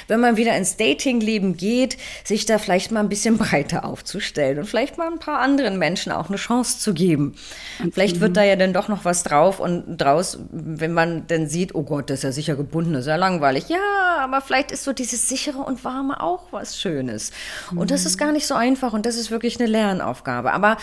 wenn 0.08 0.20
man 0.20 0.38
wieder 0.38 0.56
ins 0.56 0.78
Datingleben 0.78 1.58
geht, 1.58 1.98
sich 2.24 2.46
da 2.46 2.60
vielleicht 2.60 2.92
mal 2.92 3.00
ein 3.00 3.10
bisschen 3.10 3.40
breiter 3.40 3.71
aufzustellen 3.80 4.60
und 4.60 4.66
vielleicht 4.66 4.98
mal 4.98 5.08
ein 5.08 5.20
paar 5.20 5.40
anderen 5.40 5.78
Menschen 5.80 6.12
auch 6.12 6.28
eine 6.28 6.38
Chance 6.38 6.80
zu 6.80 6.94
geben. 6.94 7.36
Vielleicht 7.92 8.20
wird 8.20 8.38
da 8.38 8.44
ja 8.44 8.56
dann 8.56 8.74
doch 8.74 8.88
noch 8.88 9.06
was 9.06 9.24
drauf 9.24 9.60
und 9.60 9.98
draus, 9.98 10.38
wenn 10.52 10.94
man 10.94 11.26
dann 11.28 11.48
sieht, 11.48 11.74
oh 11.76 11.84
Gott, 11.84 12.10
das 12.10 12.20
ist 12.20 12.24
ja 12.24 12.32
sicher 12.32 12.56
gebunden, 12.56 12.94
das 12.94 13.02
ist 13.02 13.08
ja 13.08 13.16
langweilig. 13.16 13.70
Ja, 13.70 14.18
aber 14.20 14.42
vielleicht 14.42 14.72
ist 14.72 14.84
so 14.84 14.94
dieses 14.94 15.30
sichere 15.30 15.60
und 15.60 15.84
warme 15.86 16.22
auch 16.22 16.52
was 16.52 16.78
Schönes. 16.80 17.32
Und 17.76 17.92
das 17.92 18.06
ist 18.06 18.18
gar 18.18 18.32
nicht 18.32 18.48
so 18.48 18.56
einfach 18.56 18.94
und 18.94 19.06
das 19.06 19.16
ist 19.16 19.32
wirklich 19.32 19.60
eine 19.60 19.70
Lernaufgabe. 19.70 20.52
Aber 20.52 20.78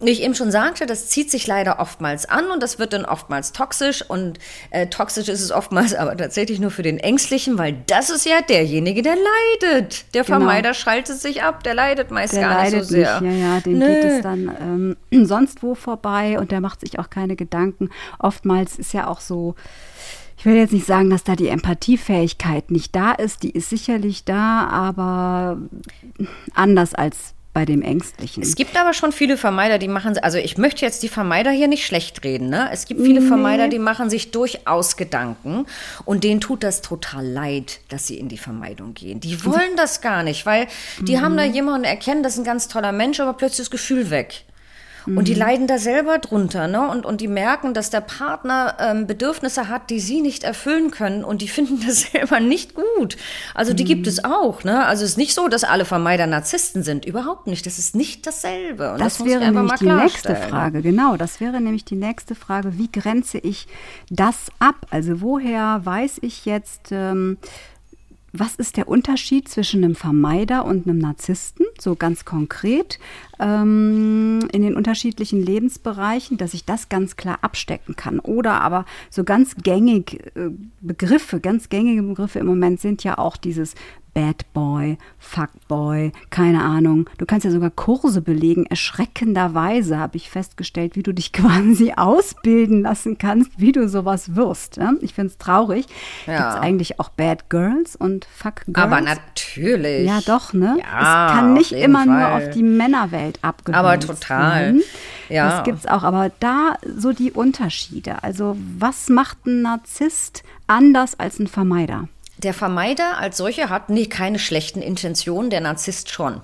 wie 0.00 0.10
ich 0.10 0.22
eben 0.22 0.34
schon 0.34 0.50
sagte, 0.50 0.86
das 0.86 1.08
zieht 1.08 1.30
sich 1.30 1.46
leider 1.46 1.78
oftmals 1.78 2.26
an 2.28 2.50
und 2.50 2.62
das 2.62 2.78
wird 2.78 2.92
dann 2.92 3.04
oftmals 3.04 3.52
toxisch 3.52 4.02
und 4.08 4.38
äh, 4.70 4.88
toxisch 4.88 5.28
ist 5.28 5.40
es 5.40 5.52
oftmals 5.52 5.94
aber 6.02 6.16
tatsächlich 6.16 6.58
nur 6.58 6.70
für 6.70 6.82
den 6.82 6.98
Ängstlichen, 6.98 7.58
weil 7.58 7.76
das 7.86 8.10
ist 8.10 8.26
ja 8.26 8.40
derjenige, 8.40 9.02
der 9.02 9.16
leidet. 9.16 10.12
Der 10.14 10.24
Genau. 10.24 10.38
Vermeider 10.38 10.72
schaltet 10.72 11.20
sich 11.20 11.42
ab, 11.42 11.62
der 11.62 11.74
leidet 11.74 12.10
der 12.32 12.48
gar 12.48 12.62
nicht 12.62 12.72
leidet 12.72 12.88
so 12.88 12.94
sehr. 12.94 13.20
nicht, 13.20 13.32
ja, 13.32 13.54
ja, 13.54 13.60
dem 13.60 13.78
Nö. 13.78 13.86
geht 13.86 14.04
es 14.04 14.22
dann 14.22 14.96
ähm, 15.10 15.26
sonst 15.26 15.62
wo 15.62 15.74
vorbei 15.74 16.38
und 16.38 16.50
der 16.50 16.60
macht 16.60 16.80
sich 16.80 16.98
auch 16.98 17.10
keine 17.10 17.36
Gedanken. 17.36 17.90
Oftmals 18.18 18.78
ist 18.78 18.92
ja 18.92 19.06
auch 19.06 19.20
so, 19.20 19.54
ich 20.36 20.46
will 20.46 20.54
jetzt 20.54 20.72
nicht 20.72 20.86
sagen, 20.86 21.10
dass 21.10 21.24
da 21.24 21.36
die 21.36 21.48
Empathiefähigkeit 21.48 22.70
nicht 22.70 22.96
da 22.96 23.12
ist, 23.12 23.42
die 23.42 23.50
ist 23.50 23.70
sicherlich 23.70 24.24
da, 24.24 24.66
aber 24.66 25.58
anders 26.54 26.94
als 26.94 27.34
bei 27.54 27.66
dem 27.66 27.82
Ängstlichen. 27.82 28.42
Es 28.42 28.54
gibt 28.54 28.78
aber 28.78 28.94
schon 28.94 29.12
viele 29.12 29.36
Vermeider, 29.36 29.78
die 29.78 29.88
machen, 29.88 30.16
also 30.18 30.38
ich 30.38 30.56
möchte 30.56 30.84
jetzt 30.84 31.02
die 31.02 31.08
Vermeider 31.08 31.50
hier 31.50 31.68
nicht 31.68 31.84
schlecht 31.84 32.24
reden, 32.24 32.48
ne? 32.48 32.70
Es 32.72 32.86
gibt 32.86 33.02
viele 33.02 33.20
Vermeider, 33.20 33.68
die 33.68 33.78
machen 33.78 34.08
sich 34.08 34.30
durchaus 34.30 34.96
Gedanken 34.96 35.66
und 36.04 36.24
denen 36.24 36.40
tut 36.40 36.62
das 36.62 36.80
total 36.80 37.26
leid, 37.26 37.80
dass 37.90 38.06
sie 38.06 38.18
in 38.18 38.28
die 38.28 38.38
Vermeidung 38.38 38.94
gehen. 38.94 39.20
Die 39.20 39.44
wollen 39.44 39.76
das 39.76 40.00
gar 40.00 40.22
nicht, 40.22 40.46
weil 40.46 40.66
die 41.00 41.20
haben 41.20 41.36
da 41.36 41.44
jemanden 41.44 41.84
erkennen, 41.84 42.22
das 42.22 42.34
ist 42.34 42.40
ein 42.40 42.44
ganz 42.44 42.68
toller 42.68 42.92
Mensch, 42.92 43.20
aber 43.20 43.34
plötzlich 43.34 43.66
das 43.66 43.70
Gefühl 43.70 44.08
weg. 44.10 44.44
Und 45.06 45.28
die 45.28 45.34
leiden 45.34 45.66
da 45.66 45.78
selber 45.78 46.18
drunter, 46.18 46.68
ne? 46.68 46.88
Und, 46.88 47.06
und 47.06 47.20
die 47.20 47.28
merken, 47.28 47.74
dass 47.74 47.90
der 47.90 48.00
Partner 48.00 48.76
ähm, 48.78 49.06
Bedürfnisse 49.06 49.68
hat, 49.68 49.90
die 49.90 50.00
sie 50.00 50.20
nicht 50.20 50.44
erfüllen 50.44 50.90
können 50.90 51.24
und 51.24 51.42
die 51.42 51.48
finden 51.56 51.82
das 51.86 52.02
selber 52.12 52.40
nicht 52.40 52.74
gut. 52.74 53.16
Also 53.54 53.72
die 53.72 53.84
gibt 53.84 54.06
es 54.06 54.24
auch, 54.24 54.64
ne? 54.64 54.84
Also 54.86 55.04
es 55.04 55.12
ist 55.12 55.18
nicht 55.18 55.34
so, 55.34 55.48
dass 55.48 55.64
alle 55.64 55.84
Vermeider 55.84 56.26
Narzissten 56.26 56.82
sind. 56.82 57.04
Überhaupt 57.04 57.46
nicht. 57.46 57.66
Das 57.66 57.78
ist 57.78 57.94
nicht 57.94 58.26
dasselbe. 58.26 58.92
Und 58.92 59.00
Das, 59.00 59.20
ich 59.20 59.26
wäre 59.26 59.50
nämlich 59.50 59.72
die 59.78 59.86
nächste 59.86 60.28
klarstellen. 60.28 60.50
Frage, 60.50 60.82
genau. 60.82 61.16
Das 61.16 61.40
wäre 61.40 61.60
nämlich 61.60 61.84
die 61.84 61.96
nächste 61.96 62.34
Frage. 62.34 62.78
Wie 62.78 62.90
grenze 62.90 63.38
ich 63.38 63.66
das 64.10 64.50
ab? 64.58 64.86
Also 64.90 65.20
woher 65.20 65.80
weiß 65.84 66.18
ich 66.22 66.44
jetzt, 66.44 66.90
ähm, 66.90 67.38
was 68.32 68.56
ist 68.56 68.78
der 68.78 68.88
Unterschied 68.88 69.48
zwischen 69.48 69.84
einem 69.84 69.94
Vermeider 69.94 70.64
und 70.64 70.86
einem 70.86 70.98
Narzissten? 70.98 71.66
So 71.78 71.96
ganz 71.96 72.24
konkret 72.24 72.98
ähm, 73.38 74.48
in 74.52 74.62
den 74.62 74.74
unterschiedlichen 74.74 75.42
Lebensbereichen, 75.42 76.38
dass 76.38 76.54
ich 76.54 76.64
das 76.64 76.88
ganz 76.88 77.16
klar 77.16 77.38
abstecken 77.42 77.94
kann. 77.94 78.20
Oder 78.20 78.62
aber 78.62 78.86
so 79.10 79.24
ganz 79.24 79.56
gängig 79.56 80.24
äh, 80.34 80.50
Begriffe, 80.80 81.40
ganz 81.40 81.68
gängige 81.68 82.02
Begriffe 82.02 82.38
im 82.38 82.46
Moment 82.46 82.80
sind 82.80 83.04
ja 83.04 83.18
auch 83.18 83.36
dieses 83.36 83.74
Bad 84.14 84.52
Boy, 84.52 84.98
Fuck 85.18 85.50
Boy, 85.68 86.12
keine 86.30 86.62
Ahnung. 86.62 87.08
Du 87.16 87.24
kannst 87.24 87.44
ja 87.44 87.50
sogar 87.50 87.70
Kurse 87.70 88.20
belegen. 88.20 88.66
Erschreckenderweise 88.66 89.98
habe 89.98 90.16
ich 90.16 90.28
festgestellt, 90.30 90.96
wie 90.96 91.02
du 91.02 91.12
dich 91.14 91.32
quasi 91.32 91.94
ausbilden 91.96 92.82
lassen 92.82 93.16
kannst, 93.18 93.50
wie 93.56 93.72
du 93.72 93.88
sowas 93.88 94.36
wirst. 94.36 94.76
Ja? 94.76 94.92
Ich 95.00 95.14
finde 95.14 95.28
es 95.28 95.38
traurig. 95.38 95.86
Ja. 96.26 96.36
Gibt 96.36 96.48
es 96.50 96.54
eigentlich 96.56 97.00
auch 97.00 97.08
Bad 97.10 97.48
Girls 97.48 97.96
und 97.96 98.26
Fuck 98.26 98.62
Girls? 98.66 98.78
Aber 98.78 99.00
natürlich. 99.00 100.06
Ja, 100.06 100.20
doch, 100.26 100.52
ne? 100.52 100.76
Ja, 100.78 101.26
es 101.28 101.32
kann 101.32 101.52
nicht 101.54 101.72
immer 101.72 102.04
nur 102.04 102.20
Fall. 102.20 102.32
auf 102.48 102.50
die 102.50 102.62
Männerwelt 102.62 103.38
abgewöhnt 103.42 103.78
Aber 103.78 103.98
total. 103.98 104.60
werden. 104.66 104.82
Ja. 105.28 105.48
Das 105.48 105.64
gibt's 105.64 105.86
auch. 105.86 106.02
Aber 106.02 106.30
da 106.40 106.74
so 106.96 107.12
die 107.12 107.32
Unterschiede. 107.32 108.22
Also, 108.22 108.56
was 108.78 109.08
macht 109.08 109.46
ein 109.46 109.62
Narzisst 109.62 110.42
anders 110.66 111.18
als 111.18 111.38
ein 111.38 111.46
Vermeider? 111.46 112.08
Der 112.42 112.54
Vermeider 112.54 113.18
als 113.18 113.36
solcher 113.36 113.68
hat 113.70 113.88
nee, 113.88 114.06
keine 114.06 114.38
schlechten 114.38 114.82
Intentionen, 114.82 115.50
der 115.50 115.60
Narzisst 115.60 116.10
schon. 116.10 116.40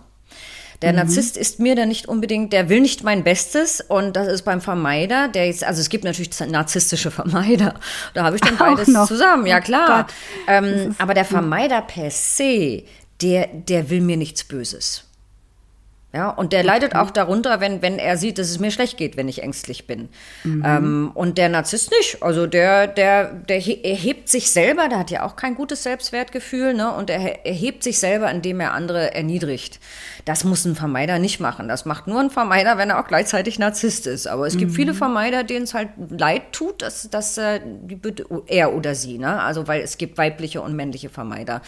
Der 0.80 0.92
Mhm. 0.92 0.98
Narzisst 0.98 1.36
ist 1.36 1.58
mir 1.58 1.74
dann 1.74 1.88
nicht 1.88 2.06
unbedingt, 2.06 2.52
der 2.52 2.68
will 2.68 2.80
nicht 2.80 3.02
mein 3.02 3.24
Bestes 3.24 3.80
und 3.80 4.14
das 4.14 4.28
ist 4.28 4.42
beim 4.42 4.60
Vermeider, 4.60 5.26
der 5.26 5.46
jetzt, 5.46 5.64
also 5.64 5.80
es 5.80 5.88
gibt 5.88 6.04
natürlich 6.04 6.30
narzisstische 6.38 7.10
Vermeider, 7.20 7.74
da 8.14 8.22
habe 8.24 8.36
ich 8.36 8.42
dann 8.42 8.56
beides 8.58 8.86
zusammen, 9.08 9.46
ja 9.46 9.58
Oh 9.58 9.62
klar. 9.62 10.04
Gott. 10.04 10.14
ähm, 10.46 10.94
aber 10.98 11.14
der 11.14 11.24
Vermeider 11.24 11.82
per 11.82 12.10
se, 12.12 12.84
der, 13.20 13.48
der 13.48 13.90
will 13.90 14.00
mir 14.00 14.16
nichts 14.16 14.44
Böses. 14.44 15.02
Ja, 16.14 16.30
und 16.30 16.54
der 16.54 16.62
leidet 16.64 16.94
auch 16.94 17.10
darunter, 17.10 17.60
wenn, 17.60 17.82
wenn 17.82 17.98
er 17.98 18.16
sieht, 18.16 18.38
dass 18.38 18.48
es 18.48 18.58
mir 18.58 18.70
schlecht 18.70 18.96
geht, 18.96 19.18
wenn 19.18 19.28
ich 19.28 19.42
ängstlich 19.42 19.86
bin. 19.86 20.08
Ähm, 20.42 21.10
und 21.12 21.36
der 21.36 21.50
Narzisst 21.50 21.90
nicht. 21.90 22.22
Also 22.22 22.46
der, 22.46 22.86
der, 22.86 23.26
der 23.26 23.58
he- 23.58 23.84
erhebt 23.84 24.30
sich 24.30 24.50
selber, 24.50 24.88
der 24.88 24.98
hat 25.00 25.10
ja 25.10 25.22
auch 25.26 25.36
kein 25.36 25.54
gutes 25.54 25.82
Selbstwertgefühl, 25.82 26.72
ne? 26.72 26.90
Und 26.94 27.10
er 27.10 27.18
he- 27.18 27.38
erhebt 27.44 27.82
sich 27.82 27.98
selber, 27.98 28.30
indem 28.30 28.58
er 28.60 28.72
andere 28.72 29.14
erniedrigt. 29.14 29.80
Das 30.28 30.44
muss 30.44 30.66
ein 30.66 30.76
Vermeider 30.76 31.18
nicht 31.18 31.40
machen. 31.40 31.68
Das 31.68 31.86
macht 31.86 32.06
nur 32.06 32.20
ein 32.20 32.28
Vermeider, 32.28 32.76
wenn 32.76 32.90
er 32.90 33.00
auch 33.00 33.06
gleichzeitig 33.06 33.58
Narzisst 33.58 34.06
ist. 34.06 34.26
Aber 34.26 34.46
es 34.46 34.58
gibt 34.58 34.72
viele 34.72 34.92
Vermeider, 34.92 35.42
denen 35.42 35.64
es 35.64 35.72
halt 35.72 35.88
leid 36.10 36.52
tut, 36.52 36.82
dass, 36.82 37.08
dass 37.08 37.38
äh, 37.38 37.60
er 38.46 38.74
oder 38.74 38.94
sie, 38.94 39.16
ne? 39.16 39.40
Also 39.40 39.66
weil 39.68 39.80
es 39.80 39.96
gibt 39.96 40.18
weibliche 40.18 40.60
und 40.60 40.76
männliche 40.76 41.08
Vermeider. 41.08 41.62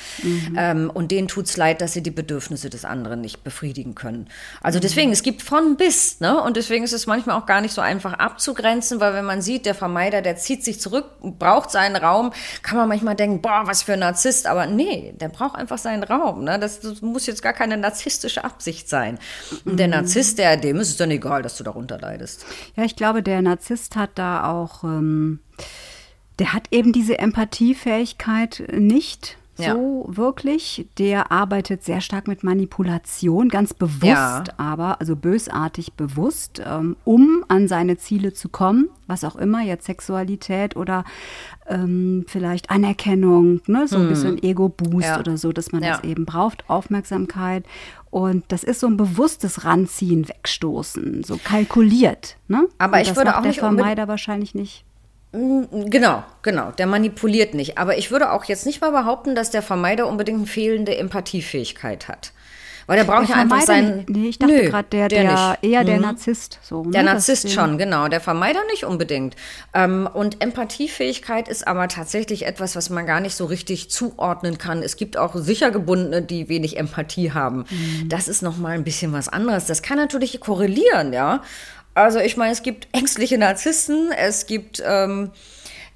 Ähm, 0.59 0.91
und 0.93 1.11
denen 1.11 1.27
tut 1.27 1.47
es 1.47 1.57
leid, 1.57 1.81
dass 1.81 1.95
sie 1.95 2.03
die 2.03 2.11
Bedürfnisse 2.11 2.69
des 2.69 2.85
anderen 2.85 3.23
nicht 3.23 3.45
befriedigen 3.45 3.95
können. 3.95 4.29
Also 4.61 4.79
deswegen, 4.79 5.11
es 5.11 5.23
gibt 5.23 5.41
von 5.41 5.79
bis, 5.79 6.21
ne? 6.21 6.39
Und 6.43 6.59
deswegen 6.59 6.85
ist 6.85 6.93
es 6.93 7.07
manchmal 7.07 7.41
auch 7.41 7.47
gar 7.47 7.63
nicht 7.63 7.73
so 7.73 7.81
einfach 7.81 8.13
abzugrenzen, 8.13 9.01
weil 9.01 9.15
wenn 9.15 9.25
man 9.25 9.41
sieht, 9.41 9.65
der 9.65 9.75
Vermeider, 9.75 10.21
der 10.21 10.37
zieht 10.37 10.67
sich 10.67 10.83
zurück, 10.83 11.07
braucht 11.23 11.71
seinen 11.71 11.97
Raum, 11.97 12.31
kann 12.63 12.77
man 12.77 12.91
manchmal 12.91 13.17
denken, 13.17 13.41
boah, 13.41 13.63
was 13.65 13.85
für 13.85 13.95
ein 13.95 14.01
Narzisst. 14.01 14.47
Aber 14.47 14.67
nee, 14.67 15.15
der 15.19 15.31
braucht 15.31 15.55
einfach 15.55 15.79
seinen 15.79 16.03
Raum. 16.03 16.45
Ne? 16.45 16.59
Das, 16.59 16.81
das 16.81 17.01
muss 17.01 17.25
jetzt 17.25 17.41
gar 17.41 17.55
keine 17.55 17.79
narzisstische 17.79 18.50
Absicht 18.51 18.89
sein. 18.89 19.19
Und 19.65 19.79
der 19.79 19.89
Narzisst, 19.89 20.39
der, 20.39 20.57
dem 20.57 20.77
ist 20.77 20.89
es 20.89 20.97
dann 20.97 21.11
egal, 21.11 21.43
dass 21.43 21.57
du 21.57 21.65
darunter 21.65 21.99
leidest. 21.99 22.45
Ja, 22.77 22.85
ich 22.85 22.97
glaube, 22.97 23.23
der 23.23 23.43
Narzisst 23.43 23.97
hat 23.97 24.11
da 24.17 24.51
auch, 24.51 24.85
ähm, 24.85 25.41
der 26.39 26.53
hat 26.53 26.69
eben 26.71 26.93
diese 26.93 27.19
Empathiefähigkeit 27.19 28.65
nicht, 28.73 29.39
ja. 29.61 29.75
so 29.75 30.05
wirklich. 30.09 30.89
Der 30.99 31.31
arbeitet 31.31 31.85
sehr 31.85 32.01
stark 32.01 32.29
mit 32.29 32.43
Manipulation, 32.43 33.49
ganz 33.49 33.75
bewusst 33.75 34.05
ja. 34.05 34.45
aber, 34.57 35.01
also 35.01 35.17
bösartig 35.17 35.93
bewusst, 35.95 36.63
ähm, 36.65 36.97
um 37.05 37.45
an 37.49 37.69
seine 37.69 37.97
Ziele 37.99 38.33
zu 38.33 38.49
kommen, 38.49 38.89
was 39.07 39.25
auch 39.25 39.37
immer, 39.37 39.63
jetzt 39.63 39.87
Sexualität 39.87 40.77
oder 40.77 41.05
ähm, 41.69 42.25
vielleicht 42.27 42.71
Anerkennung, 42.71 43.61
ne, 43.67 43.87
so 43.87 43.97
ein 43.97 44.03
hm. 44.03 44.09
bisschen 44.09 44.43
Ego-Boost 44.43 45.07
ja. 45.07 45.21
oder 45.21 45.37
so, 45.37 45.53
dass 45.53 45.73
man 45.73 45.83
das 45.83 46.03
eben 46.05 46.25
braucht, 46.25 46.69
Aufmerksamkeit. 46.69 47.65
Und 48.11 48.45
das 48.49 48.65
ist 48.65 48.81
so 48.81 48.89
ein 48.89 48.97
bewusstes 48.97 49.65
Ranziehen, 49.65 50.29
Wegstoßen, 50.29 51.23
so 51.23 51.39
kalkuliert. 51.43 52.37
Ne? 52.49 52.67
Aber 52.79 52.97
Und 52.97 53.03
ich 53.03 53.17
würde 53.17 53.37
auch 53.37 53.43
der 53.43 53.51
nicht 53.51 53.61
Vermeider 53.61 54.09
wahrscheinlich 54.09 54.55
nicht. 54.55 54.85
Mm, 55.33 55.89
genau, 55.91 56.25
genau. 56.43 56.73
Der 56.73 56.87
manipuliert 56.87 57.55
nicht. 57.55 57.79
Aber 57.79 57.99
ich 57.99 58.11
würde 58.11 58.33
auch 58.33 58.45
jetzt 58.45 58.67
nicht 58.67 58.81
mal 58.81 58.91
behaupten, 58.91 59.37
dass 59.37 59.51
der 59.51 59.63
Vermeider 59.63 60.09
unbedingt 60.09 60.39
eine 60.39 60.47
fehlende 60.47 60.97
Empathiefähigkeit 60.97 62.09
hat. 62.09 62.33
Weil 62.91 62.97
der 62.97 63.05
braucht 63.05 63.29
der 63.29 63.37
ja 63.37 63.43
einfach 63.43 63.61
seinen. 63.61 64.05
Nee, 64.09 64.31
ich 64.31 64.39
dachte 64.41 64.65
gerade, 64.65 64.89
der, 64.89 65.07
der, 65.07 65.23
der 65.23 65.59
eher 65.63 65.85
der 65.85 65.99
mhm. 65.99 66.03
Narzisst. 66.03 66.59
So, 66.61 66.83
ne? 66.83 66.91
Der 66.91 67.05
Narzisst 67.05 67.45
das, 67.45 67.53
schon, 67.53 67.79
genau. 67.79 68.09
Der 68.09 68.21
Vermeider 68.21 68.59
nicht 68.69 68.85
unbedingt. 68.85 69.37
Ähm, 69.73 70.09
und 70.13 70.43
Empathiefähigkeit 70.43 71.47
ist 71.47 71.69
aber 71.69 71.87
tatsächlich 71.87 72.47
etwas, 72.47 72.75
was 72.75 72.91
man 72.91 73.07
gar 73.07 73.21
nicht 73.21 73.37
so 73.37 73.45
richtig 73.45 73.93
zuordnen 73.93 74.59
kann. 74.59 74.83
Es 74.83 74.97
gibt 74.97 75.17
auch 75.17 75.37
sicher 75.37 75.71
Gebundene, 75.71 76.21
die 76.21 76.49
wenig 76.49 76.79
Empathie 76.79 77.31
haben. 77.31 77.65
Mhm. 77.71 78.09
Das 78.09 78.27
ist 78.27 78.43
nochmal 78.43 78.73
ein 78.73 78.83
bisschen 78.83 79.13
was 79.13 79.29
anderes. 79.29 79.67
Das 79.67 79.83
kann 79.83 79.97
natürlich 79.97 80.41
korrelieren, 80.41 81.13
ja. 81.13 81.45
Also 81.95 82.19
ich 82.19 82.37
meine, 82.37 82.51
es 82.51 82.65
gibt 82.65 82.89
ängstliche 82.91 83.39
Narzissten, 83.39 84.11
es 84.11 84.47
gibt 84.47 84.83
ähm, 84.85 85.31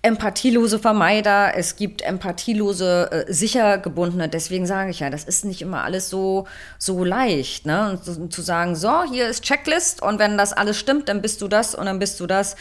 empathielose 0.04 0.78
Vermeider, 0.78 1.56
es 1.56 1.76
gibt 1.76 2.02
empathielose 2.02 3.10
äh, 3.10 3.32
sicher 3.32 3.78
gebundene. 3.78 4.28
Deswegen 4.28 4.66
sage 4.66 4.90
ich 4.90 5.00
ja, 5.00 5.08
das 5.08 5.24
ist 5.24 5.46
nicht 5.46 5.62
immer 5.62 5.82
alles 5.82 6.10
so 6.10 6.46
so 6.78 7.04
leicht, 7.04 7.64
ne? 7.64 7.90
Und 7.90 8.04
zu, 8.04 8.28
zu 8.28 8.42
sagen, 8.42 8.76
so 8.76 9.04
hier 9.04 9.28
ist 9.28 9.42
Checklist 9.44 10.02
und 10.02 10.18
wenn 10.18 10.36
das 10.36 10.52
alles 10.52 10.78
stimmt, 10.78 11.08
dann 11.08 11.22
bist 11.22 11.40
du 11.40 11.48
das 11.48 11.74
und 11.74 11.86
dann 11.86 11.98
bist 11.98 12.20
du 12.20 12.26
das. 12.26 12.54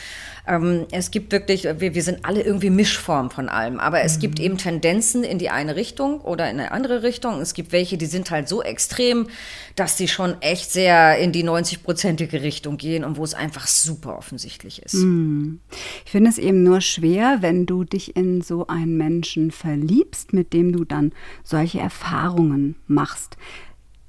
Ähm, 0.45 0.85
es 0.91 1.11
gibt 1.11 1.31
wirklich, 1.31 1.63
wir, 1.63 1.95
wir 1.95 2.03
sind 2.03 2.25
alle 2.25 2.41
irgendwie 2.41 2.69
Mischform 2.69 3.31
von 3.31 3.47
allem, 3.47 3.79
aber 3.79 4.01
es 4.01 4.17
mhm. 4.17 4.21
gibt 4.21 4.39
eben 4.39 4.57
Tendenzen 4.57 5.23
in 5.23 5.39
die 5.39 5.49
eine 5.49 5.75
Richtung 5.75 6.19
oder 6.21 6.49
in 6.49 6.59
eine 6.59 6.71
andere 6.71 7.03
Richtung. 7.03 7.39
Es 7.39 7.53
gibt 7.53 7.71
welche, 7.71 7.97
die 7.97 8.05
sind 8.05 8.29
halt 8.29 8.49
so 8.49 8.61
extrem, 8.61 9.27
dass 9.75 9.95
die 9.95 10.07
schon 10.07 10.41
echt 10.41 10.71
sehr 10.71 11.17
in 11.17 11.31
die 11.31 11.45
90-prozentige 11.45 12.41
Richtung 12.41 12.77
gehen 12.77 13.03
und 13.03 13.17
wo 13.17 13.23
es 13.23 13.33
einfach 13.33 13.67
super 13.67 14.17
offensichtlich 14.17 14.81
ist. 14.81 14.95
Mhm. 14.95 15.59
Ich 16.05 16.11
finde 16.11 16.29
es 16.29 16.37
eben 16.37 16.63
nur 16.63 16.81
schwer, 16.81 17.37
wenn 17.41 17.65
du 17.65 17.83
dich 17.85 18.15
in 18.15 18.41
so 18.41 18.67
einen 18.67 18.97
Menschen 18.97 19.51
verliebst, 19.51 20.33
mit 20.33 20.51
dem 20.53 20.73
du 20.73 20.83
dann 20.83 21.13
solche 21.43 21.79
Erfahrungen 21.79 22.75
machst 22.87 23.37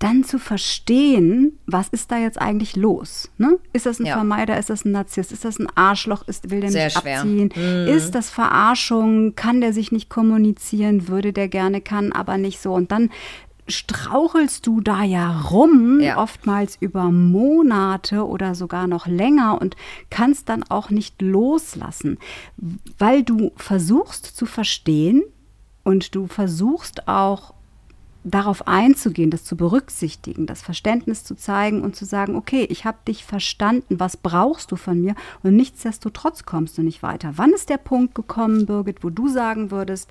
dann 0.05 0.23
zu 0.23 0.39
verstehen, 0.39 1.59
was 1.67 1.89
ist 1.89 2.13
da 2.13 2.19
jetzt 2.19 2.39
eigentlich 2.39 2.77
los? 2.77 3.31
Ne? 3.39 3.59
Ist 3.73 3.87
das 3.87 4.01
ein 4.01 4.05
ja. 4.05 4.13
Vermeider? 4.13 4.59
Ist 4.59 4.69
das 4.69 4.85
ein 4.85 4.93
Narzisst? 4.93 5.33
Ist 5.33 5.47
das 5.47 5.59
ein 5.59 5.67
Arschloch? 5.75 6.29
Ist, 6.29 6.51
will 6.51 6.61
der 6.61 6.71
Sehr 6.71 6.85
mich 6.85 6.93
schwer. 6.93 7.21
abziehen? 7.21 7.51
Mhm. 7.57 7.89
Ist 7.89 8.15
das 8.15 8.29
Verarschung? 8.29 9.35
Kann 9.35 9.63
der 9.63 9.73
sich 9.73 9.93
nicht 9.93 10.11
kommunizieren? 10.11 11.09
Würde 11.09 11.33
der 11.33 11.49
gerne, 11.49 11.81
kann 11.81 12.13
aber 12.13 12.37
nicht 12.37 12.61
so. 12.61 12.75
Und 12.75 12.93
dann 12.93 13.09
strauchelst 13.67 14.67
du 14.67 14.83
da 14.83 15.05
ja 15.05 15.41
rum, 15.41 16.01
ja. 16.01 16.19
oftmals 16.19 16.77
über 16.81 17.05
Monate 17.05 18.27
oder 18.27 18.55
sogar 18.55 18.87
noch 18.87 19.07
länger 19.07 19.59
und 19.59 19.75
kannst 20.11 20.51
dann 20.51 20.65
auch 20.65 20.91
nicht 20.91 21.23
loslassen, 21.23 22.19
weil 22.99 23.23
du 23.23 23.53
versuchst 23.57 24.37
zu 24.37 24.45
verstehen 24.45 25.23
und 25.83 26.15
du 26.15 26.27
versuchst 26.27 27.09
auch 27.09 27.54
darauf 28.25 28.66
einzugehen, 28.66 29.31
das 29.31 29.45
zu 29.45 29.57
berücksichtigen, 29.57 30.47
das 30.47 30.62
Verständnis 30.62 31.25
zu 31.25 31.37
zeigen 31.37 31.83
und 31.83 31.95
zu 31.95 32.05
sagen, 32.05 32.37
okay, 32.37 32.66
ich 32.70 32.85
habe 32.85 32.99
dich 33.07 33.25
verstanden, 33.25 34.01
was 34.01 34.16
brauchst 34.16 34.72
du 34.72 34.77
von 34.77 35.01
mir 35.01 35.14
und 35.43 35.55
nichtsdestotrotz 35.55 36.45
kommst 36.45 36.79
du 36.79 36.83
nicht 36.83 37.03
weiter. 37.03 37.33
Wann 37.37 37.53
ist 37.53 37.68
der 37.68 37.79
Punkt 37.79 38.14
gekommen, 38.14 38.66
Birgit, 38.66 39.05
wo 39.05 39.11
du 39.11 39.29
sagen 39.29 39.70
würdest, 39.70 40.11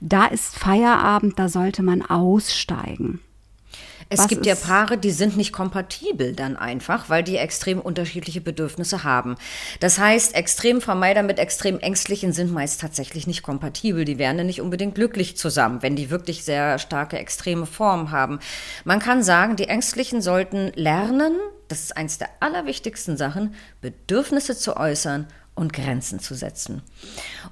da 0.00 0.26
ist 0.26 0.56
Feierabend, 0.56 1.38
da 1.38 1.48
sollte 1.48 1.82
man 1.82 2.02
aussteigen? 2.02 3.20
Es 4.10 4.20
Was 4.20 4.28
gibt 4.28 4.46
ja 4.46 4.54
Paare, 4.54 4.96
die 4.96 5.10
sind 5.10 5.36
nicht 5.36 5.52
kompatibel 5.52 6.32
dann 6.32 6.56
einfach, 6.56 7.10
weil 7.10 7.22
die 7.22 7.36
extrem 7.36 7.78
unterschiedliche 7.78 8.40
Bedürfnisse 8.40 9.04
haben. 9.04 9.36
Das 9.80 9.98
heißt, 9.98 10.34
Extremvermeider 10.34 11.22
mit 11.22 11.38
extrem 11.38 11.78
Ängstlichen 11.78 12.32
sind 12.32 12.50
meist 12.50 12.80
tatsächlich 12.80 13.26
nicht 13.26 13.42
kompatibel. 13.42 14.06
Die 14.06 14.18
werden 14.18 14.46
nicht 14.46 14.62
unbedingt 14.62 14.94
glücklich 14.94 15.36
zusammen, 15.36 15.82
wenn 15.82 15.94
die 15.94 16.08
wirklich 16.08 16.44
sehr 16.44 16.78
starke 16.78 17.18
extreme 17.18 17.66
Formen 17.66 18.10
haben. 18.10 18.38
Man 18.84 18.98
kann 18.98 19.22
sagen, 19.22 19.56
die 19.56 19.68
Ängstlichen 19.68 20.22
sollten 20.22 20.72
lernen, 20.74 21.36
das 21.68 21.80
ist 21.80 21.96
eins 21.96 22.16
der 22.16 22.30
allerwichtigsten 22.40 23.18
Sachen, 23.18 23.54
Bedürfnisse 23.82 24.56
zu 24.56 24.78
äußern 24.78 25.26
und 25.58 25.72
Grenzen 25.72 26.20
zu 26.20 26.34
setzen. 26.34 26.82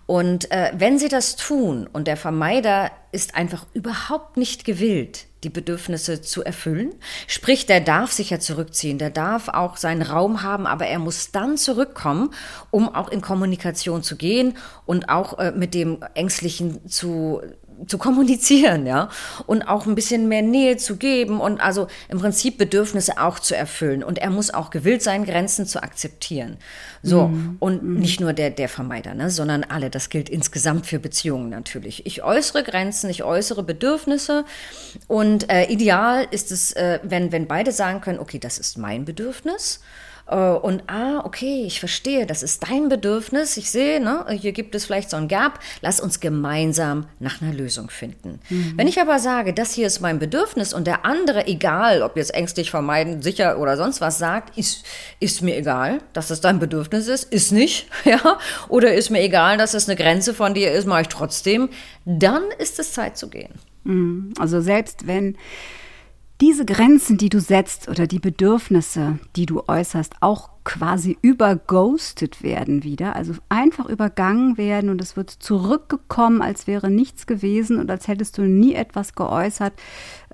Und 0.07 0.51
äh, 0.53 0.73
wenn 0.77 0.99
sie 0.99 1.09
das 1.09 1.37
tun 1.37 1.89
und 1.93 2.07
der 2.07 2.17
Vermeider 2.17 2.93
ist 3.13 3.35
einfach 3.35 3.67
überhaupt 3.75 4.37
nicht 4.37 4.65
gewillt, 4.65 5.27
die 5.43 5.51
Bedürfnisse 5.51 6.23
zu 6.23 6.45
erfüllen, 6.45 6.95
sprich, 7.27 7.67
der 7.67 7.81
darf 7.81 8.13
sich 8.13 8.31
ja 8.31 8.39
zurückziehen, 8.39 8.99
der 8.99 9.11
darf 9.11 9.49
auch 9.49 9.77
seinen 9.77 10.03
Raum 10.03 10.43
haben, 10.43 10.67
aber 10.67 10.87
er 10.87 10.99
muss 10.99 11.33
dann 11.33 11.57
zurückkommen, 11.57 12.31
um 12.71 12.89
auch 12.89 13.09
in 13.09 13.21
Kommunikation 13.21 14.03
zu 14.03 14.17
gehen 14.17 14.57
und 14.87 15.09
auch 15.09 15.39
äh, 15.39 15.51
mit 15.51 15.75
dem 15.75 15.99
Ängstlichen 16.15 16.89
zu 16.89 17.43
zu 17.87 17.99
kommunizieren, 17.99 18.87
ja, 18.87 19.09
und 19.47 19.63
auch 19.63 19.87
ein 19.87 19.95
bisschen 19.95 20.29
mehr 20.29 20.43
Nähe 20.43 20.77
zu 20.77 20.97
geben 20.97 21.41
und 21.41 21.61
also 21.61 21.89
im 22.09 22.19
Prinzip 22.19 22.59
Bedürfnisse 22.59 23.21
auch 23.21 23.39
zu 23.39 23.57
erfüllen. 23.57 24.03
Und 24.03 24.19
er 24.19 24.31
muss 24.31 24.53
auch 24.53 24.71
gewillt 24.71 25.03
sein, 25.03 25.25
Grenzen 25.25 25.67
zu 25.67 25.83
akzeptieren. 25.83 26.57
So, 27.03 27.29
mhm. 27.29 27.57
und 27.61 27.83
mhm. 27.83 28.01
nicht 28.01 28.21
nur 28.21 28.33
der, 28.33 28.51
der 28.51 28.69
Vermeider, 28.69 29.15
ne, 29.15 29.31
sondern 29.31 29.65
alle. 29.65 29.91
Das 29.91 30.09
gilt 30.09 30.29
insgesamt 30.29 30.87
für 30.87 30.99
Beziehungen 30.99 31.51
natürlich. 31.51 32.07
Ich 32.07 32.23
äußere 32.23 32.65
Grenzen, 32.65 33.11
ich 33.11 33.23
äußere 33.23 33.63
Bedürfnisse 33.63 34.45
und 35.07 35.51
äh, 35.51 35.67
ideal 35.67 36.27
ist 36.31 36.51
es, 36.51 36.73
äh, 36.73 36.99
wenn, 37.03 37.33
wenn 37.33 37.47
beide 37.47 37.73
sagen 37.73 38.01
können, 38.01 38.19
okay, 38.19 38.39
das 38.39 38.59
ist 38.59 38.79
mein 38.79 39.05
Bedürfnis 39.05 39.81
und 40.35 40.83
ah, 40.89 41.21
okay, 41.25 41.63
ich 41.67 41.79
verstehe, 41.79 42.27
das 42.27 42.43
ist 42.43 42.69
dein 42.69 42.89
Bedürfnis. 42.89 43.57
Ich 43.57 43.71
sehe, 43.71 44.01
ne, 44.01 44.27
hier 44.31 44.51
gibt 44.51 44.75
es 44.75 44.87
vielleicht 44.87 45.11
so 45.11 45.17
ein 45.17 45.29
Gap. 45.29 45.61
Lass 45.83 46.01
uns 46.01 46.19
gemeinsam 46.19 47.07
nach 47.21 47.41
einer 47.41 47.53
Lösung 47.53 47.91
finden. 47.91 48.41
Mhm. 48.49 48.73
Wenn 48.77 48.89
ich 48.89 49.01
aber 49.01 49.21
sage, 49.21 49.55
das 49.55 49.73
hier 49.73 49.87
ist 49.87 50.01
mein 50.01 50.19
Bedürfnis 50.19 50.73
und 50.73 50.89
der 50.89 51.05
andere, 51.05 51.47
egal, 51.47 52.03
ob 52.03 52.17
jetzt 52.17 52.35
ängstlich 52.35 52.71
vermeiden, 52.71 53.23
sicher 53.23 53.59
oder 53.61 53.77
sonst 53.77 54.01
was 54.01 54.19
sagt, 54.19 54.59
ist, 54.59 54.85
ist 55.21 55.43
mir 55.43 55.57
egal, 55.57 56.01
dass 56.13 56.27
das 56.27 56.41
dein 56.41 56.59
Bedürfnis 56.59 57.07
ist, 57.07 57.33
ist 57.33 57.53
nicht, 57.53 57.87
ja, 58.05 58.39
oder 58.69 58.95
ist 58.95 59.11
mir 59.11 59.23
egal, 59.23 59.59
dass 59.59 59.75
es 59.75 59.89
eine 59.89 59.95
Grenze 59.95 60.35
von 60.35 60.55
dir 60.55 60.73
ist, 60.73 60.87
mache 60.87 61.03
ich 61.03 61.09
trotzdem, 61.09 61.69
dann 62.05 62.43
ist 62.59 62.81
es 62.81 62.93
Zeit 62.93 63.17
zu 63.17 63.29
gehen. 63.29 63.55
Mhm. 63.85 64.35
Also 64.39 64.61
selbst 64.61 65.07
wenn 65.07 65.37
diese 66.41 66.67
Grenzen, 66.67 67.17
die 67.17 67.31
du 67.31 67.41
setzt 67.41 67.89
oder 67.89 68.07
die 68.07 68.19
Bedürfnisse, 68.19 69.19
die 69.37 69.47
du 69.47 69.63
äußerst, 69.67 70.17
auch 70.21 70.51
quasi 70.65 71.17
überghostet 71.23 72.43
werden 72.43 72.83
wieder, 72.83 73.17
also 73.17 73.35
einfach 73.49 73.87
übergangen 73.87 74.59
werden 74.59 74.91
und 74.91 75.01
es 75.01 75.17
wird 75.17 75.31
zurückgekommen, 75.31 76.43
als 76.43 76.67
wäre 76.67 76.91
nichts 76.91 77.27
gewesen 77.27 77.79
und 77.79 77.91
als 77.91 78.09
hättest 78.09 78.37
du 78.37 78.43
nie 78.43 78.75
etwas 78.75 79.15
geäußert. 79.15 79.73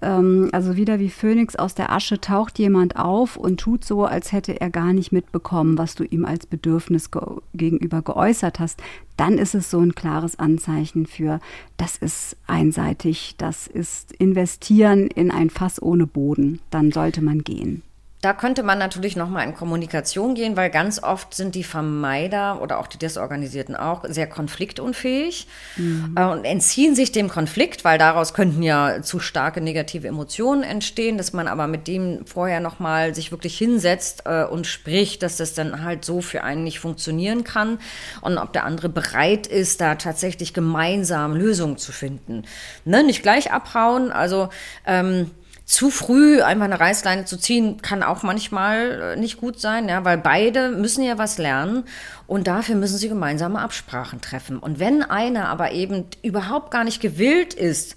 Ähm, 0.02 0.50
also 0.52 0.76
wieder 0.76 0.98
wie 0.98 1.08
Phönix 1.08 1.56
aus 1.56 1.74
der 1.74 1.92
Asche 1.92 2.20
taucht 2.20 2.58
jemand 2.58 2.96
auf 2.96 3.36
und 3.36 3.60
tut 3.60 3.84
so, 3.84 4.04
als 4.04 4.32
hätte 4.32 4.60
er 4.60 4.70
gar 4.70 4.92
nicht 4.92 5.12
mitbekommen, 5.12 5.78
was 5.78 5.94
du 5.94 6.04
ihm 6.04 6.24
als 6.24 6.46
Bedürfnis 6.46 7.10
ge 7.10 7.22
gegenüber 7.54 8.02
geäußert 8.02 8.58
hast. 8.58 8.82
Dann 9.16 9.38
ist 9.38 9.54
es 9.54 9.70
so 9.70 9.78
ein 9.78 9.94
klares 9.94 10.38
Anzeichen 10.38 11.06
für, 11.06 11.40
das 11.76 11.96
ist 11.96 12.36
einseitig, 12.46 13.36
das 13.38 13.66
ist 13.66 14.12
investieren 14.12 15.06
in 15.06 15.30
ein 15.30 15.50
Fass 15.50 15.80
ohne 15.80 16.06
Boden. 16.06 16.60
Dann 16.70 16.90
sollte 16.90 17.22
man 17.22 17.44
gehen. 17.44 17.82
Da 18.22 18.32
könnte 18.34 18.62
man 18.62 18.78
natürlich 18.78 19.16
nochmal 19.16 19.48
in 19.48 19.54
Kommunikation 19.56 20.36
gehen, 20.36 20.56
weil 20.56 20.70
ganz 20.70 21.02
oft 21.02 21.34
sind 21.34 21.56
die 21.56 21.64
Vermeider 21.64 22.62
oder 22.62 22.78
auch 22.78 22.86
die 22.86 22.96
Desorganisierten 22.96 23.74
auch 23.74 24.04
sehr 24.08 24.28
konfliktunfähig 24.28 25.48
mhm. 25.76 26.14
äh, 26.16 26.24
und 26.26 26.44
entziehen 26.44 26.94
sich 26.94 27.10
dem 27.10 27.28
Konflikt, 27.28 27.84
weil 27.84 27.98
daraus 27.98 28.32
könnten 28.32 28.62
ja 28.62 29.02
zu 29.02 29.18
starke 29.18 29.60
negative 29.60 30.06
Emotionen 30.06 30.62
entstehen, 30.62 31.18
dass 31.18 31.32
man 31.32 31.48
aber 31.48 31.66
mit 31.66 31.88
dem 31.88 32.24
vorher 32.24 32.60
nochmal 32.60 33.12
sich 33.12 33.32
wirklich 33.32 33.58
hinsetzt 33.58 34.22
äh, 34.24 34.44
und 34.44 34.68
spricht, 34.68 35.24
dass 35.24 35.36
das 35.36 35.54
dann 35.54 35.82
halt 35.82 36.04
so 36.04 36.20
für 36.20 36.44
einen 36.44 36.62
nicht 36.62 36.78
funktionieren 36.78 37.42
kann 37.42 37.80
und 38.20 38.38
ob 38.38 38.52
der 38.52 38.66
andere 38.66 38.88
bereit 38.88 39.48
ist, 39.48 39.80
da 39.80 39.96
tatsächlich 39.96 40.54
gemeinsam 40.54 41.34
Lösungen 41.34 41.76
zu 41.76 41.90
finden. 41.90 42.44
Ne? 42.84 43.02
Nicht 43.02 43.24
gleich 43.24 43.50
abhauen, 43.50 44.12
also 44.12 44.48
ähm, 44.86 45.32
zu 45.64 45.90
früh 45.90 46.42
einfach 46.42 46.64
eine 46.64 46.80
Reißleine 46.80 47.24
zu 47.24 47.36
ziehen, 47.36 47.80
kann 47.82 48.02
auch 48.02 48.22
manchmal 48.22 49.14
äh, 49.14 49.16
nicht 49.16 49.38
gut 49.38 49.60
sein, 49.60 49.88
ja, 49.88 50.04
weil 50.04 50.18
beide 50.18 50.70
müssen 50.70 51.04
ja 51.04 51.18
was 51.18 51.38
lernen 51.38 51.84
und 52.26 52.46
dafür 52.46 52.74
müssen 52.74 52.98
sie 52.98 53.08
gemeinsame 53.08 53.60
Absprachen 53.60 54.20
treffen. 54.20 54.58
Und 54.58 54.78
wenn 54.78 55.02
einer 55.02 55.48
aber 55.48 55.72
eben 55.72 56.06
überhaupt 56.22 56.70
gar 56.70 56.84
nicht 56.84 57.00
gewillt 57.00 57.54
ist, 57.54 57.96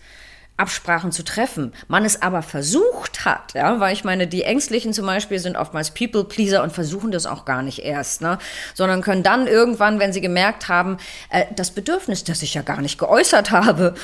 Absprachen 0.57 1.11
zu 1.11 1.23
treffen, 1.23 1.73
man 1.89 2.05
es 2.05 2.21
aber 2.21 2.41
versucht 2.41 3.25
hat, 3.25 3.53
ja, 3.55 3.81
weil 3.81 3.91
ich 3.91 4.05
meine, 4.05 4.25
die 4.25 4.43
Ängstlichen 4.43 4.93
zum 4.93 5.05
Beispiel 5.05 5.37
sind 5.37 5.57
oftmals 5.57 5.91
People-Pleaser 5.91 6.63
und 6.63 6.71
versuchen 6.71 7.11
das 7.11 7.25
auch 7.25 7.43
gar 7.43 7.61
nicht 7.61 7.79
erst, 7.79 8.21
ne, 8.21 8.37
sondern 8.73 9.01
können 9.01 9.21
dann 9.21 9.47
irgendwann, 9.47 9.99
wenn 9.99 10.13
sie 10.13 10.21
gemerkt 10.21 10.69
haben, 10.69 10.95
äh, 11.29 11.43
das 11.53 11.71
Bedürfnis, 11.71 12.23
das 12.23 12.41
ich 12.41 12.53
ja 12.53 12.61
gar 12.61 12.79
nicht 12.79 12.97
geäußert 12.97 13.51
habe, 13.51 13.95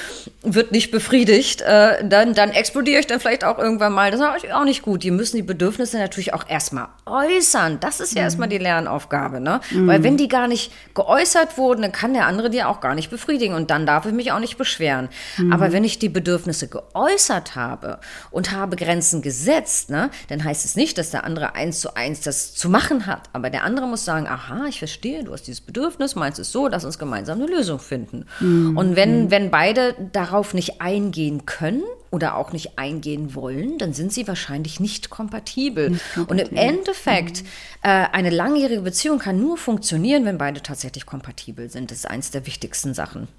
wird 0.42 0.74
nicht 0.74 0.92
befriedigt, 0.92 1.62
äh, 1.62 2.06
dann, 2.06 2.34
dann 2.34 2.52
explodiere 2.52 3.00
ich 3.00 3.08
dann 3.08 3.22
vielleicht 3.22 3.46
auch 3.46 3.58
irgendwann 3.58 3.94
mal. 3.94 4.12
Das 4.12 4.20
ist 4.20 4.52
auch 4.52 4.66
nicht 4.66 4.82
gut. 4.82 5.04
Die 5.04 5.12
müssen 5.12 5.38
die 5.38 5.44
Bedürfnisse 5.44 6.00
natürlich 6.00 6.34
auch 6.34 6.50
erstmal 6.50 6.90
äußern. 7.06 7.80
Das 7.80 8.02
ist 8.02 8.14
ja 8.14 8.24
mhm. 8.24 8.26
erstmal 8.26 8.50
die 8.50 8.58
Lernaufgabe, 8.58 9.40
ne, 9.40 9.62
mhm. 9.70 9.88
weil 9.88 10.04
wenn 10.04 10.18
die 10.18 10.28
gar 10.28 10.50
nicht 10.50 10.74
geäußert 10.96 11.58
wurden, 11.58 11.82
dann 11.82 11.94
kann 11.94 12.14
der 12.14 12.26
andere 12.26 12.50
die 12.50 12.62
auch 12.62 12.82
gar 12.82 12.94
nicht 12.94 13.10
befriedigen 13.10 13.56
und 13.56 13.72
dann 13.72 13.86
darf 13.86 14.06
ich 14.06 14.12
mich 14.12 14.34
auch 14.34 14.40
nicht 14.40 14.58
beschweren. 14.58 15.08
Mhm. 15.38 15.54
Aber 15.54 15.72
wenn 15.72 15.86
ich 15.86 15.98
die 15.98 16.10
Bedürfnisse 16.10 16.41
Bedürfnisse 16.42 16.68
geäußert 16.68 17.56
habe 17.56 18.00
und 18.32 18.52
habe 18.52 18.76
Grenzen 18.76 19.22
gesetzt, 19.22 19.90
ne, 19.90 20.10
dann 20.30 20.44
heißt 20.44 20.66
es 20.66 20.76
nicht, 20.76 20.98
dass 20.98 21.12
der 21.12 21.24
andere 21.24 21.56
eins 21.56 21.80
zu 21.80 21.96
eins 21.96 22.22
das 22.22 22.54
zu 22.54 22.70
machen 22.70 23.06
hat. 23.06 23.30
Aber 23.34 23.50
der 23.50 23.64
andere 23.64 23.88
muss 23.88 24.06
sagen, 24.06 24.28
aha, 24.28 24.66
ich 24.68 24.80
verstehe, 24.80 25.24
du 25.24 25.34
hast 25.34 25.48
dieses 25.48 25.62
Bedürfnis, 25.62 26.16
meinst 26.16 26.40
es 26.40 26.52
so, 26.52 26.68
lass 26.68 26.86
uns 26.86 26.98
gemeinsam 26.98 27.42
eine 27.42 27.52
Lösung 27.52 27.80
finden. 27.80 28.26
Mhm. 28.40 28.78
Und 28.78 28.96
wenn, 28.96 29.30
wenn 29.32 29.52
beide 29.52 29.96
darauf 30.12 30.54
nicht 30.54 30.82
eingehen 30.82 31.46
können, 31.46 31.84
oder 32.14 32.36
auch 32.36 32.52
nicht 32.52 32.78
eingehen 32.78 33.36
wollen, 33.36 33.78
dann 33.78 33.94
sind 33.94 34.12
sie 34.12 34.28
wahrscheinlich 34.28 34.82
nicht 34.82 35.10
kompatibel. 35.10 35.92
Nicht 35.92 36.14
kompatibel. 36.14 36.46
Und 36.46 36.52
im 36.52 36.58
Endeffekt, 36.58 37.42
mhm. 37.42 37.48
äh, 37.84 38.08
eine 38.12 38.30
langjährige 38.30 38.82
Beziehung 38.82 39.18
kann 39.18 39.40
nur 39.40 39.56
funktionieren, 39.56 40.26
wenn 40.26 40.38
beide 40.38 40.62
tatsächlich 40.62 41.06
kompatibel 41.06 41.70
sind. 41.70 41.90
Das 41.90 42.00
ist 42.00 42.10
eins 42.10 42.30
der 42.30 42.46
wichtigsten 42.46 42.94
Sachen. 42.94 43.30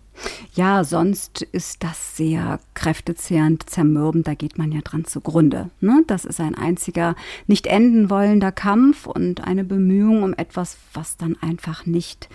Ja, 0.54 0.84
sonst 0.84 1.42
ist 1.42 1.82
das 1.82 2.16
sehr 2.16 2.60
kräftezehrend, 2.74 3.68
zermürbend, 3.68 4.26
da 4.26 4.34
geht 4.34 4.58
man 4.58 4.70
ja 4.72 4.80
dran 4.82 5.04
zugrunde. 5.04 5.70
Ne? 5.80 6.04
Das 6.06 6.24
ist 6.24 6.40
ein 6.40 6.54
einziger 6.54 7.16
nicht 7.46 7.66
enden 7.66 8.10
wollender 8.10 8.52
Kampf 8.52 9.06
und 9.06 9.44
eine 9.44 9.64
Bemühung 9.64 10.22
um 10.22 10.34
etwas, 10.34 10.76
was 10.92 11.16
dann 11.16 11.36
einfach 11.40 11.86
nicht 11.86 12.28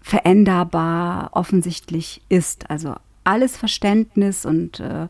veränderbar 0.00 1.30
offensichtlich 1.32 2.22
ist. 2.28 2.70
Also 2.70 2.94
alles 3.24 3.56
Verständnis 3.56 4.46
und 4.46 4.80
äh, 4.80 5.08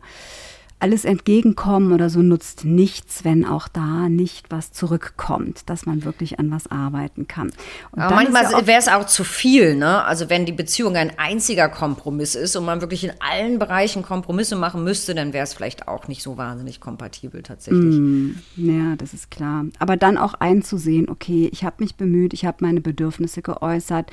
alles 0.81 1.05
entgegenkommen 1.05 1.91
oder 1.91 2.09
so 2.09 2.21
nutzt 2.21 2.65
nichts, 2.65 3.23
wenn 3.23 3.45
auch 3.45 3.67
da 3.67 4.09
nicht 4.09 4.49
was 4.49 4.71
zurückkommt, 4.71 5.69
dass 5.69 5.85
man 5.85 6.03
wirklich 6.03 6.39
an 6.39 6.49
was 6.49 6.67
arbeiten 6.67 7.27
kann. 7.27 7.51
Aber 7.91 8.15
manchmal 8.15 8.43
ja 8.51 8.67
wäre 8.67 8.79
es 8.79 8.87
auch 8.87 9.05
zu 9.05 9.23
viel, 9.23 9.75
ne? 9.75 10.03
Also 10.03 10.29
wenn 10.29 10.45
die 10.45 10.51
Beziehung 10.51 10.95
ein 10.95 11.17
einziger 11.19 11.69
Kompromiss 11.69 12.35
ist 12.35 12.55
und 12.55 12.65
man 12.65 12.81
wirklich 12.81 13.03
in 13.03 13.11
allen 13.19 13.59
Bereichen 13.59 14.01
Kompromisse 14.01 14.55
machen 14.55 14.83
müsste, 14.83 15.13
dann 15.13 15.33
wäre 15.33 15.43
es 15.43 15.53
vielleicht 15.53 15.87
auch 15.87 16.07
nicht 16.07 16.23
so 16.23 16.37
wahnsinnig 16.37 16.79
kompatibel 16.79 17.43
tatsächlich. 17.43 17.95
Mm, 17.97 18.31
ja, 18.55 18.95
das 18.95 19.13
ist 19.13 19.29
klar. 19.29 19.65
Aber 19.77 19.97
dann 19.97 20.17
auch 20.17 20.33
einzusehen, 20.35 21.09
okay, 21.09 21.49
ich 21.51 21.63
habe 21.63 21.75
mich 21.79 21.95
bemüht, 21.95 22.33
ich 22.33 22.45
habe 22.45 22.57
meine 22.61 22.81
Bedürfnisse 22.81 23.41
geäußert, 23.41 24.09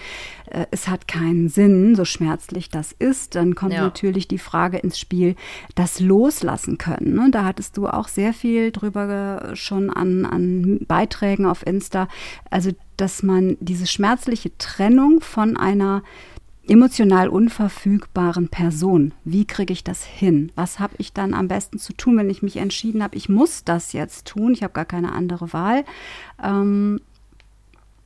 äh, 0.50 0.66
es 0.70 0.88
hat 0.88 1.08
keinen 1.08 1.48
Sinn, 1.48 1.94
so 1.94 2.04
schmerzlich 2.04 2.68
das 2.68 2.92
ist, 2.92 3.34
dann 3.36 3.54
kommt 3.54 3.72
ja. 3.72 3.82
natürlich 3.82 4.28
die 4.28 4.38
Frage 4.38 4.78
ins 4.78 4.98
Spiel, 4.98 5.34
das 5.74 6.00
Loslassen 6.00 6.57
lassen 6.58 6.78
können. 6.78 7.14
Ne? 7.14 7.30
Da 7.30 7.44
hattest 7.44 7.76
du 7.76 7.86
auch 7.86 8.08
sehr 8.08 8.32
viel 8.32 8.72
drüber 8.72 9.52
schon 9.54 9.90
an, 9.90 10.26
an 10.26 10.80
Beiträgen 10.88 11.46
auf 11.46 11.64
Insta. 11.64 12.08
Also, 12.50 12.72
dass 12.96 13.22
man 13.22 13.56
diese 13.60 13.86
schmerzliche 13.86 14.56
Trennung 14.58 15.20
von 15.20 15.56
einer 15.56 16.02
emotional 16.66 17.28
unverfügbaren 17.28 18.48
Person. 18.48 19.14
Wie 19.24 19.46
kriege 19.46 19.72
ich 19.72 19.84
das 19.84 20.04
hin? 20.04 20.52
Was 20.54 20.80
habe 20.80 20.96
ich 20.98 21.12
dann 21.12 21.32
am 21.32 21.48
besten 21.48 21.78
zu 21.78 21.94
tun, 21.94 22.18
wenn 22.18 22.28
ich 22.28 22.42
mich 22.42 22.58
entschieden 22.58 23.02
habe, 23.02 23.16
ich 23.16 23.28
muss 23.28 23.64
das 23.64 23.94
jetzt 23.94 24.26
tun, 24.26 24.52
ich 24.52 24.62
habe 24.62 24.74
gar 24.74 24.84
keine 24.84 25.12
andere 25.12 25.52
Wahl? 25.54 25.84
Ähm, 26.42 27.00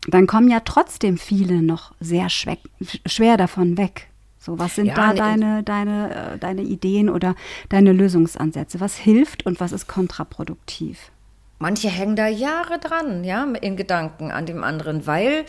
dann 0.07 0.26
kommen 0.26 0.48
ja 0.48 0.61
trotzdem 0.61 1.16
viele 1.16 1.62
noch 1.62 1.92
sehr 1.98 2.28
schwer 2.28 3.36
davon 3.36 3.78
weg. 3.78 4.11
So, 4.45 4.59
was 4.59 4.74
sind 4.74 4.86
ja, 4.86 4.95
da 4.95 5.14
deine, 5.14 5.62
deine, 5.62 6.34
äh, 6.34 6.38
deine 6.38 6.62
Ideen 6.62 7.09
oder 7.09 7.36
deine 7.68 7.93
Lösungsansätze? 7.93 8.80
Was 8.80 8.97
hilft 8.97 9.47
und 9.47 9.61
was 9.61 9.70
ist 9.70 9.86
kontraproduktiv? 9.86 11.12
Manche 11.61 11.88
hängen 11.88 12.16
da 12.16 12.26
Jahre 12.26 12.80
dran, 12.80 13.22
ja, 13.22 13.45
in 13.61 13.76
Gedanken 13.76 14.32
an 14.32 14.47
dem 14.47 14.64
anderen, 14.64 15.07
weil 15.07 15.45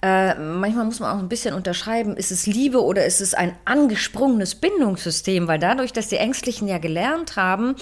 äh, 0.00 0.36
manchmal 0.36 0.84
muss 0.84 1.00
man 1.00 1.16
auch 1.16 1.20
ein 1.20 1.28
bisschen 1.28 1.56
unterschreiben, 1.56 2.16
ist 2.16 2.30
es 2.30 2.46
Liebe 2.46 2.84
oder 2.84 3.04
ist 3.04 3.20
es 3.20 3.34
ein 3.34 3.56
angesprungenes 3.64 4.54
Bindungssystem? 4.54 5.48
Weil 5.48 5.58
dadurch, 5.58 5.92
dass 5.92 6.06
die 6.06 6.18
Ängstlichen 6.18 6.68
ja 6.68 6.78
gelernt 6.78 7.34
haben, 7.34 7.74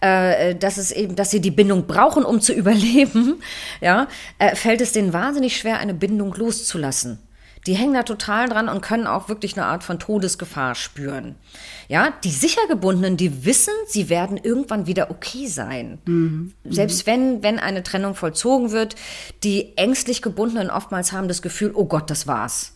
äh, 0.00 0.54
dass 0.54 0.76
es 0.76 0.90
eben, 0.90 1.16
dass 1.16 1.30
sie 1.30 1.40
die 1.40 1.50
Bindung 1.50 1.86
brauchen, 1.86 2.26
um 2.26 2.42
zu 2.42 2.52
überleben, 2.52 3.40
ja, 3.80 4.08
äh, 4.38 4.54
fällt 4.56 4.82
es 4.82 4.92
denen 4.92 5.14
wahnsinnig 5.14 5.56
schwer, 5.56 5.78
eine 5.78 5.94
Bindung 5.94 6.34
loszulassen. 6.34 7.18
Die 7.66 7.74
hängen 7.74 7.94
da 7.94 8.02
total 8.02 8.48
dran 8.48 8.68
und 8.68 8.80
können 8.80 9.06
auch 9.06 9.28
wirklich 9.28 9.56
eine 9.56 9.66
Art 9.66 9.84
von 9.84 9.98
Todesgefahr 9.98 10.74
spüren. 10.74 11.36
Ja, 11.88 12.12
die 12.24 12.30
sichergebundenen, 12.30 13.16
die 13.16 13.44
wissen, 13.44 13.74
sie 13.86 14.08
werden 14.08 14.36
irgendwann 14.36 14.86
wieder 14.86 15.10
okay 15.10 15.46
sein. 15.46 15.98
Mhm. 16.04 16.54
Selbst 16.64 17.06
wenn, 17.06 17.42
wenn 17.42 17.58
eine 17.58 17.82
Trennung 17.82 18.14
vollzogen 18.14 18.72
wird, 18.72 18.96
die 19.44 19.76
ängstlich 19.76 20.22
gebundenen 20.22 20.70
oftmals 20.70 21.12
haben 21.12 21.28
das 21.28 21.42
Gefühl, 21.42 21.70
oh 21.74 21.84
Gott, 21.84 22.10
das 22.10 22.26
war's. 22.26 22.74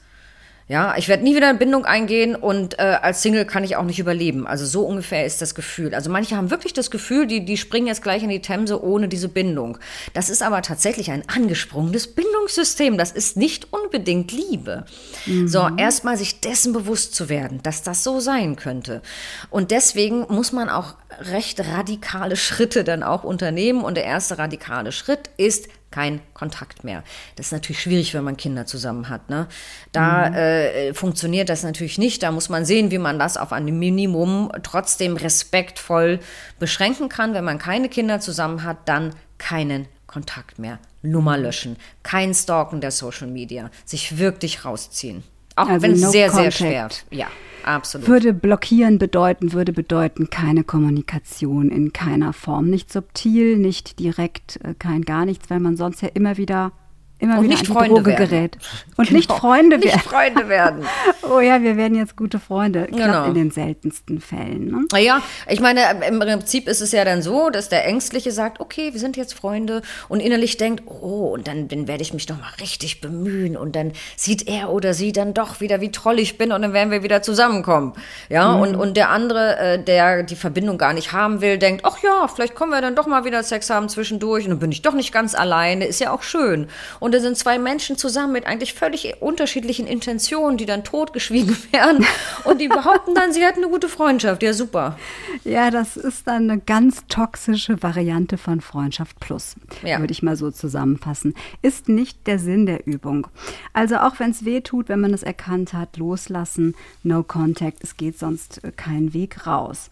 Ja, 0.69 0.97
ich 0.97 1.07
werde 1.07 1.23
nie 1.23 1.37
wieder 1.37 1.49
in 1.49 1.59
Bindung 1.59 1.85
eingehen 1.85 2.35
und 2.35 2.81
äh, 2.81 2.99
als 3.01 3.23
Single 3.23 3.45
kann 3.45 3.63
ich 3.63 3.77
auch 3.77 3.85
nicht 3.85 4.01
überleben. 4.01 4.49
Also 4.49 4.67
so 4.67 4.85
ungefähr 4.85 5.25
ist 5.25 5.41
das 5.41 5.55
Gefühl. 5.55 5.95
Also 5.95 6.11
manche 6.11 6.37
haben 6.37 6.51
wirklich 6.51 6.73
das 6.73 6.91
Gefühl, 6.91 7.29
die, 7.29 7.45
die 7.45 7.57
springen 7.57 7.87
jetzt 7.87 8.03
gleich 8.03 8.25
in 8.25 8.31
die 8.31 8.41
Themse 8.41 8.83
ohne 8.83 9.07
diese 9.07 9.29
Bindung. 9.29 9.79
Das 10.13 10.29
ist 10.29 10.43
aber 10.43 10.63
tatsächlich 10.63 11.13
ein 11.13 11.23
angesprungenes 11.29 12.09
Bindungssystem. 12.09 12.99
Das 12.99 13.13
ist 13.13 13.37
nicht 13.37 13.73
unbedingt 13.73 14.33
Liebe. 14.33 14.87
Mhm. 15.27 15.47
So, 15.47 15.69
erstmal 15.77 16.17
sich 16.17 16.41
dessen 16.41 16.73
bewusst 16.73 17.15
zu 17.15 17.29
werden, 17.29 17.63
dass 17.63 17.85
das 17.85 18.03
so 18.03 18.19
sein 18.19 18.57
könnte. 18.57 19.03
Und 19.51 19.71
deswegen 19.71 20.27
muss 20.29 20.51
man 20.51 20.69
auch 20.69 20.95
recht 21.21 21.61
radikale 21.61 22.35
Schritte 22.35 22.83
dann 22.83 23.05
auch 23.05 23.23
unternehmen. 23.23 23.85
Und 23.85 23.95
der 23.95 24.05
erste 24.05 24.37
radikale 24.39 24.91
Schritt 24.91 25.31
ist 25.37 25.69
kein 25.91 26.21
Kontakt 26.35 26.85
mehr. 26.85 27.03
Das 27.37 27.47
ist 27.47 27.53
natürlich 27.53 27.81
schwierig, 27.81 28.13
wenn 28.15 28.25
man 28.25 28.37
Kinder 28.37 28.67
zusammen 28.67 29.09
hat. 29.09 29.31
Ne? 29.31 29.47
Da 29.93 30.29
mhm. 30.31 30.35
äh, 30.35 30.95
funktioniert 30.95 31.49
das 31.49 31.63
natürlich 31.63 31.99
nicht. 31.99 32.23
Da 32.23 32.33
muss 32.33 32.49
man 32.49 32.65
sehen, 32.65 32.91
wie 32.91 32.99
man 32.99 33.19
das 33.19 33.37
auf 33.37 33.53
ein 33.53 33.65
Minimum 33.65 34.51
trotzdem 34.63 35.17
respektvoll 35.17 36.21
beschränken 36.59 37.09
kann. 37.09 37.35
Wenn 37.35 37.45
man 37.45 37.59
keine 37.59 37.89
Kinder 37.89 38.21
zusammen 38.21 38.65
hat, 38.65 38.79
dann 38.87 39.15
keinen 39.39 39.87
Kontakt 40.07 40.59
mehr. 40.59 40.79
Nummer 41.03 41.39
löschen. 41.39 41.77
Kein 42.03 42.35
Stalken 42.35 42.81
der 42.81 42.91
Social 42.91 43.29
Media. 43.29 43.71
Sich 43.85 44.19
wirklich 44.19 44.65
rausziehen. 44.65 45.23
Auch 45.57 45.69
also 45.69 45.83
wenn 45.83 45.93
es 45.93 46.03
no 46.03 46.11
sehr, 46.11 46.29
contact. 46.29 46.59
sehr 46.59 46.69
schwer. 46.69 46.89
Ja. 47.11 47.27
Absolut. 47.67 48.07
Würde 48.07 48.33
blockieren 48.33 48.99
bedeuten, 48.99 49.53
würde 49.53 49.73
bedeuten 49.73 50.31
keine 50.31 50.63
Kommunikation 50.63 51.69
in 51.71 51.93
keiner 51.93 52.33
Form. 52.33 52.71
Nicht 52.71 52.93
subtil, 52.93 53.59
nicht 53.59 53.99
direkt, 53.99 54.61
äh, 54.63 54.75
kein 54.79 55.03
gar 55.03 55.25
nichts, 55.27 55.51
weil 55.51 55.59
man 55.59 55.77
sonst 55.77 56.01
ja 56.01 56.09
immer 56.15 56.37
wieder 56.37 56.73
immer 57.19 57.39
und 57.39 57.45
wieder 57.45 57.55
nicht 57.55 57.67
Freunde 57.67 57.95
Droge 57.95 58.11
werden. 58.11 58.29
gerät. 58.29 58.59
Und 58.97 59.09
genau. 59.09 59.17
nicht 59.17 59.33
Freunde 59.33 59.83
werden. 59.83 59.95
Nicht 59.95 60.05
Freunde 60.05 60.49
werden. 60.49 60.87
oh 61.31 61.41
ja, 61.41 61.63
wir 61.63 61.77
werden 61.77 61.97
jetzt 61.97 62.17
gute 62.17 62.39
Freunde. 62.39 62.87
Klappt 62.87 62.97
genau. 62.97 63.25
in 63.27 63.35
den 63.35 63.51
seltensten 63.51 64.21
Fällen. 64.21 64.71
Ne? 64.71 64.85
Naja, 64.91 65.23
ich 65.49 65.61
meine, 65.61 65.81
im 66.07 66.19
Prinzip 66.19 66.69
ist 66.69 66.81
es 66.81 66.93
ja 66.93 67.05
dann 67.05 67.23
so, 67.23 67.51
dass 67.51 67.69
der 67.69 67.87
Ängstliche 67.87 68.33
sagt, 68.33 68.61
okay, 68.61 68.93
wir 68.93 69.01
sind 69.01 69.17
jetzt 69.17 69.35
Freunde 69.35 69.83
und 70.09 70.21
innerlich 70.21 70.57
denkt, 70.57 70.85
oh, 70.87 71.29
und 71.33 71.47
dann, 71.47 71.69
dann 71.69 71.89
werde 71.89 72.03
ich 72.03 72.15
mich 72.15 72.27
doch 72.27 72.37
mal 72.37 72.53
richtig 72.61 73.01
bemühen 73.01 73.57
und 73.57 73.77
dann 73.77 73.93
sieht 74.17 74.49
er 74.49 74.71
oder 74.71 74.95
sie 74.95 75.13
dann 75.13 75.35
doch 75.35 75.61
wieder, 75.61 75.81
wie 75.81 75.91
toll 75.91 76.19
ich 76.19 76.39
bin 76.39 76.53
und 76.53 76.63
dann 76.63 76.73
werden 76.73 76.91
wir 76.91 77.03
wieder 77.03 77.23
zusammenkommen. 77.23 77.93
Ja, 78.29 78.55
mhm. 78.55 78.61
und, 78.63 78.77
und 78.77 78.97
der 78.97 79.11
andere, 79.11 79.59
äh, 79.59 79.83
der 79.83 80.23
die 80.23 80.37
Verbindung 80.37 80.79
gar 80.79 80.93
nicht 80.93 81.13
haben 81.13 81.41
will, 81.41 81.59
denkt, 81.59 81.85
ach 81.85 81.99
ja, 82.03 82.29
vielleicht 82.29 82.55
kommen 82.55 82.73
wir 82.73 82.81
dann 82.81 82.95
doch 82.95 83.07
mal 83.07 83.25
wieder 83.25 83.43
Sex 83.43 83.71
haben 83.71 83.89
zwischendurch 83.89 84.45
und 84.45 84.51
dann 84.51 84.59
bin 84.59 84.73
ich 84.73 84.83
doch 84.83 84.95
nicht 84.95 85.13
ganz 85.13 85.35
alleine, 85.35 85.85
ist 85.85 86.01
ja 86.01 86.13
auch 86.13 86.23
schön. 86.23 86.69
Und 86.99 87.06
da 87.13 87.21
sind 87.21 87.37
zwei 87.37 87.59
Menschen 87.59 87.97
zusammen 87.97 88.33
mit 88.33 88.47
eigentlich 88.47 88.75
völlig 88.75 89.15
unterschiedlichen 89.21 89.87
Intentionen, 89.87 90.57
die 90.57 90.67
dann 90.67 90.85
totgeschwiegen 90.85 91.57
werden. 91.73 92.05
Und 92.45 92.61
die 92.61 92.69
behaupten 92.69 93.15
dann, 93.15 93.33
sie 93.33 93.45
hätten 93.45 93.63
eine 93.63 93.71
gute 93.71 93.89
Freundschaft. 93.89 94.43
Ja, 94.43 94.53
super. 94.53 94.99
Ja, 95.45 95.71
das 95.71 95.97
ist 95.97 96.27
dann 96.27 96.51
eine 96.51 96.61
ganz 96.61 97.05
toxische 97.09 97.83
Variante 97.83 98.39
von 98.39 98.61
Freundschaft 98.61 99.21
Plus. 99.21 99.57
Ja. 99.83 100.01
Würde 100.01 100.13
ich 100.13 100.23
mal 100.23 100.37
so 100.37 100.51
zusammenfassen. 100.51 101.35
Ist 101.63 101.89
nicht 101.89 102.27
der 102.27 102.39
Sinn 102.39 102.67
der 102.67 102.87
Übung. 102.87 103.27
Also 103.73 103.97
auch 103.97 104.19
wenn 104.19 104.31
es 104.31 104.45
weh 104.45 104.61
tut, 104.61 104.89
wenn 104.89 105.01
man 105.01 105.15
es 105.15 105.23
erkannt 105.23 105.73
hat, 105.73 105.97
loslassen, 105.97 106.75
no 107.03 107.23
contact. 107.23 107.79
Es 107.83 107.97
geht 107.97 108.19
sonst 108.19 108.61
kein 108.77 109.13
Weg 109.15 109.47
raus. 109.47 109.91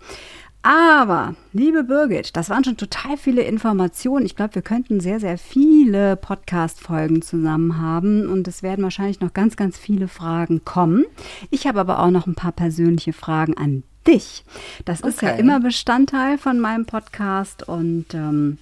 Aber, 0.66 1.34
liebe 1.52 1.84
Birgit, 1.84 2.34
das 2.38 2.48
waren 2.48 2.64
schon 2.64 2.78
total 2.78 3.18
viele 3.18 3.42
Informationen. 3.42 4.24
Ich 4.24 4.34
glaube, 4.34 4.54
wir 4.54 4.62
könnten 4.62 4.98
sehr, 4.98 5.20
sehr 5.20 5.36
viele 5.36 6.16
Podcast-Folgen 6.16 7.20
zusammen 7.20 7.78
haben 7.82 8.30
und 8.30 8.48
es 8.48 8.62
werden 8.62 8.82
wahrscheinlich 8.82 9.20
noch 9.20 9.34
ganz, 9.34 9.56
ganz 9.56 9.76
viele 9.76 10.08
Fragen 10.08 10.64
kommen. 10.64 11.04
Ich 11.50 11.66
habe 11.66 11.80
aber 11.80 11.98
auch 11.98 12.10
noch 12.10 12.26
ein 12.26 12.34
paar 12.34 12.52
persönliche 12.52 13.12
Fragen 13.12 13.58
an 13.58 13.82
dich. 14.06 14.42
Das 14.86 15.02
ist 15.02 15.20
ja 15.20 15.32
Okay. 15.32 15.40
immer 15.40 15.60
Bestandteil 15.60 16.38
von 16.38 16.58
meinem 16.60 16.86
Podcast 16.86 17.68
und 17.68 18.14
ähm, 18.14 18.56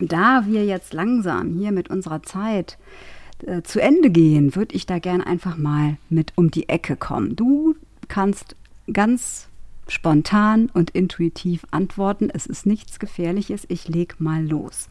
da 0.00 0.44
wir 0.46 0.64
jetzt 0.64 0.94
langsam 0.94 1.58
hier 1.58 1.72
mit 1.72 1.90
unserer 1.90 2.22
Zeit 2.22 2.78
äh, 3.46 3.60
zu 3.60 3.82
Ende 3.82 4.08
gehen, 4.08 4.56
würde 4.56 4.74
ich 4.74 4.86
da 4.86 4.98
gern 4.98 5.20
einfach 5.20 5.58
mal 5.58 5.98
mit 6.08 6.32
um 6.36 6.50
die 6.50 6.70
Ecke 6.70 6.96
kommen. 6.96 7.36
Du 7.36 7.74
kannst 8.08 8.56
ganz 8.90 9.47
spontan 9.90 10.70
und 10.72 10.90
intuitiv 10.90 11.64
antworten. 11.70 12.30
Es 12.32 12.46
ist 12.46 12.66
nichts 12.66 12.98
Gefährliches. 12.98 13.64
Ich 13.68 13.88
leg 13.88 14.20
mal 14.20 14.44
los. 14.44 14.88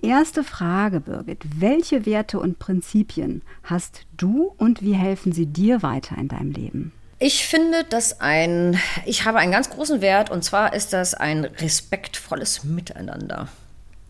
Erste 0.00 0.42
Frage, 0.42 1.00
Birgit. 1.00 1.44
Welche 1.60 2.06
Werte 2.06 2.40
und 2.40 2.58
Prinzipien 2.58 3.42
hast 3.62 4.06
du 4.16 4.52
und 4.58 4.82
wie 4.82 4.94
helfen 4.94 5.32
sie 5.32 5.46
dir 5.46 5.82
weiter 5.82 6.16
in 6.18 6.28
deinem 6.28 6.50
Leben? 6.50 6.92
Ich 7.20 7.46
finde, 7.46 7.84
dass 7.84 8.20
ein, 8.20 8.80
ich 9.06 9.24
habe 9.24 9.38
einen 9.38 9.52
ganz 9.52 9.70
großen 9.70 10.00
Wert 10.00 10.30
und 10.30 10.42
zwar 10.42 10.74
ist 10.74 10.92
das 10.92 11.14
ein 11.14 11.44
respektvolles 11.44 12.64
Miteinander. 12.64 13.48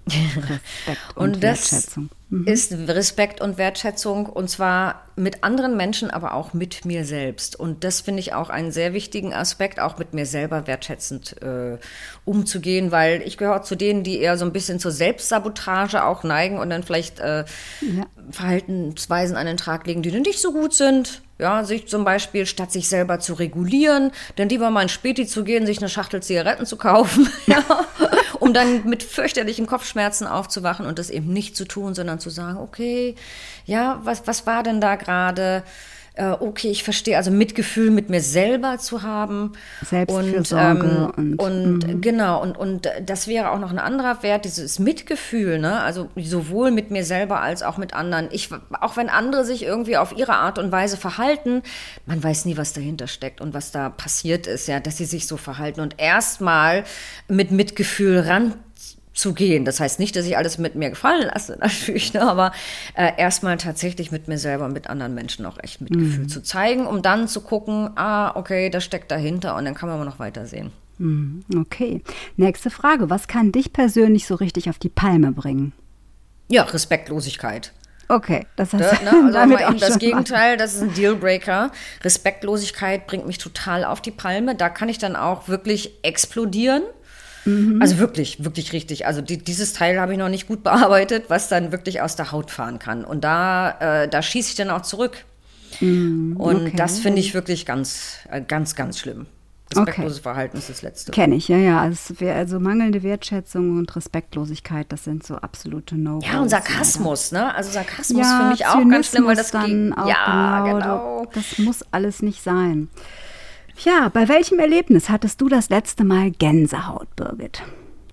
Respekt 0.06 0.98
und, 1.14 1.34
Und 1.34 1.44
das 1.44 1.72
Wertschätzung. 1.72 2.10
ist 2.46 2.72
Respekt 2.72 3.40
und 3.40 3.58
Wertschätzung 3.58 4.26
und 4.26 4.48
zwar 4.50 5.02
mit 5.14 5.44
anderen 5.44 5.76
Menschen, 5.76 6.10
aber 6.10 6.34
auch 6.34 6.54
mit 6.54 6.84
mir 6.84 7.04
selbst. 7.04 7.54
Und 7.58 7.84
das 7.84 8.00
finde 8.00 8.20
ich 8.20 8.32
auch 8.34 8.48
einen 8.50 8.72
sehr 8.72 8.94
wichtigen 8.94 9.32
Aspekt, 9.34 9.78
auch 9.78 9.98
mit 9.98 10.14
mir 10.14 10.26
selber 10.26 10.66
wertschätzend 10.66 11.40
äh, 11.42 11.78
umzugehen, 12.24 12.90
weil 12.90 13.22
ich 13.22 13.36
gehöre 13.36 13.62
zu 13.62 13.76
denen, 13.76 14.02
die 14.02 14.18
eher 14.18 14.36
so 14.38 14.44
ein 14.44 14.52
bisschen 14.52 14.78
zur 14.80 14.90
Selbstsabotage 14.92 16.04
auch 16.04 16.24
neigen 16.24 16.58
und 16.58 16.70
dann 16.70 16.82
vielleicht 16.82 17.20
äh, 17.20 17.44
Ja. 17.80 18.06
Verhaltensweisen 18.30 19.36
an 19.36 19.46
den 19.46 19.56
Tag 19.56 19.86
legen, 19.86 20.02
die 20.02 20.10
dann 20.10 20.22
nicht 20.22 20.40
so 20.40 20.52
gut 20.52 20.74
sind. 20.74 21.22
Ja, 21.38 21.64
sich 21.64 21.88
zum 21.88 22.04
Beispiel, 22.04 22.46
statt 22.46 22.70
sich 22.70 22.88
selber 22.88 23.18
zu 23.18 23.34
regulieren, 23.34 24.12
dann 24.36 24.48
lieber 24.48 24.70
mal 24.70 24.82
in 24.82 24.88
Späti 24.88 25.26
zu 25.26 25.42
gehen, 25.42 25.66
sich 25.66 25.78
eine 25.78 25.88
Schachtel 25.88 26.22
Zigaretten 26.22 26.66
zu 26.66 26.76
kaufen, 26.76 27.28
ja, 27.46 27.64
um 28.42 28.52
dann 28.52 28.84
mit 28.88 29.04
fürchterlichen 29.04 29.68
Kopfschmerzen 29.68 30.26
aufzuwachen 30.26 30.84
und 30.84 30.98
das 30.98 31.10
eben 31.10 31.32
nicht 31.32 31.56
zu 31.56 31.64
tun, 31.64 31.94
sondern 31.94 32.18
zu 32.18 32.28
sagen, 32.28 32.58
okay, 32.58 33.14
ja, 33.66 34.00
was, 34.02 34.26
was 34.26 34.48
war 34.48 34.64
denn 34.64 34.80
da 34.80 34.96
gerade? 34.96 35.62
Äh, 36.14 36.32
okay, 36.40 36.68
ich 36.68 36.84
verstehe, 36.84 37.16
also 37.16 37.30
Mitgefühl 37.30 37.90
mit 37.90 38.10
mir 38.10 38.20
selber 38.20 38.76
zu 38.78 39.02
haben. 39.02 39.52
Selbstfürsorge 39.82 41.12
und, 41.16 41.38
und- 41.38 41.38
und, 41.38 41.84
und 41.84 42.02
genau, 42.02 42.42
und, 42.42 42.58
und 42.58 42.88
das 43.06 43.26
wäre 43.28 43.50
auch 43.50 43.58
noch 43.58 43.70
ein 43.70 43.78
anderer 43.78 44.22
Wert, 44.22 44.44
dieses 44.44 44.78
Mitgefühl, 44.78 45.58
ne? 45.58 45.80
Also 45.80 46.10
sowohl 46.16 46.70
mit 46.70 46.90
mir 46.90 47.04
selber 47.04 47.40
als 47.40 47.62
auch 47.62 47.78
mit 47.78 47.94
anderen. 47.94 48.28
Ich, 48.30 48.50
auch 48.80 48.98
wenn 48.98 49.08
andere 49.08 49.46
sich 49.46 49.62
irgendwie 49.62 49.96
auf 49.96 50.14
ihre 50.14 50.34
Art 50.34 50.58
und 50.58 50.70
Weise 50.70 50.98
verhalten, 50.98 51.62
man 52.04 52.22
weiß 52.22 52.44
nie, 52.44 52.58
was 52.58 52.74
dahinter 52.74 53.06
steckt 53.06 53.40
und 53.40 53.54
was 53.54 53.70
da 53.70 53.88
passiert 53.88 54.46
ist, 54.46 54.68
ja, 54.68 54.80
dass 54.80 54.98
sie 54.98 55.06
sich 55.06 55.26
so 55.26 55.38
verhalten. 55.38 55.80
Und 55.80 55.94
erstmal 55.98 56.84
mit 57.28 57.52
Mitgefühl 57.52 58.20
ran 58.20 58.54
zu 59.14 59.34
gehen. 59.34 59.64
Das 59.64 59.78
heißt 59.80 59.98
nicht, 59.98 60.16
dass 60.16 60.24
ich 60.26 60.36
alles 60.36 60.58
mit 60.58 60.74
mir 60.74 60.90
gefallen 60.90 61.28
lasse, 61.32 61.56
natürlich, 61.60 62.14
ne? 62.14 62.22
aber 62.22 62.52
äh, 62.94 63.12
erstmal 63.18 63.56
tatsächlich 63.58 64.10
mit 64.10 64.28
mir 64.28 64.38
selber 64.38 64.64
und 64.64 64.72
mit 64.72 64.88
anderen 64.88 65.14
Menschen 65.14 65.44
auch 65.46 65.58
echt 65.62 65.80
Mitgefühl 65.80 66.26
zu 66.28 66.42
zeigen, 66.42 66.86
um 66.86 67.02
dann 67.02 67.28
zu 67.28 67.40
gucken, 67.42 67.90
ah, 67.96 68.34
okay, 68.36 68.70
das 68.70 68.84
steckt 68.84 69.10
dahinter 69.10 69.56
und 69.56 69.64
dann 69.64 69.74
kann 69.74 69.88
man 69.88 69.98
mal 69.98 70.04
noch 70.04 70.18
weitersehen. 70.18 70.72
Mhm, 70.98 71.44
Okay. 71.54 72.02
Nächste 72.36 72.70
Frage. 72.70 73.10
Was 73.10 73.26
kann 73.28 73.52
dich 73.52 73.72
persönlich 73.72 74.26
so 74.26 74.34
richtig 74.34 74.70
auf 74.70 74.78
die 74.78 74.88
Palme 74.88 75.32
bringen? 75.32 75.72
Ja, 76.48 76.62
Respektlosigkeit. 76.62 77.72
Okay, 78.08 78.46
das 78.56 78.72
Ne? 78.72 78.80
heißt 78.90 79.02
Ne? 79.04 79.10
Also 79.12 79.32
damit 79.32 79.60
eben 79.60 79.78
das 79.78 79.98
Gegenteil, 79.98 80.56
das 80.56 80.74
ist 80.74 80.82
ein 80.82 80.94
Dealbreaker. 80.94 81.70
Respektlosigkeit 82.02 83.06
bringt 83.06 83.26
mich 83.26 83.38
total 83.38 83.84
auf 83.84 84.00
die 84.00 84.10
Palme. 84.10 84.54
Da 84.54 84.68
kann 84.68 84.88
ich 84.88 84.98
dann 84.98 85.16
auch 85.16 85.48
wirklich 85.48 85.98
explodieren. 86.02 86.82
Mhm. 87.44 87.80
Also 87.82 87.98
wirklich, 87.98 88.44
wirklich 88.44 88.72
richtig. 88.72 89.06
Also 89.06 89.20
die, 89.20 89.38
dieses 89.38 89.72
Teil 89.72 90.00
habe 90.00 90.12
ich 90.12 90.18
noch 90.18 90.28
nicht 90.28 90.46
gut 90.46 90.62
bearbeitet, 90.62 91.24
was 91.28 91.48
dann 91.48 91.72
wirklich 91.72 92.00
aus 92.00 92.16
der 92.16 92.30
Haut 92.32 92.50
fahren 92.50 92.78
kann. 92.78 93.04
Und 93.04 93.24
da, 93.24 94.02
äh, 94.02 94.08
da 94.08 94.22
schieße 94.22 94.50
ich 94.50 94.54
dann 94.56 94.70
auch 94.70 94.82
zurück. 94.82 95.24
Und 95.80 95.88
Mhm, 95.88 96.36
okay. 96.38 96.72
das 96.76 96.98
finde 96.98 97.20
ich 97.20 97.34
wirklich 97.34 97.66
ganz, 97.66 98.18
äh, 98.30 98.40
ganz, 98.46 98.74
ganz 98.74 98.98
schlimm. 98.98 99.26
Respektloses 99.74 100.18
Verhalten 100.18 100.58
ist 100.58 100.68
das 100.68 100.82
Letzte. 100.82 101.12
Kenne 101.12 101.34
ich, 101.34 101.48
ja, 101.48 101.56
ja. 101.56 101.88
Es 101.88 102.20
wär, 102.20 102.34
also 102.36 102.60
mangelnde 102.60 103.02
Wertschätzung 103.02 103.78
und 103.78 103.96
Respektlosigkeit, 103.96 104.92
das 104.92 105.04
sind 105.04 105.24
so 105.24 105.36
absolute 105.36 105.96
no 105.96 106.20
Ja, 106.22 106.40
und 106.40 106.50
Sarkasmus, 106.50 107.32
ne? 107.32 107.54
Also 107.54 107.70
Sarkasmus 107.70 108.20
Ja, 108.26 108.38
für 108.38 108.50
mich 108.50 108.66
auch 108.66 108.86
ganz 108.86 109.08
schlimm, 109.08 109.24
weil 109.26 109.34
das 109.36 109.48
Zynismus 109.48 109.70
ging. 109.70 109.90
dann 109.90 109.98
auch 109.98 110.08
Ja, 110.08 110.60
genau. 110.66 110.78
genau. 110.78 111.26
Das 111.34 111.58
muss 111.58 111.82
alles 111.90 112.20
nicht 112.20 112.42
sein. 112.42 112.88
Ja, 113.78 114.08
bei 114.08 114.28
welchem 114.28 114.58
Erlebnis 114.58 115.08
hattest 115.08 115.40
du 115.40 115.48
das 115.48 115.68
letzte 115.70 116.04
Mal 116.04 116.30
Gänsehaut, 116.30 117.14
Birgit? 117.16 117.62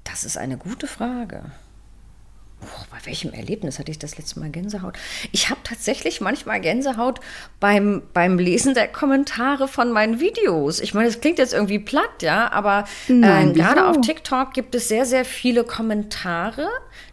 Das 0.03 0.23
ist 0.23 0.37
eine 0.37 0.57
gute 0.57 0.87
Frage. 0.87 1.43
Boah, 2.59 2.85
bei 2.91 3.05
welchem 3.05 3.31
Erlebnis 3.31 3.79
hatte 3.79 3.91
ich 3.91 3.99
das 3.99 4.17
letzte 4.17 4.39
Mal 4.39 4.49
Gänsehaut? 4.49 4.97
Ich 5.31 5.49
habe 5.49 5.61
tatsächlich 5.63 6.19
manchmal 6.19 6.59
Gänsehaut 6.59 7.21
beim, 7.59 8.01
beim 8.13 8.37
Lesen 8.37 8.73
der 8.73 8.89
Kommentare 8.89 9.69
von 9.69 9.91
meinen 9.91 10.19
Videos. 10.19 10.81
Ich 10.81 10.93
meine, 10.93 11.07
das 11.07 11.21
klingt 11.21 11.37
jetzt 11.37 11.53
irgendwie 11.53 11.79
platt, 11.79 12.21
ja, 12.21 12.51
aber 12.51 12.83
ähm, 13.07 13.53
gerade 13.53 13.87
auf 13.87 14.01
TikTok 14.01 14.53
gibt 14.53 14.75
es 14.75 14.89
sehr, 14.89 15.05
sehr 15.05 15.23
viele 15.23 15.63
Kommentare, 15.63 16.67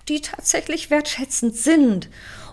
die 0.09 0.21
tatsächlich 0.21 0.91
wertschätzend 0.91 1.55
sind. 1.55 2.09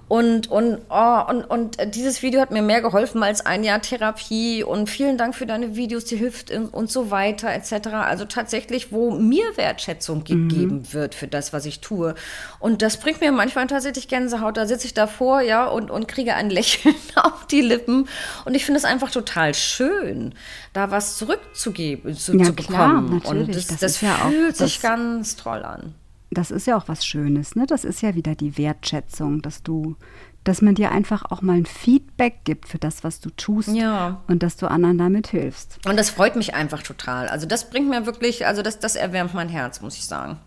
Und, 0.10 0.52
und, 0.52 0.80
oh, 0.90 1.22
und, 1.30 1.44
und 1.46 1.96
dieses 1.96 2.22
Video 2.22 2.42
hat 2.42 2.52
mir 2.52 2.62
mehr 2.62 2.82
geholfen 2.82 3.24
als 3.24 3.46
ein 3.46 3.64
Jahr 3.64 3.82
Therapie 3.82 4.64
und 4.64 4.90
vielen 4.90 5.18
Dank 5.18 5.34
für 5.34 5.46
deine 5.46 5.76
Videos, 5.76 6.06
die 6.06 6.18
hilft 6.18 6.52
und 6.52 6.92
so 6.92 7.10
weiter 7.10 7.52
etc. 7.52 7.88
Also 7.88 8.26
tatsächlich, 8.26 8.92
wo 8.92 9.12
mir 9.12 9.46
Wertschätzung 9.56 10.24
gegeben 10.24 10.94
wird 10.94 11.16
für 11.16 11.28
das, 11.28 11.54
was 11.54 11.66
ich 11.66 11.80
tue. 11.80 12.16
Und 12.60 12.82
das 12.82 12.98
bringt 12.98 13.22
mir 13.22 13.32
manchmal 13.32 13.66
tatsächlich 13.68 14.08
Gänsehaut. 14.08 14.58
Da 14.58 14.68
sitze 14.68 14.86
ich 14.88 14.94
davor, 14.94 15.42
ja, 15.42 15.66
und, 15.68 15.90
und 15.90 16.08
kriege 16.08 16.36
ein 16.36 16.50
Lächeln 16.52 16.96
auf 17.16 17.48
die 17.48 17.62
Lippen. 17.62 18.08
Und 18.46 18.56
ich 18.56 18.66
finde 18.66 18.78
es 18.80 18.86
einfach 18.86 19.10
total 19.10 19.54
schön, 19.54 20.36
da 20.74 20.92
was 20.92 21.18
zurückzugeben, 21.18 22.16
zu, 22.16 22.38
Ja, 22.38 22.46
zu 22.46 22.54
klar, 22.54 22.90
bekommen. 23.02 23.22
und 23.26 23.38
natürlich. 23.38 23.56
das, 23.56 23.68
Das 23.68 23.80
das, 23.80 23.92
ist 23.94 24.02
ja 24.02 24.16
fühlt 24.30 24.58
sich 24.58 24.82
ganz 24.82 25.36
toll 25.38 25.64
an. 25.64 25.96
Das 26.34 26.52
ist 26.52 26.68
ja 26.68 26.78
auch 26.78 26.88
was 26.88 27.06
Schönes, 27.06 27.56
ne? 27.56 27.66
Das 27.68 27.84
ist 27.84 28.02
ja 28.02 28.16
wieder 28.16 28.36
die 28.36 28.58
Wertschätzung, 28.58 29.42
dass 29.42 29.64
du, 29.64 29.96
dass 30.44 30.62
man 30.62 30.76
dir 30.76 30.92
einfach 30.92 31.32
auch 31.32 31.42
mal 31.42 31.58
ein 31.58 31.66
Feedback 31.66 32.44
gibt 32.44 32.68
für 32.68 32.78
das, 32.80 33.04
was 33.04 33.20
du 33.20 33.30
tust. 33.32 33.70
Ja. 33.70 34.22
Und 34.28 34.44
dass 34.44 34.58
du 34.58 34.68
anderen 34.68 34.98
damit 34.98 35.28
hilfst. 35.28 35.80
Und 35.88 35.98
das 35.98 36.10
freut 36.10 36.36
mich 36.36 36.54
einfach 36.54 36.84
total. 36.84 37.28
Also 37.28 37.46
das 37.46 37.70
bringt 37.70 37.90
mir 37.90 38.06
wirklich, 38.06 38.46
also 38.46 38.62
das, 38.62 38.80
das 38.80 38.96
erwärmt 38.96 39.34
mein 39.34 39.50
Herz, 39.50 39.82
muss 39.82 39.96
ich 39.96 40.06
sagen. 40.06 40.40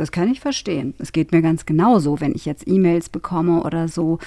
Das 0.00 0.12
kann 0.12 0.30
ich 0.32 0.40
verstehen. 0.40 0.94
Es 0.98 1.12
geht 1.12 1.30
mir 1.30 1.42
ganz 1.42 1.66
genauso, 1.66 2.20
wenn 2.20 2.34
ich 2.34 2.46
jetzt 2.46 2.66
E-Mails 2.66 3.10
bekomme 3.10 3.62
oder 3.64 3.86
so. 3.86 4.18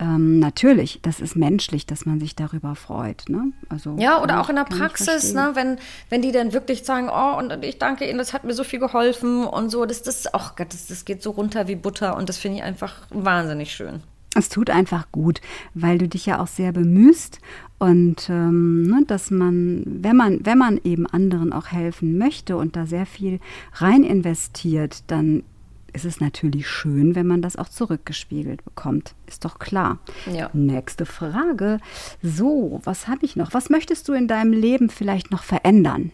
Ähm, 0.00 0.38
natürlich, 0.38 1.00
das 1.02 1.20
ist 1.20 1.36
menschlich, 1.36 1.84
dass 1.86 2.06
man 2.06 2.18
sich 2.18 2.34
darüber 2.34 2.74
freut. 2.74 3.24
Ne? 3.28 3.52
Also, 3.68 3.94
Ja, 3.98 4.22
oder 4.22 4.34
ich- 4.36 4.40
auch 4.40 4.48
in 4.48 4.56
der 4.56 4.64
Praxis, 4.64 5.34
ne, 5.34 5.50
wenn, 5.54 5.76
wenn 6.08 6.22
die 6.22 6.32
dann 6.32 6.52
wirklich 6.52 6.84
sagen, 6.84 7.08
oh, 7.10 7.38
und 7.38 7.62
ich 7.64 7.78
danke 7.78 8.08
Ihnen, 8.08 8.18
das 8.18 8.32
hat 8.32 8.44
mir 8.44 8.54
so 8.54 8.64
viel 8.64 8.78
geholfen 8.78 9.44
und 9.44 9.68
so, 9.70 9.84
das, 9.84 10.02
das, 10.02 10.32
ach 10.32 10.56
Gott, 10.56 10.72
das, 10.72 10.86
das 10.86 11.04
geht 11.04 11.22
so 11.22 11.30
runter 11.32 11.68
wie 11.68 11.76
Butter 11.76 12.16
und 12.16 12.28
das 12.28 12.38
finde 12.38 12.58
ich 12.58 12.64
einfach 12.64 12.94
wahnsinnig 13.10 13.72
schön. 13.74 14.02
Es 14.34 14.48
tut 14.48 14.70
einfach 14.70 15.10
gut, 15.10 15.40
weil 15.74 15.98
du 15.98 16.06
dich 16.06 16.26
ja 16.26 16.40
auch 16.40 16.46
sehr 16.46 16.72
bemühst 16.72 17.40
und 17.78 18.28
ähm, 18.28 18.82
ne, 18.82 19.04
dass 19.06 19.30
man, 19.30 19.82
wenn 19.86 20.16
man, 20.16 20.44
wenn 20.44 20.58
man 20.58 20.80
eben 20.84 21.06
anderen 21.06 21.52
auch 21.52 21.68
helfen 21.68 22.18
möchte 22.18 22.56
und 22.56 22.76
da 22.76 22.86
sehr 22.86 23.06
viel 23.06 23.40
rein 23.74 24.04
investiert, 24.04 25.04
dann 25.06 25.44
ist 25.92 26.04
es 26.04 26.20
natürlich 26.20 26.68
schön, 26.68 27.14
wenn 27.14 27.26
man 27.26 27.42
das 27.42 27.56
auch 27.56 27.68
zurückgespiegelt 27.68 28.64
bekommt. 28.64 29.14
Ist 29.26 29.44
doch 29.44 29.58
klar. 29.58 29.98
Ja. 30.32 30.50
Nächste 30.52 31.06
Frage. 31.06 31.78
So, 32.22 32.80
was 32.84 33.08
habe 33.08 33.24
ich 33.24 33.36
noch? 33.36 33.54
Was 33.54 33.70
möchtest 33.70 34.08
du 34.08 34.12
in 34.12 34.28
deinem 34.28 34.52
Leben 34.52 34.90
vielleicht 34.90 35.30
noch 35.30 35.42
verändern? 35.42 36.12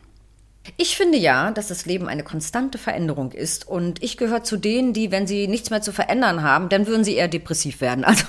Ich 0.78 0.96
finde 0.96 1.18
ja, 1.18 1.50
dass 1.50 1.68
das 1.68 1.84
Leben 1.84 2.08
eine 2.08 2.24
konstante 2.24 2.78
Veränderung 2.78 3.32
ist 3.32 3.68
und 3.68 4.02
ich 4.02 4.16
gehöre 4.16 4.44
zu 4.44 4.56
denen, 4.56 4.94
die, 4.94 5.10
wenn 5.10 5.26
sie 5.26 5.46
nichts 5.46 5.68
mehr 5.68 5.82
zu 5.82 5.92
verändern 5.92 6.42
haben, 6.42 6.70
dann 6.70 6.86
würden 6.86 7.04
sie 7.04 7.14
eher 7.14 7.28
depressiv 7.28 7.80
werden. 7.80 8.04
Also 8.14 8.24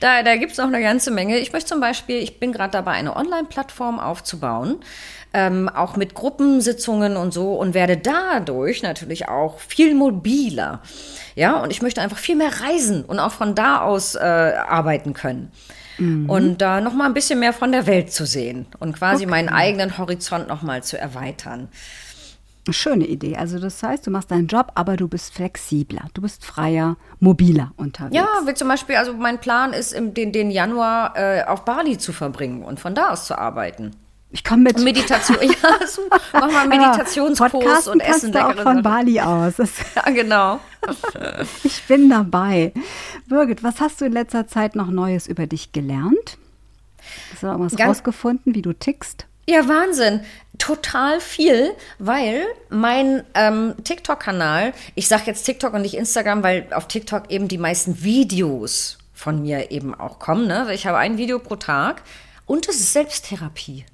da, 0.00 0.22
da 0.22 0.36
gibt 0.36 0.52
es 0.52 0.58
noch 0.58 0.66
eine 0.66 0.80
ganze 0.80 1.10
Menge. 1.10 1.38
Ich 1.38 1.52
möchte 1.52 1.68
zum 1.68 1.80
Beispiel, 1.80 2.16
ich 2.16 2.38
bin 2.40 2.52
gerade 2.52 2.72
dabei, 2.72 2.92
eine 2.92 3.16
Online-Plattform 3.16 3.98
aufzubauen, 3.98 4.80
ähm, 5.32 5.68
auch 5.68 5.96
mit 5.96 6.14
Gruppensitzungen 6.14 7.16
und 7.16 7.32
so 7.32 7.54
und 7.54 7.72
werde 7.72 7.96
dadurch 7.96 8.82
natürlich 8.82 9.28
auch 9.28 9.58
viel 9.60 9.94
mobiler. 9.94 10.82
Ja, 11.34 11.60
und 11.60 11.70
ich 11.70 11.82
möchte 11.82 12.00
einfach 12.00 12.18
viel 12.18 12.36
mehr 12.36 12.50
reisen 12.62 13.04
und 13.04 13.18
auch 13.18 13.32
von 13.32 13.54
da 13.54 13.80
aus 13.80 14.14
äh, 14.14 14.18
arbeiten 14.18 15.14
können. 15.14 15.52
Und 15.98 16.58
da 16.58 16.80
noch 16.80 16.94
mal 16.94 17.06
ein 17.06 17.14
bisschen 17.14 17.40
mehr 17.40 17.52
von 17.52 17.72
der 17.72 17.86
Welt 17.86 18.12
zu 18.12 18.26
sehen 18.26 18.66
und 18.78 18.96
quasi 18.96 19.26
meinen 19.26 19.48
eigenen 19.48 19.96
Horizont 19.96 20.48
noch 20.48 20.62
mal 20.62 20.82
zu 20.82 20.98
erweitern. 20.98 21.68
Schöne 22.70 23.06
Idee. 23.06 23.36
Also 23.36 23.58
das 23.58 23.82
heißt, 23.82 24.06
du 24.06 24.10
machst 24.10 24.30
deinen 24.30 24.48
Job, 24.48 24.72
aber 24.74 24.96
du 24.96 25.06
bist 25.08 25.34
flexibler, 25.34 26.08
du 26.14 26.22
bist 26.22 26.44
freier, 26.44 26.96
mobiler 27.20 27.72
unterwegs. 27.76 28.16
Ja, 28.16 28.26
wie 28.44 28.54
zum 28.54 28.68
Beispiel, 28.68 28.96
also 28.96 29.12
mein 29.12 29.40
Plan 29.40 29.72
ist, 29.72 29.94
den, 29.94 30.32
den 30.32 30.50
Januar 30.50 31.16
äh, 31.16 31.44
auf 31.44 31.64
Bali 31.64 31.96
zu 31.96 32.12
verbringen 32.12 32.64
und 32.64 32.80
von 32.80 32.94
da 32.94 33.10
aus 33.10 33.26
zu 33.26 33.38
arbeiten. 33.38 33.92
Ich 34.36 34.44
komme 34.44 34.64
mit. 34.64 34.78
Meditation, 34.80 35.38
ja, 35.40 35.86
so, 35.86 36.02
mach 36.34 36.52
mal 36.52 36.68
Meditationskurs 36.68 37.88
und 37.88 38.00
essen 38.00 38.32
du 38.32 38.46
auch 38.46 38.54
von 38.54 38.82
Bali 38.82 39.18
aus. 39.18 39.54
Ja, 39.96 40.10
genau. 40.10 40.60
ich 41.64 41.82
bin 41.84 42.10
dabei. 42.10 42.74
Birgit, 43.28 43.62
was 43.62 43.80
hast 43.80 44.02
du 44.02 44.04
in 44.04 44.12
letzter 44.12 44.46
Zeit 44.46 44.76
noch 44.76 44.88
Neues 44.88 45.26
über 45.26 45.46
dich 45.46 45.72
gelernt? 45.72 46.36
Hast 47.32 47.44
du 47.44 47.46
irgendwas 47.46 47.76
Ganz 47.76 47.88
rausgefunden, 47.88 48.54
wie 48.54 48.60
du 48.60 48.74
tickst? 48.74 49.24
Ja, 49.48 49.66
Wahnsinn. 49.68 50.20
Total 50.58 51.18
viel, 51.20 51.72
weil 51.98 52.42
mein 52.68 53.24
ähm, 53.32 53.74
TikTok-Kanal, 53.84 54.74
ich 54.94 55.08
sage 55.08 55.22
jetzt 55.26 55.44
TikTok 55.44 55.72
und 55.72 55.80
nicht 55.80 55.94
Instagram, 55.94 56.42
weil 56.42 56.66
auf 56.74 56.88
TikTok 56.88 57.30
eben 57.30 57.48
die 57.48 57.58
meisten 57.58 58.02
Videos 58.02 58.98
von 59.14 59.40
mir 59.40 59.70
eben 59.70 59.94
auch 59.94 60.18
kommen. 60.18 60.46
Ne? 60.46 60.68
Ich 60.74 60.86
habe 60.86 60.98
ein 60.98 61.16
Video 61.16 61.38
pro 61.38 61.56
Tag 61.56 62.02
und 62.44 62.68
es 62.68 62.76
ist 62.76 62.92
Selbsttherapie. 62.92 63.86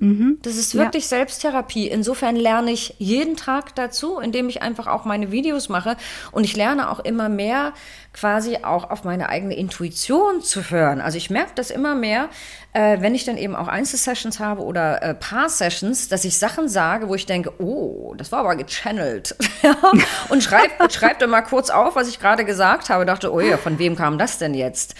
Mhm. 0.00 0.38
Das 0.42 0.56
ist 0.56 0.74
wirklich 0.74 1.04
ja. 1.04 1.18
Selbsttherapie. 1.18 1.86
Insofern 1.86 2.34
lerne 2.34 2.72
ich 2.72 2.94
jeden 2.98 3.36
Tag 3.36 3.74
dazu, 3.74 4.18
indem 4.18 4.48
ich 4.48 4.62
einfach 4.62 4.86
auch 4.86 5.04
meine 5.04 5.30
Videos 5.30 5.68
mache. 5.68 5.96
Und 6.32 6.44
ich 6.44 6.56
lerne 6.56 6.90
auch 6.90 7.00
immer 7.00 7.28
mehr 7.28 7.74
quasi 8.14 8.58
auch 8.62 8.90
auf 8.90 9.04
meine 9.04 9.28
eigene 9.28 9.54
Intuition 9.54 10.40
zu 10.40 10.70
hören. 10.70 11.02
Also 11.02 11.18
ich 11.18 11.28
merke 11.28 11.52
das 11.54 11.70
immer 11.70 11.94
mehr, 11.94 12.30
äh, 12.72 13.00
wenn 13.00 13.14
ich 13.14 13.24
dann 13.24 13.36
eben 13.36 13.56
auch 13.56 13.68
Einzelsessions 13.68 14.38
habe 14.38 14.62
oder 14.62 15.02
äh, 15.02 15.14
Paar-Sessions, 15.14 16.08
dass 16.08 16.24
ich 16.24 16.38
Sachen 16.38 16.68
sage, 16.68 17.08
wo 17.08 17.14
ich 17.14 17.26
denke, 17.26 17.52
oh, 17.60 18.14
das 18.16 18.30
war 18.30 18.40
aber 18.40 18.56
gechannelt. 18.56 19.34
und 20.28 20.42
schreibe 20.42 20.72
schreib 20.90 21.18
dann 21.18 21.30
mal 21.30 21.42
kurz 21.42 21.70
auf, 21.70 21.96
was 21.96 22.08
ich 22.08 22.20
gerade 22.20 22.44
gesagt 22.44 22.90
habe. 22.90 23.04
Dachte, 23.04 23.32
oh 23.32 23.40
ja, 23.40 23.56
von 23.56 23.78
wem 23.78 23.96
kam 23.96 24.18
das 24.18 24.38
denn 24.38 24.54
jetzt? 24.54 24.94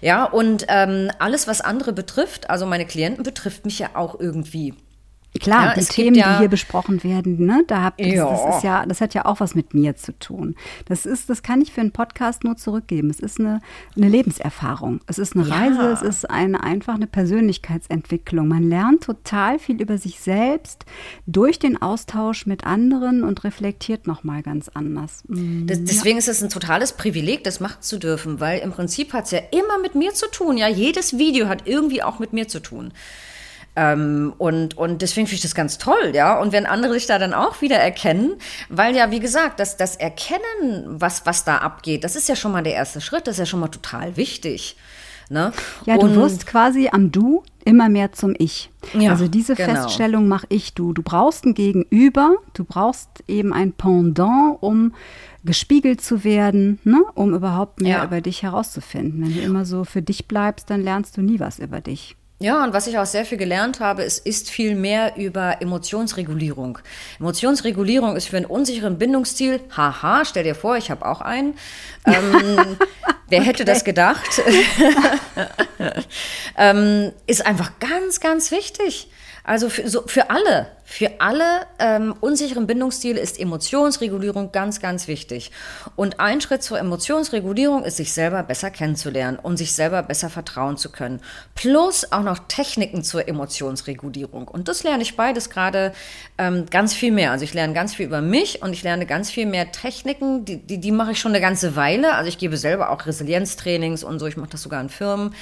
Ja, 0.00 0.24
und 0.24 0.64
ähm, 0.68 1.10
alles, 1.18 1.46
was 1.46 1.60
andere 1.60 1.92
betrifft, 1.92 2.48
also 2.48 2.66
meine 2.66 2.86
Klienten 2.86 3.24
betrifft 3.24 3.64
mich 3.64 3.78
ja 3.78 3.90
auch 3.94 4.18
irgendwie. 4.18 4.74
Klar, 5.40 5.68
ja, 5.68 5.74
die 5.74 5.84
Themen, 5.86 6.14
ja, 6.14 6.34
die 6.34 6.38
hier 6.40 6.48
besprochen 6.48 7.02
werden, 7.02 7.46
ne, 7.46 7.64
da 7.66 7.82
habt 7.82 8.00
ihr, 8.00 8.14
ja. 8.14 8.30
das, 8.30 8.56
ist 8.56 8.64
ja, 8.64 8.84
das 8.84 9.00
hat 9.00 9.14
ja 9.14 9.24
auch 9.24 9.40
was 9.40 9.54
mit 9.54 9.72
mir 9.72 9.96
zu 9.96 10.16
tun. 10.18 10.56
Das 10.86 11.06
ist, 11.06 11.30
das 11.30 11.42
kann 11.42 11.62
ich 11.62 11.72
für 11.72 11.80
einen 11.80 11.90
Podcast 11.90 12.44
nur 12.44 12.56
zurückgeben. 12.56 13.08
Es 13.08 13.18
ist 13.18 13.40
eine, 13.40 13.60
eine 13.96 14.08
Lebenserfahrung. 14.08 15.00
Es 15.06 15.18
ist 15.18 15.34
eine 15.34 15.48
Reise, 15.48 15.90
es 15.90 16.02
ist 16.02 16.30
eine 16.30 16.62
einfach 16.62 16.94
eine 16.94 17.06
Persönlichkeitsentwicklung. 17.06 18.46
Man 18.46 18.68
lernt 18.68 19.04
total 19.04 19.58
viel 19.58 19.80
über 19.80 19.96
sich 19.96 20.20
selbst 20.20 20.84
durch 21.26 21.58
den 21.58 21.80
Austausch 21.80 22.44
mit 22.44 22.64
anderen 22.66 23.24
und 23.24 23.42
reflektiert 23.42 24.06
nochmal 24.06 24.42
ganz 24.42 24.68
anders. 24.68 25.24
Mhm. 25.28 25.66
Das, 25.66 25.82
deswegen 25.82 26.18
ist 26.18 26.28
es 26.28 26.42
ein 26.42 26.50
totales 26.50 26.92
Privileg, 26.92 27.42
das 27.44 27.58
machen 27.58 27.80
zu 27.80 27.98
dürfen, 27.98 28.38
weil 28.38 28.60
im 28.60 28.72
Prinzip 28.72 29.14
hat 29.14 29.24
es 29.24 29.30
ja 29.30 29.40
immer 29.50 29.78
mit 29.80 29.94
mir 29.94 30.12
zu 30.12 30.30
tun. 30.30 30.58
Ja, 30.58 30.68
jedes 30.68 31.16
Video 31.16 31.48
hat 31.48 31.66
irgendwie 31.66 32.02
auch 32.02 32.18
mit 32.18 32.34
mir 32.34 32.48
zu 32.48 32.60
tun. 32.60 32.92
Ähm, 33.74 34.34
und, 34.36 34.76
und 34.76 35.00
deswegen 35.00 35.26
finde 35.26 35.36
ich 35.36 35.42
das 35.42 35.54
ganz 35.54 35.78
toll, 35.78 36.12
ja. 36.12 36.38
Und 36.38 36.52
wenn 36.52 36.66
andere 36.66 36.92
sich 36.94 37.06
da 37.06 37.18
dann 37.18 37.32
auch 37.32 37.62
wieder 37.62 37.76
erkennen, 37.76 38.34
weil 38.68 38.94
ja, 38.94 39.10
wie 39.10 39.20
gesagt, 39.20 39.60
das, 39.60 39.76
das 39.76 39.96
Erkennen, 39.96 40.84
was, 40.86 41.24
was 41.24 41.44
da 41.44 41.58
abgeht, 41.58 42.04
das 42.04 42.14
ist 42.14 42.28
ja 42.28 42.36
schon 42.36 42.52
mal 42.52 42.62
der 42.62 42.74
erste 42.74 43.00
Schritt, 43.00 43.26
das 43.26 43.34
ist 43.34 43.38
ja 43.38 43.46
schon 43.46 43.60
mal 43.60 43.68
total 43.68 44.16
wichtig. 44.16 44.76
Ne? 45.30 45.52
Ja, 45.86 45.96
du 45.96 46.06
und, 46.06 46.16
wirst 46.16 46.46
quasi 46.46 46.90
am 46.92 47.10
Du 47.10 47.42
immer 47.64 47.88
mehr 47.88 48.12
zum 48.12 48.34
Ich. 48.36 48.70
Ja, 48.92 49.10
also 49.10 49.28
diese 49.28 49.54
genau. 49.54 49.72
Feststellung 49.72 50.28
mache 50.28 50.46
ich 50.50 50.74
du. 50.74 50.92
Du 50.92 51.02
brauchst 51.02 51.46
ein 51.46 51.54
Gegenüber, 51.54 52.36
du 52.52 52.64
brauchst 52.64 53.24
eben 53.28 53.54
ein 53.54 53.72
Pendant, 53.72 54.58
um 54.60 54.92
gespiegelt 55.44 56.02
zu 56.02 56.24
werden, 56.24 56.80
ne? 56.84 57.02
um 57.14 57.32
überhaupt 57.32 57.80
mehr 57.80 57.98
ja. 57.98 58.04
über 58.04 58.20
dich 58.20 58.42
herauszufinden. 58.42 59.22
Wenn 59.22 59.34
du 59.34 59.40
immer 59.40 59.64
so 59.64 59.84
für 59.84 60.02
dich 60.02 60.28
bleibst, 60.28 60.68
dann 60.68 60.82
lernst 60.82 61.16
du 61.16 61.22
nie 61.22 61.40
was 61.40 61.58
über 61.58 61.80
dich. 61.80 62.16
Ja, 62.42 62.64
und 62.64 62.72
was 62.72 62.88
ich 62.88 62.98
auch 62.98 63.06
sehr 63.06 63.24
viel 63.24 63.38
gelernt 63.38 63.78
habe, 63.78 64.02
ist, 64.02 64.26
ist 64.26 64.50
viel 64.50 64.74
mehr 64.74 65.16
über 65.16 65.62
Emotionsregulierung. 65.62 66.80
Emotionsregulierung 67.20 68.16
ist 68.16 68.26
für 68.28 68.36
einen 68.36 68.46
unsicheren 68.46 68.98
Bindungsstil, 68.98 69.60
haha, 69.76 70.24
stell 70.24 70.42
dir 70.42 70.56
vor, 70.56 70.76
ich 70.76 70.90
habe 70.90 71.06
auch 71.06 71.20
einen. 71.20 71.54
Ähm, 72.04 72.16
wer 73.28 73.38
okay. 73.38 73.48
hätte 73.48 73.64
das 73.64 73.84
gedacht? 73.84 74.42
ähm, 76.58 77.12
ist 77.28 77.46
einfach 77.46 77.78
ganz, 77.78 78.18
ganz 78.18 78.50
wichtig. 78.50 79.08
Also 79.44 79.68
für, 79.68 79.88
so, 79.88 80.04
für 80.06 80.30
alle, 80.30 80.68
für 80.84 81.20
alle 81.20 81.66
ähm, 81.80 82.14
unsicheren 82.20 82.66
Bindungsstile 82.66 83.18
ist 83.18 83.40
Emotionsregulierung 83.40 84.52
ganz, 84.52 84.80
ganz 84.80 85.08
wichtig. 85.08 85.50
Und 85.96 86.20
ein 86.20 86.40
Schritt 86.40 86.62
zur 86.62 86.78
Emotionsregulierung 86.78 87.82
ist, 87.82 87.96
sich 87.96 88.12
selber 88.12 88.44
besser 88.44 88.70
kennenzulernen 88.70 89.38
und 89.38 89.56
sich 89.56 89.72
selber 89.72 90.02
besser 90.04 90.30
vertrauen 90.30 90.76
zu 90.76 90.92
können. 90.92 91.20
Plus 91.56 92.12
auch 92.12 92.22
noch 92.22 92.38
Techniken 92.46 93.02
zur 93.02 93.26
Emotionsregulierung. 93.26 94.46
Und 94.46 94.68
das 94.68 94.84
lerne 94.84 95.02
ich 95.02 95.16
beides 95.16 95.50
gerade 95.50 95.92
ähm, 96.38 96.66
ganz 96.70 96.94
viel 96.94 97.10
mehr. 97.10 97.32
Also 97.32 97.44
ich 97.44 97.54
lerne 97.54 97.74
ganz 97.74 97.94
viel 97.94 98.06
über 98.06 98.20
mich 98.20 98.62
und 98.62 98.72
ich 98.72 98.84
lerne 98.84 99.06
ganz 99.06 99.30
viel 99.30 99.46
mehr 99.46 99.72
Techniken, 99.72 100.44
die, 100.44 100.58
die, 100.58 100.78
die 100.78 100.92
mache 100.92 101.12
ich 101.12 101.18
schon 101.18 101.32
eine 101.32 101.40
ganze 101.40 101.74
Weile. 101.74 102.14
Also 102.14 102.28
ich 102.28 102.38
gebe 102.38 102.56
selber 102.56 102.90
auch 102.90 103.06
Resilienztrainings 103.06 104.04
und 104.04 104.20
so, 104.20 104.26
ich 104.26 104.36
mache 104.36 104.50
das 104.50 104.62
sogar 104.62 104.80
in 104.80 104.88
Firmen. 104.88 105.34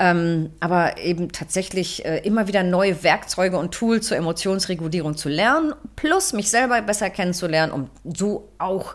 Ähm, 0.00 0.50
aber 0.60 0.98
eben 0.98 1.32
tatsächlich 1.32 2.04
äh, 2.04 2.18
immer 2.18 2.46
wieder 2.46 2.62
neue 2.62 3.02
Werkzeuge 3.02 3.58
und 3.58 3.72
Tools 3.72 4.06
zur 4.06 4.16
Emotionsregulierung 4.16 5.16
zu 5.16 5.28
lernen, 5.28 5.74
plus 5.96 6.32
mich 6.32 6.50
selber 6.50 6.80
besser 6.82 7.10
kennenzulernen, 7.10 7.72
um 7.72 7.90
so 8.04 8.48
auch 8.58 8.94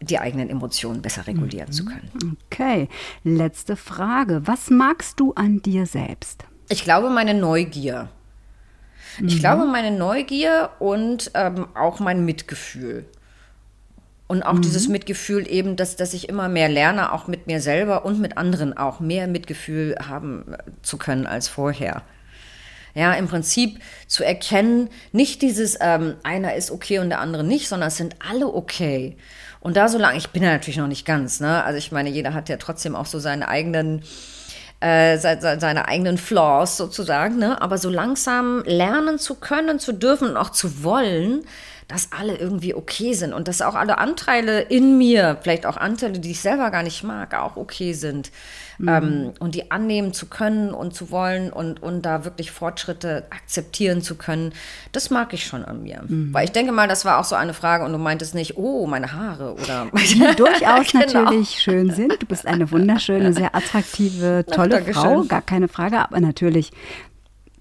die 0.00 0.18
eigenen 0.18 0.48
Emotionen 0.48 1.02
besser 1.02 1.26
regulieren 1.26 1.68
mhm. 1.68 1.72
zu 1.72 1.84
können. 1.84 2.36
Okay, 2.46 2.88
letzte 3.24 3.76
Frage. 3.76 4.42
Was 4.46 4.70
magst 4.70 5.20
du 5.20 5.34
an 5.34 5.60
dir 5.60 5.86
selbst? 5.86 6.44
Ich 6.70 6.82
glaube, 6.84 7.10
meine 7.10 7.34
Neugier. 7.34 8.08
Ich 9.18 9.36
mhm. 9.36 9.40
glaube, 9.40 9.64
meine 9.66 9.90
Neugier 9.90 10.70
und 10.78 11.30
ähm, 11.34 11.66
auch 11.74 11.98
mein 12.00 12.24
Mitgefühl. 12.24 13.06
Und 14.28 14.42
auch 14.42 14.52
mhm. 14.52 14.62
dieses 14.62 14.88
Mitgefühl 14.88 15.50
eben, 15.50 15.74
dass, 15.76 15.96
dass 15.96 16.14
ich 16.14 16.28
immer 16.28 16.48
mehr 16.48 16.68
lerne, 16.68 17.12
auch 17.12 17.26
mit 17.26 17.46
mir 17.46 17.60
selber 17.60 18.04
und 18.04 18.20
mit 18.20 18.36
anderen 18.36 18.76
auch 18.76 19.00
mehr 19.00 19.26
Mitgefühl 19.26 19.96
haben 20.06 20.54
zu 20.82 20.98
können 20.98 21.26
als 21.26 21.48
vorher. 21.48 22.02
Ja, 22.94 23.14
im 23.14 23.26
Prinzip 23.26 23.80
zu 24.06 24.24
erkennen, 24.24 24.90
nicht 25.12 25.40
dieses, 25.40 25.78
ähm, 25.80 26.16
einer 26.24 26.56
ist 26.56 26.70
okay 26.70 26.98
und 26.98 27.08
der 27.08 27.20
andere 27.20 27.44
nicht, 27.44 27.68
sondern 27.68 27.88
es 27.88 27.96
sind 27.96 28.16
alle 28.28 28.46
okay. 28.46 29.16
Und 29.60 29.76
da 29.76 29.88
so 29.88 29.98
lange, 29.98 30.18
ich 30.18 30.30
bin 30.30 30.42
ja 30.42 30.50
natürlich 30.50 30.76
noch 30.76 30.88
nicht 30.88 31.06
ganz, 31.06 31.40
ne? 31.40 31.64
Also 31.64 31.78
ich 31.78 31.90
meine, 31.90 32.10
jeder 32.10 32.34
hat 32.34 32.48
ja 32.48 32.56
trotzdem 32.58 32.94
auch 32.94 33.06
so 33.06 33.18
seine 33.18 33.48
eigenen, 33.48 34.02
äh, 34.80 35.18
seine 35.18 35.88
eigenen 35.88 36.18
Flaws 36.18 36.76
sozusagen, 36.76 37.38
ne? 37.38 37.60
Aber 37.62 37.78
so 37.78 37.88
langsam 37.88 38.62
lernen 38.64 39.18
zu 39.18 39.36
können, 39.36 39.78
zu 39.78 39.92
dürfen 39.92 40.30
und 40.30 40.36
auch 40.36 40.50
zu 40.50 40.82
wollen, 40.84 41.44
dass 41.88 42.12
alle 42.12 42.36
irgendwie 42.36 42.74
okay 42.74 43.14
sind 43.14 43.32
und 43.32 43.48
dass 43.48 43.62
auch 43.62 43.74
alle 43.74 43.96
Anteile 43.96 44.60
in 44.60 44.98
mir, 44.98 45.38
vielleicht 45.40 45.64
auch 45.64 45.78
Anteile, 45.78 46.18
die 46.18 46.32
ich 46.32 46.40
selber 46.40 46.70
gar 46.70 46.82
nicht 46.82 47.02
mag, 47.02 47.34
auch 47.34 47.56
okay 47.56 47.94
sind. 47.94 48.30
Mhm. 48.76 48.88
Ähm, 48.88 49.32
und 49.40 49.54
die 49.54 49.70
annehmen 49.70 50.12
zu 50.12 50.26
können 50.26 50.72
und 50.72 50.94
zu 50.94 51.10
wollen 51.10 51.50
und, 51.50 51.82
und 51.82 52.02
da 52.02 52.24
wirklich 52.24 52.50
Fortschritte 52.50 53.24
akzeptieren 53.30 54.02
zu 54.02 54.16
können, 54.16 54.52
das 54.92 55.08
mag 55.08 55.32
ich 55.32 55.46
schon 55.46 55.64
an 55.64 55.82
mir. 55.82 56.02
Mhm. 56.06 56.32
Weil 56.32 56.44
ich 56.44 56.52
denke 56.52 56.72
mal, 56.72 56.88
das 56.88 57.06
war 57.06 57.18
auch 57.18 57.24
so 57.24 57.34
eine 57.34 57.54
Frage 57.54 57.84
und 57.84 57.92
du 57.92 57.98
meintest 57.98 58.34
nicht, 58.34 58.58
oh, 58.58 58.86
meine 58.86 59.14
Haare 59.14 59.54
oder. 59.54 59.86
Die 59.96 60.36
durchaus 60.36 60.88
genau. 60.92 61.22
natürlich 61.22 61.58
schön 61.58 61.90
sind. 61.90 62.22
Du 62.22 62.26
bist 62.26 62.46
eine 62.46 62.70
wunderschöne, 62.70 63.32
sehr 63.32 63.54
attraktive, 63.54 64.44
tolle 64.46 64.84
Ach, 64.86 64.94
Frau, 64.94 65.22
gar 65.24 65.42
keine 65.42 65.68
Frage, 65.68 65.98
aber 65.98 66.20
natürlich 66.20 66.70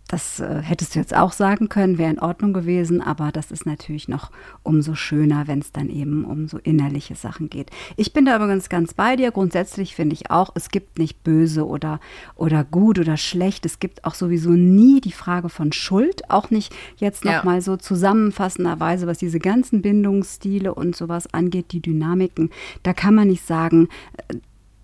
das 0.07 0.39
äh, 0.39 0.61
hättest 0.61 0.95
du 0.95 0.99
jetzt 0.99 1.15
auch 1.15 1.33
sagen 1.33 1.69
können, 1.69 1.97
wäre 1.97 2.11
in 2.11 2.19
Ordnung 2.19 2.53
gewesen, 2.53 3.01
aber 3.01 3.31
das 3.31 3.51
ist 3.51 3.65
natürlich 3.65 4.07
noch 4.07 4.31
umso 4.63 4.95
schöner, 4.95 5.47
wenn 5.47 5.59
es 5.59 5.71
dann 5.71 5.89
eben 5.89 6.23
um 6.23 6.47
so 6.47 6.57
innerliche 6.57 7.15
Sachen 7.15 7.49
geht. 7.49 7.71
Ich 7.97 8.13
bin 8.13 8.25
da 8.25 8.37
übrigens 8.37 8.69
ganz 8.69 8.93
bei 8.93 9.15
dir. 9.15 9.31
Grundsätzlich 9.31 9.95
finde 9.95 10.13
ich 10.13 10.31
auch, 10.31 10.51
es 10.55 10.69
gibt 10.69 10.97
nicht 10.97 11.23
böse 11.23 11.67
oder, 11.67 11.99
oder 12.35 12.63
gut 12.63 12.99
oder 12.99 13.17
schlecht. 13.17 13.65
Es 13.65 13.79
gibt 13.79 14.05
auch 14.05 14.15
sowieso 14.15 14.51
nie 14.51 15.01
die 15.01 15.11
Frage 15.11 15.49
von 15.49 15.73
Schuld. 15.73 16.29
Auch 16.29 16.49
nicht 16.49 16.73
jetzt 16.97 17.25
nochmal 17.25 17.55
ja. 17.55 17.61
so 17.61 17.75
zusammenfassenderweise, 17.77 19.07
was 19.07 19.17
diese 19.17 19.39
ganzen 19.39 19.81
Bindungsstile 19.81 20.73
und 20.73 20.95
sowas 20.95 21.33
angeht, 21.33 21.71
die 21.71 21.81
Dynamiken. 21.81 22.49
Da 22.83 22.93
kann 22.93 23.15
man 23.15 23.27
nicht 23.27 23.45
sagen, 23.45 23.89
äh, 24.29 24.35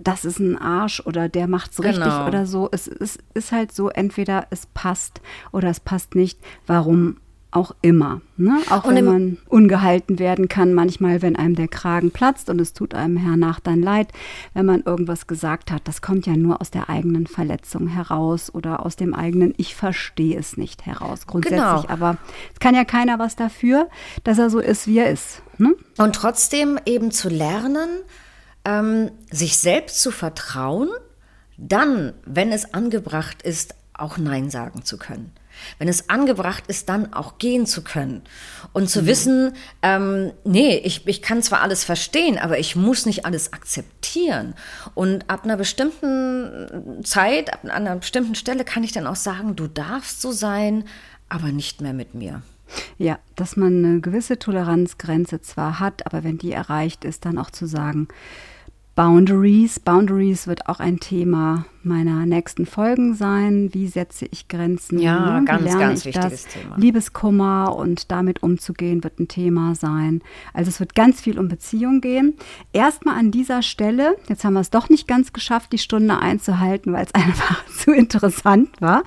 das 0.04 0.26
ist 0.26 0.40
ein 0.40 0.58
Arsch 0.58 1.02
oder 1.06 1.30
der 1.30 1.48
macht's 1.48 1.78
genau. 1.78 1.88
richtig 1.88 2.28
oder 2.28 2.46
so. 2.46 2.70
Es, 2.72 2.88
es 2.88 3.18
ist 3.34 3.52
halt 3.52 3.72
so, 3.72 3.90
entweder 3.90 4.48
es 4.50 4.66
passt 4.68 5.22
oder 5.52 5.70
es 5.70 5.80
passt 5.80 6.16
nicht. 6.16 6.40
Warum 6.68 7.18
auch 7.56 7.76
immer. 7.82 8.22
Ne? 8.36 8.60
Auch 8.70 8.86
und 8.86 8.96
wenn 8.96 9.06
man 9.06 9.38
ungehalten 9.48 10.20
werden 10.20 10.48
kann, 10.50 10.74
manchmal, 10.74 11.22
wenn 11.22 11.36
einem 11.36 11.56
der 11.56 11.68
Kragen 11.68 12.12
platzt 12.12 12.50
und 12.50 12.60
es 12.60 12.74
tut 12.74 12.94
einem 12.96 13.18
hernach 13.18 13.60
dann 13.60 13.82
leid, 13.82 14.12
wenn 14.54 14.66
man 14.66 14.82
irgendwas 14.82 15.28
gesagt 15.28 15.72
hat. 15.72 15.88
Das 15.88 16.02
kommt 16.02 16.26
ja 16.26 16.36
nur 16.36 16.62
aus 16.62 16.72
der 16.72 16.90
eigenen 16.90 17.28
Verletzung 17.28 17.88
heraus 17.88 18.54
oder 18.54 18.86
aus 18.86 18.96
dem 18.96 19.14
eigenen 19.14 19.54
Ich 19.58 19.76
verstehe 19.76 20.38
es 20.38 20.58
nicht 20.58 20.86
heraus. 20.86 21.28
Grundsätzlich, 21.28 21.60
genau. 21.60 21.90
aber 21.90 22.18
es 22.54 22.60
kann 22.60 22.76
ja 22.76 22.86
keiner 22.86 23.20
was 23.20 23.36
dafür, 23.36 23.88
dass 24.24 24.40
er 24.40 24.50
so 24.50 24.60
ist, 24.60 24.88
wie 24.88 24.98
er 24.98 25.12
ist. 25.12 25.44
Ne? 25.58 25.76
Und 25.98 26.16
trotzdem 26.16 26.80
eben 26.86 27.12
zu 27.12 27.30
lernen, 27.30 27.90
ähm, 28.66 29.12
sich 29.32 29.58
selbst 29.58 30.02
zu 30.02 30.12
vertrauen, 30.12 30.90
dann, 31.58 32.14
wenn 32.26 32.52
es 32.52 32.74
angebracht 32.74 33.42
ist, 33.42 33.76
auch 33.94 34.18
Nein 34.18 34.50
sagen 34.50 34.84
zu 34.84 34.98
können. 34.98 35.32
Wenn 35.78 35.88
es 35.88 36.10
angebracht 36.10 36.64
ist, 36.68 36.90
dann 36.90 37.14
auch 37.14 37.38
gehen 37.38 37.68
zu 37.68 37.84
können 37.84 38.24
und 38.74 38.90
zu 38.90 39.04
mhm. 39.04 39.06
wissen, 39.06 39.54
ähm, 39.84 40.32
nee, 40.44 40.78
ich, 40.78 41.08
ich 41.08 41.22
kann 41.22 41.44
zwar 41.44 41.62
alles 41.62 41.84
verstehen, 41.84 42.40
aber 42.40 42.58
ich 42.58 42.76
muss 42.76 43.06
nicht 43.06 43.26
alles 43.26 43.54
akzeptieren. 43.54 44.56
Und 44.96 45.30
ab 45.30 45.44
einer 45.44 45.58
bestimmten 45.58 47.04
Zeit, 47.04 47.54
ab 47.54 47.66
einer 47.66 47.96
bestimmten 47.98 48.36
Stelle 48.36 48.66
kann 48.66 48.84
ich 48.84 48.94
dann 48.94 49.06
auch 49.06 49.16
sagen, 49.16 49.56
du 49.56 49.68
darfst 49.68 50.22
so 50.22 50.32
sein, 50.32 50.86
aber 51.30 51.50
nicht 51.50 51.82
mehr 51.82 51.94
mit 51.94 52.16
mir. 52.16 52.42
Ja, 52.98 53.20
dass 53.36 53.58
man 53.58 53.84
eine 53.84 54.02
gewisse 54.02 54.40
Toleranzgrenze 54.40 55.42
zwar 55.42 55.80
hat, 55.80 56.06
aber 56.06 56.24
wenn 56.24 56.38
die 56.38 56.52
erreicht 56.52 57.06
ist, 57.06 57.26
dann 57.26 57.38
auch 57.38 57.52
zu 57.52 57.66
sagen, 57.66 58.08
Boundaries. 58.96 59.80
Boundaries 59.80 60.48
wird 60.48 60.68
auch 60.68 60.80
ein 60.80 61.00
Thema 61.00 61.66
meiner 61.86 62.26
nächsten 62.26 62.66
Folgen 62.66 63.16
sein. 63.16 63.70
Wie 63.74 63.88
setze 63.88 64.26
ich 64.32 64.48
Grenzen? 64.48 65.00
Ja, 65.00 65.42
Wie 65.42 65.46
ganz, 65.46 65.78
ganz 65.78 66.06
wichtiges 66.06 66.44
das? 66.44 66.54
Thema. 66.54 66.78
Liebeskummer 66.78 67.76
und 67.76 68.12
damit 68.12 68.44
umzugehen 68.44 69.04
wird 69.04 69.20
ein 69.20 69.28
Thema 69.28 69.76
sein. 69.76 70.22
Also 70.54 70.70
es 70.70 70.80
wird 70.80 70.96
ganz 70.96 71.22
viel 71.22 71.40
um 71.40 71.48
Beziehung 71.48 72.02
gehen. 72.02 72.36
Erstmal 72.72 73.18
an 73.18 73.32
dieser 73.32 73.62
Stelle, 73.62 74.16
jetzt 74.30 74.44
haben 74.44 74.54
wir 74.54 74.62
es 74.62 74.70
doch 74.70 74.90
nicht 74.90 75.08
ganz 75.08 75.34
geschafft, 75.34 75.72
die 75.74 75.78
Stunde 75.78 76.20
einzuhalten, 76.20 76.94
weil 76.94 77.06
es 77.06 77.14
einfach 77.16 77.66
zu 77.68 77.92
interessant 77.92 78.70
war. 78.80 79.04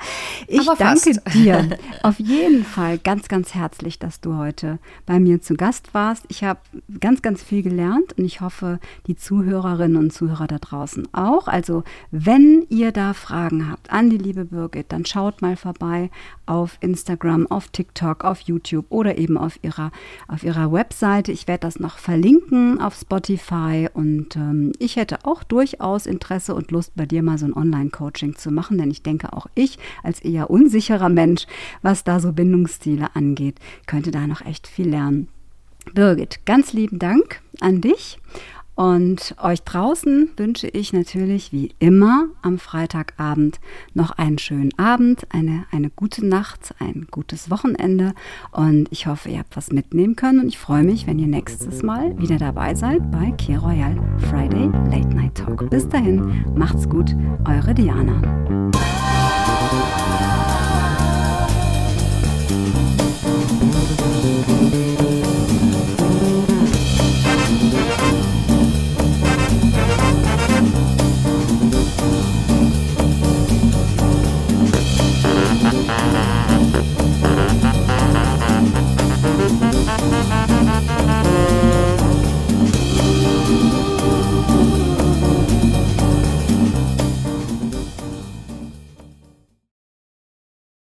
Ich 0.46 0.60
Aber 0.60 0.76
danke 0.76 1.14
fast. 1.14 1.34
dir 1.34 1.68
auf 2.02 2.18
jeden 2.18 2.64
Fall 2.64 2.98
ganz, 2.98 3.28
ganz 3.28 3.54
herzlich, 3.54 3.98
dass 3.98 4.20
du 4.20 4.36
heute 4.36 4.78
bei 5.06 5.18
mir 5.18 5.40
zu 5.40 5.54
Gast 5.54 5.94
warst. 5.94 6.24
Ich 6.28 6.44
habe 6.44 6.60
ganz, 7.00 7.22
ganz 7.22 7.42
viel 7.42 7.62
gelernt 7.62 8.14
und 8.18 8.24
ich 8.24 8.40
hoffe, 8.40 8.80
die 9.06 9.16
Zuhörerinnen 9.16 9.96
und 9.96 10.12
Zuhörer 10.12 10.46
da 10.46 10.58
draußen 10.58 11.08
auch. 11.12 11.48
Also 11.48 11.82
wenn 12.10 12.65
ihr 12.68 12.92
da 12.92 13.12
Fragen 13.12 13.70
habt 13.70 13.90
an 13.90 14.10
die 14.10 14.18
liebe 14.18 14.44
Birgit, 14.44 14.86
dann 14.90 15.04
schaut 15.04 15.42
mal 15.42 15.56
vorbei 15.56 16.10
auf 16.46 16.78
Instagram, 16.80 17.46
auf 17.46 17.68
TikTok, 17.68 18.24
auf 18.24 18.40
YouTube 18.40 18.86
oder 18.88 19.18
eben 19.18 19.36
auf 19.36 19.58
ihrer, 19.62 19.90
auf 20.28 20.44
ihrer 20.44 20.72
Webseite. 20.72 21.32
Ich 21.32 21.48
werde 21.48 21.60
das 21.60 21.80
noch 21.80 21.98
verlinken 21.98 22.80
auf 22.80 22.94
Spotify 22.94 23.88
und 23.92 24.36
ähm, 24.36 24.72
ich 24.78 24.96
hätte 24.96 25.24
auch 25.24 25.42
durchaus 25.42 26.06
Interesse 26.06 26.54
und 26.54 26.70
Lust, 26.70 26.92
bei 26.94 27.06
dir 27.06 27.22
mal 27.22 27.38
so 27.38 27.46
ein 27.46 27.56
Online-Coaching 27.56 28.36
zu 28.36 28.50
machen, 28.50 28.78
denn 28.78 28.90
ich 28.90 29.02
denke 29.02 29.32
auch 29.32 29.46
ich 29.54 29.78
als 30.02 30.20
eher 30.20 30.50
unsicherer 30.50 31.08
Mensch, 31.08 31.46
was 31.82 32.04
da 32.04 32.20
so 32.20 32.32
Bindungsstile 32.32 33.14
angeht, 33.14 33.58
könnte 33.86 34.10
da 34.10 34.26
noch 34.26 34.44
echt 34.44 34.66
viel 34.66 34.88
lernen. 34.88 35.28
Birgit, 35.94 36.44
ganz 36.46 36.72
lieben 36.72 36.98
Dank 36.98 37.40
an 37.60 37.80
dich 37.80 38.18
und 38.76 39.34
euch 39.42 39.62
draußen 39.62 40.28
wünsche 40.36 40.68
ich 40.68 40.92
natürlich 40.92 41.50
wie 41.50 41.74
immer 41.78 42.26
am 42.42 42.58
Freitagabend 42.58 43.58
noch 43.94 44.10
einen 44.10 44.38
schönen 44.38 44.78
Abend, 44.78 45.26
eine, 45.30 45.64
eine 45.72 45.88
gute 45.88 46.24
Nacht, 46.24 46.74
ein 46.78 47.08
gutes 47.10 47.50
Wochenende. 47.50 48.14
Und 48.52 48.88
ich 48.90 49.06
hoffe, 49.06 49.30
ihr 49.30 49.38
habt 49.38 49.56
was 49.56 49.72
mitnehmen 49.72 50.14
können. 50.14 50.40
Und 50.40 50.48
ich 50.48 50.58
freue 50.58 50.84
mich, 50.84 51.06
wenn 51.06 51.18
ihr 51.18 51.26
nächstes 51.26 51.82
Mal 51.82 52.16
wieder 52.18 52.36
dabei 52.36 52.74
seid 52.74 53.10
bei 53.10 53.32
Key 53.38 53.56
Royal 53.56 53.96
Friday 54.30 54.66
Late 54.90 55.08
Night 55.08 55.34
Talk. 55.36 55.70
Bis 55.70 55.88
dahin, 55.88 56.44
macht's 56.54 56.86
gut, 56.88 57.16
eure 57.46 57.72
Diana. 57.74 58.20